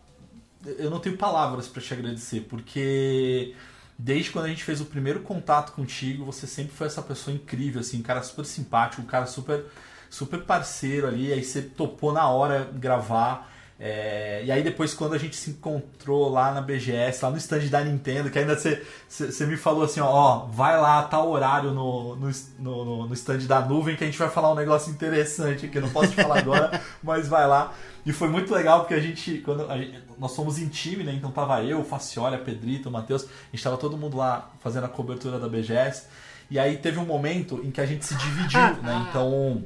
[0.79, 3.55] eu não tenho palavras pra te agradecer, porque
[3.99, 7.83] desde quando a gente fez o primeiro contato contigo, você sempre foi essa pessoa incrível,
[7.83, 9.67] assim, um cara super simpático, um cara super,
[10.09, 13.54] super parceiro ali, aí você topou na hora gravar.
[13.79, 17.67] É, e aí depois quando a gente se encontrou lá na BGS, lá no stand
[17.67, 22.15] da Nintendo, que ainda você, me falou assim, ó, ó, vai lá, tal horário no,
[22.15, 22.31] no,
[22.61, 25.83] no, no stand da nuvem que a gente vai falar um negócio interessante aqui, eu
[25.83, 27.73] não posso te falar agora, mas vai lá.
[28.07, 31.13] E foi muito legal porque a gente, quando a gente- nós somos em time, né?
[31.13, 33.27] Então tava eu, o Facioli, a Pedrito, o Matheus, a
[33.57, 36.07] gente tava todo mundo lá fazendo a cobertura da BGS.
[36.51, 39.07] E aí teve um momento em que a gente se dividiu, né?
[39.11, 39.65] Então.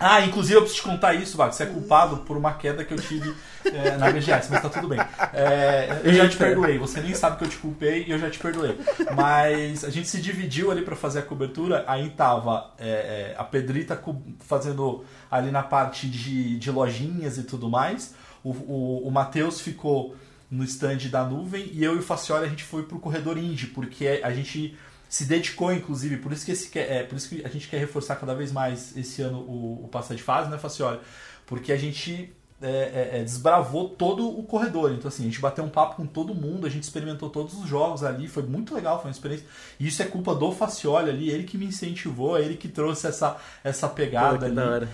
[0.00, 1.52] Ah, inclusive eu preciso te contar isso, Vago.
[1.52, 3.34] Você é culpado por uma queda que eu tive
[3.64, 5.00] é, na BGS, mas tá tudo bem.
[5.32, 8.30] É, eu já te perdoei, você nem sabe que eu te culpei e eu já
[8.30, 8.78] te perdoei.
[9.16, 13.42] Mas a gente se dividiu ali pra fazer a cobertura, aí tava é, é, a
[13.42, 14.00] Pedrita
[14.40, 18.14] fazendo ali na parte de, de lojinhas e tudo mais,
[18.44, 20.14] o, o, o Matheus ficou
[20.50, 23.66] no stand da nuvem e eu e o Facioli a gente foi pro corredor indie,
[23.66, 24.76] porque a gente
[25.08, 28.16] se dedicou, inclusive, por isso que esse é, por isso que a gente quer reforçar
[28.16, 31.00] cada vez mais esse ano o, o passar de fase, né, Facioli?
[31.46, 34.92] Porque a gente é, é, é, desbravou todo o corredor.
[34.92, 37.66] Então, assim, a gente bateu um papo com todo mundo, a gente experimentou todos os
[37.68, 39.46] jogos ali, foi muito legal, foi uma experiência.
[39.80, 43.36] E isso é culpa do Facioli ali, ele que me incentivou, ele que trouxe essa,
[43.64, 44.54] essa Pô, pegada que ali.
[44.54, 44.88] da hora.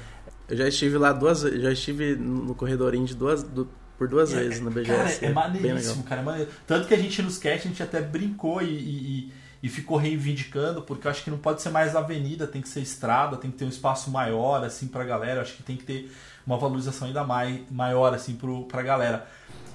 [0.47, 4.31] Eu já estive lá duas vezes, já estive no corredor indie duas, du- por duas
[4.31, 4.86] vezes na BGS.
[4.91, 5.35] Cara, é legal.
[5.35, 6.20] maneiríssimo, cara.
[6.20, 6.51] É maneiro.
[6.66, 9.32] Tanto que a gente nos cast, a gente até brincou e, e-
[9.65, 12.81] e- ficou reivindicando, porque eu acho que não pode ser mais avenida, tem que ser
[12.81, 15.36] estrada, tem que ter um espaço maior, assim, pra galera.
[15.39, 16.12] Eu acho que tem que ter
[16.47, 19.27] uma valorização ainda mai, maior, assim, pro, pra galera.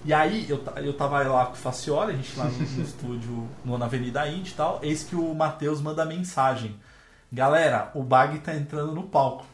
[0.06, 3.48] E aí, eu, eu tava lá com o Facioli, a gente lá no, no estúdio,
[3.66, 6.76] no, na Avenida Indy e tal, eis que o Matheus manda mensagem.
[7.32, 9.46] Galera, o Bag tá entrando no palco.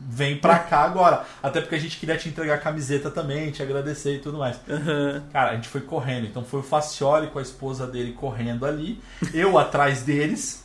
[0.00, 1.24] Vem pra cá agora.
[1.42, 4.58] Até porque a gente queria te entregar a camiseta também, te agradecer e tudo mais.
[4.68, 5.22] Aham.
[5.32, 6.26] Cara, a gente foi correndo.
[6.26, 9.02] Então foi o Facioli com a esposa dele correndo ali,
[9.34, 10.64] eu atrás deles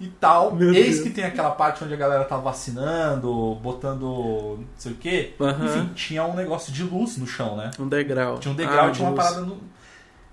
[0.00, 0.54] e tal.
[0.54, 1.00] Meu Eis Deus.
[1.00, 5.34] que tem aquela parte onde a galera tá vacinando, botando não sei o quê.
[5.40, 5.64] Aham.
[5.66, 7.70] Enfim, tinha um negócio de luz no chão, né?
[7.78, 8.38] Um degrau.
[8.38, 9.22] Tinha um degrau, Ah, tinha uma luz.
[9.28, 9.58] parada no.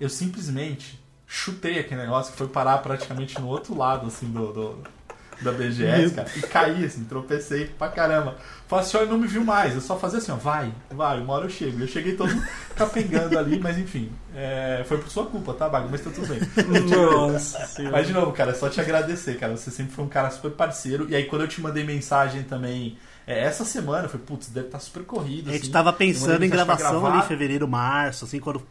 [0.00, 4.52] Eu simplesmente chutei aquele negócio que foi parar praticamente no outro lado, assim, do.
[4.52, 4.97] do-
[5.40, 8.36] da BGS, cara, e caí, assim, tropecei pra caramba.
[8.66, 11.50] Facioli não me viu mais, eu só fazia assim, ó, vai, vai, uma hora eu
[11.50, 11.80] chego.
[11.80, 12.30] Eu cheguei todo
[12.76, 15.88] capengando ali, mas enfim, é, foi por sua culpa, tá, Bago?
[15.90, 16.40] Mas tá tudo bem.
[16.90, 17.96] Nossa senhora.
[17.96, 19.56] Mas de novo, cara, é só te agradecer, cara.
[19.56, 21.06] Você sempre foi um cara super parceiro.
[21.08, 24.68] E aí, quando eu te mandei mensagem também, é, essa semana, eu falei, putz, deve
[24.68, 25.50] estar super corrido.
[25.50, 25.70] A gente assim.
[25.70, 28.62] tava pensando em gravação ali em fevereiro, março, assim, quando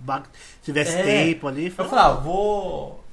[0.63, 1.03] tivesse É.
[1.03, 1.67] tempo ali.
[1.67, 3.03] Eu falei, ah, vou.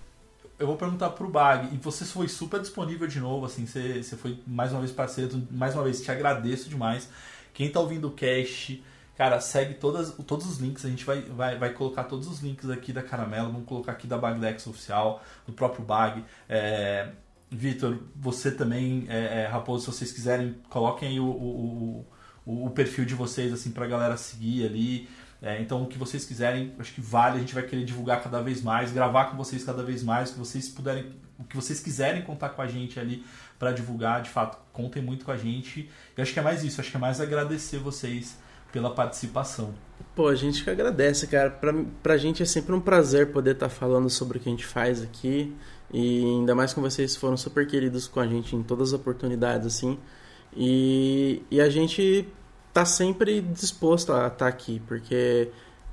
[0.59, 1.74] Eu vou perguntar pro Bag.
[1.74, 3.66] E você foi super disponível de novo, assim.
[3.66, 5.43] Você, você foi mais uma vez parceiro.
[5.51, 7.09] Mais uma vez, te agradeço demais.
[7.52, 8.82] Quem tá ouvindo o cast,
[9.16, 10.85] cara, segue todas, todos os links.
[10.85, 13.51] A gente vai, vai, vai colocar todos os links aqui da Caramelo.
[13.51, 16.24] Vamos colocar aqui da Bagdex Oficial, do próprio Bag.
[16.48, 17.10] É,
[17.51, 22.06] Vitor, você também, é, é, Raposo, se vocês quiserem, coloquem aí o, o,
[22.44, 25.09] o, o perfil de vocês, assim, pra galera seguir ali.
[25.45, 27.37] É, então, o que vocês quiserem, acho que vale.
[27.37, 30.31] A gente vai querer divulgar cada vez mais, gravar com vocês cada vez mais.
[30.31, 33.23] O que vocês puderem, o que vocês quiserem contar com a gente ali
[33.59, 35.91] para divulgar, de fato, contem muito com a gente.
[36.16, 36.81] E acho que é mais isso.
[36.81, 38.39] Acho que é mais agradecer vocês
[38.73, 39.75] pela participação.
[40.16, 41.51] Pô, a gente que agradece, cara.
[41.51, 44.65] Pra, pra gente é sempre um prazer poder estar falando sobre o que a gente
[44.65, 45.55] faz aqui.
[45.93, 49.66] E ainda mais com vocês foram super queridos com a gente em todas as oportunidades,
[49.66, 49.99] assim.
[50.57, 52.27] E, e a gente
[52.74, 55.48] tá sempre disposto a estar aqui, porque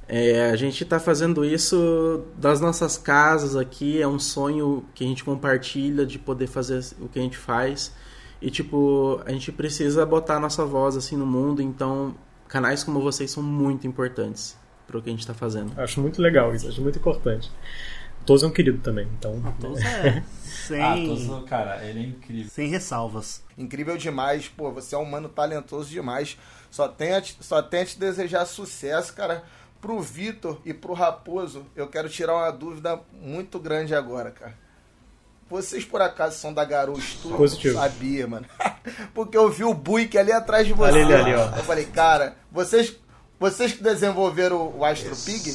[0.07, 4.01] é, a gente tá fazendo isso das nossas casas aqui.
[4.01, 7.93] É um sonho que a gente compartilha de poder fazer o que a gente faz.
[8.41, 11.61] E, tipo, a gente precisa botar a nossa voz, assim, no mundo.
[11.61, 12.15] Então,
[12.47, 15.79] canais como vocês são muito importantes para o que a gente está fazendo.
[15.79, 17.51] Acho muito legal isso, acho muito importante.
[18.25, 19.41] Toso é um querido também, então.
[19.59, 20.23] Todos é.
[20.43, 22.51] Sem, Ah, Toso, cara, ele é incrível.
[22.51, 23.43] sem ressalvas.
[23.57, 26.37] Incrível demais, pô, você é um mano talentoso demais.
[26.71, 29.43] Só tem a te, só tem a te desejar sucesso, cara.
[29.79, 34.53] Pro Vitor e pro Raposo, eu quero tirar uma dúvida muito grande agora, cara.
[35.49, 37.35] Vocês por acaso são da Garou Studio?
[37.35, 37.77] Positivo.
[37.77, 38.45] Sabia, mano.
[39.13, 40.97] Porque eu vi o Buick ali atrás de você.
[41.01, 41.57] Ali, ali, ali, ó.
[41.57, 42.95] Eu falei, cara, vocês,
[43.39, 45.49] vocês que desenvolveram o Astro Pig?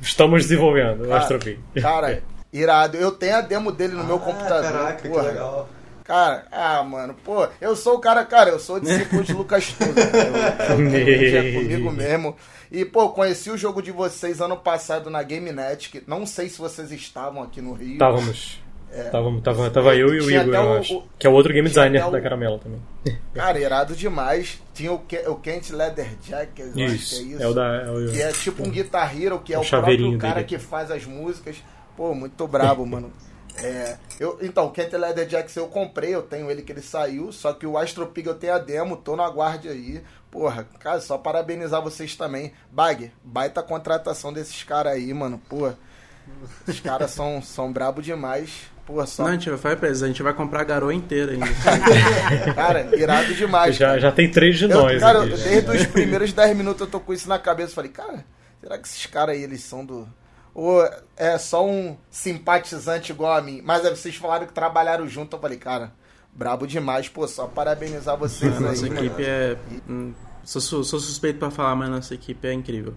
[0.00, 1.60] Estamos desenvolvendo o Cara, Astro Pig.
[1.80, 2.22] Cara,
[2.52, 2.96] irado.
[2.96, 4.72] Eu tenho a demo dele no meu Ah, computador.
[4.72, 5.22] Caraca, que porra.
[5.22, 5.68] legal.
[6.04, 9.92] Cara, ah, mano, pô, eu sou o cara, cara, eu sou discípulo de Lucas Tudo.
[10.96, 12.36] É comigo mesmo.
[12.70, 16.58] E, pô, conheci o jogo de vocês ano passado na GameNet, que não sei se
[16.58, 17.92] vocês estavam aqui no Rio.
[17.92, 18.60] Estávamos.
[19.10, 20.96] Tava, tava, tava eu e o Igor, eu o- acho.
[20.98, 22.80] o- Que é o outro game designer até da o- Caramelo também.
[23.32, 24.60] Cara, irado demais.
[24.74, 27.22] Tinha o, Ke- o Kent Leather Jacket, eu acho que é Isso.
[27.22, 27.42] isso.
[27.42, 27.64] É o da.
[27.86, 30.46] É o, Que é tipo um Guitar Hero, que é O o, próprio cara dele.
[30.46, 31.56] que faz as músicas.
[31.96, 33.10] Pô, muito brabo, mano.
[33.58, 37.32] É, eu, então, o Kent Leather Jackson eu comprei, eu tenho ele que ele saiu,
[37.32, 40.02] só que o Astro Pig eu tenho a demo, tô no aguarde aí.
[40.30, 42.52] Porra, cara, só parabenizar vocês também.
[42.70, 45.40] Bag, baita contratação desses caras aí, mano.
[45.48, 45.70] Pô,
[46.66, 48.72] esses caras são, são brabo demais.
[48.86, 49.24] Pô, só.
[49.24, 51.46] Não, a gente vai a gente vai comprar a garoa inteira ainda.
[52.54, 53.76] Cara, irado demais.
[53.76, 54.00] já, cara.
[54.00, 55.36] já tem três de Eu, nós cara, aqui.
[55.36, 57.74] desde os primeiros 10 minutos eu tô com isso na cabeça.
[57.74, 58.24] Falei, cara,
[58.60, 60.08] será que esses caras aí eles são do.
[60.54, 60.82] Ou
[61.16, 63.60] é só um simpatizante igual a mim?
[63.64, 65.36] Mas aí vocês falaram que trabalharam junto.
[65.36, 65.92] Eu falei, cara,
[66.32, 67.08] brabo demais.
[67.08, 68.62] Pô, só parabenizar vocês aí.
[68.62, 68.98] nossa mano.
[68.98, 69.56] equipe é.
[69.88, 70.12] hum,
[70.44, 72.94] Sou, sou suspeito pra falar, mas nossa equipe é incrível.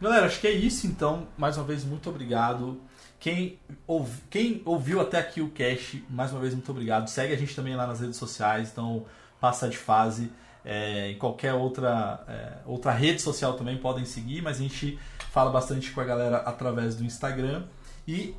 [0.00, 1.28] Galera, acho que é isso então.
[1.36, 2.80] Mais uma vez, muito obrigado.
[3.20, 7.08] Quem, ouv- quem ouviu até aqui o cast, mais uma vez, muito obrigado.
[7.08, 9.04] Segue a gente também lá nas redes sociais, então
[9.40, 10.32] passa de fase.
[10.64, 14.98] É, em qualquer outra, é, outra rede social também podem seguir, mas a gente
[15.30, 17.64] fala bastante com a galera através do Instagram.
[18.06, 18.34] E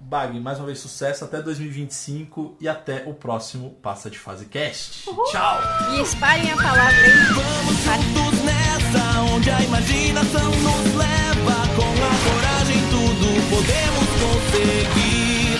[0.00, 5.08] Bag, mais uma vez sucesso até 2025 e até o próximo Passa de Fase Cast.
[5.08, 5.24] Uhul.
[5.30, 5.60] Tchau!
[5.94, 6.92] E espalhem a palavra.
[7.34, 11.56] Vamos juntos nessa, onde a imaginação nos leva.
[11.74, 15.58] Com a coragem, tudo podemos conseguir.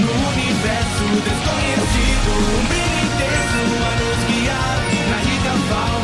[0.00, 6.03] No universo desconhecido, um brilho intenso a nos guiar na rica fauna.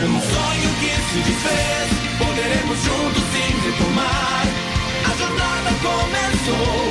[0.00, 4.46] Um sonho que se desfez, poderemos juntos sim retomar.
[5.04, 6.87] A jornada começou.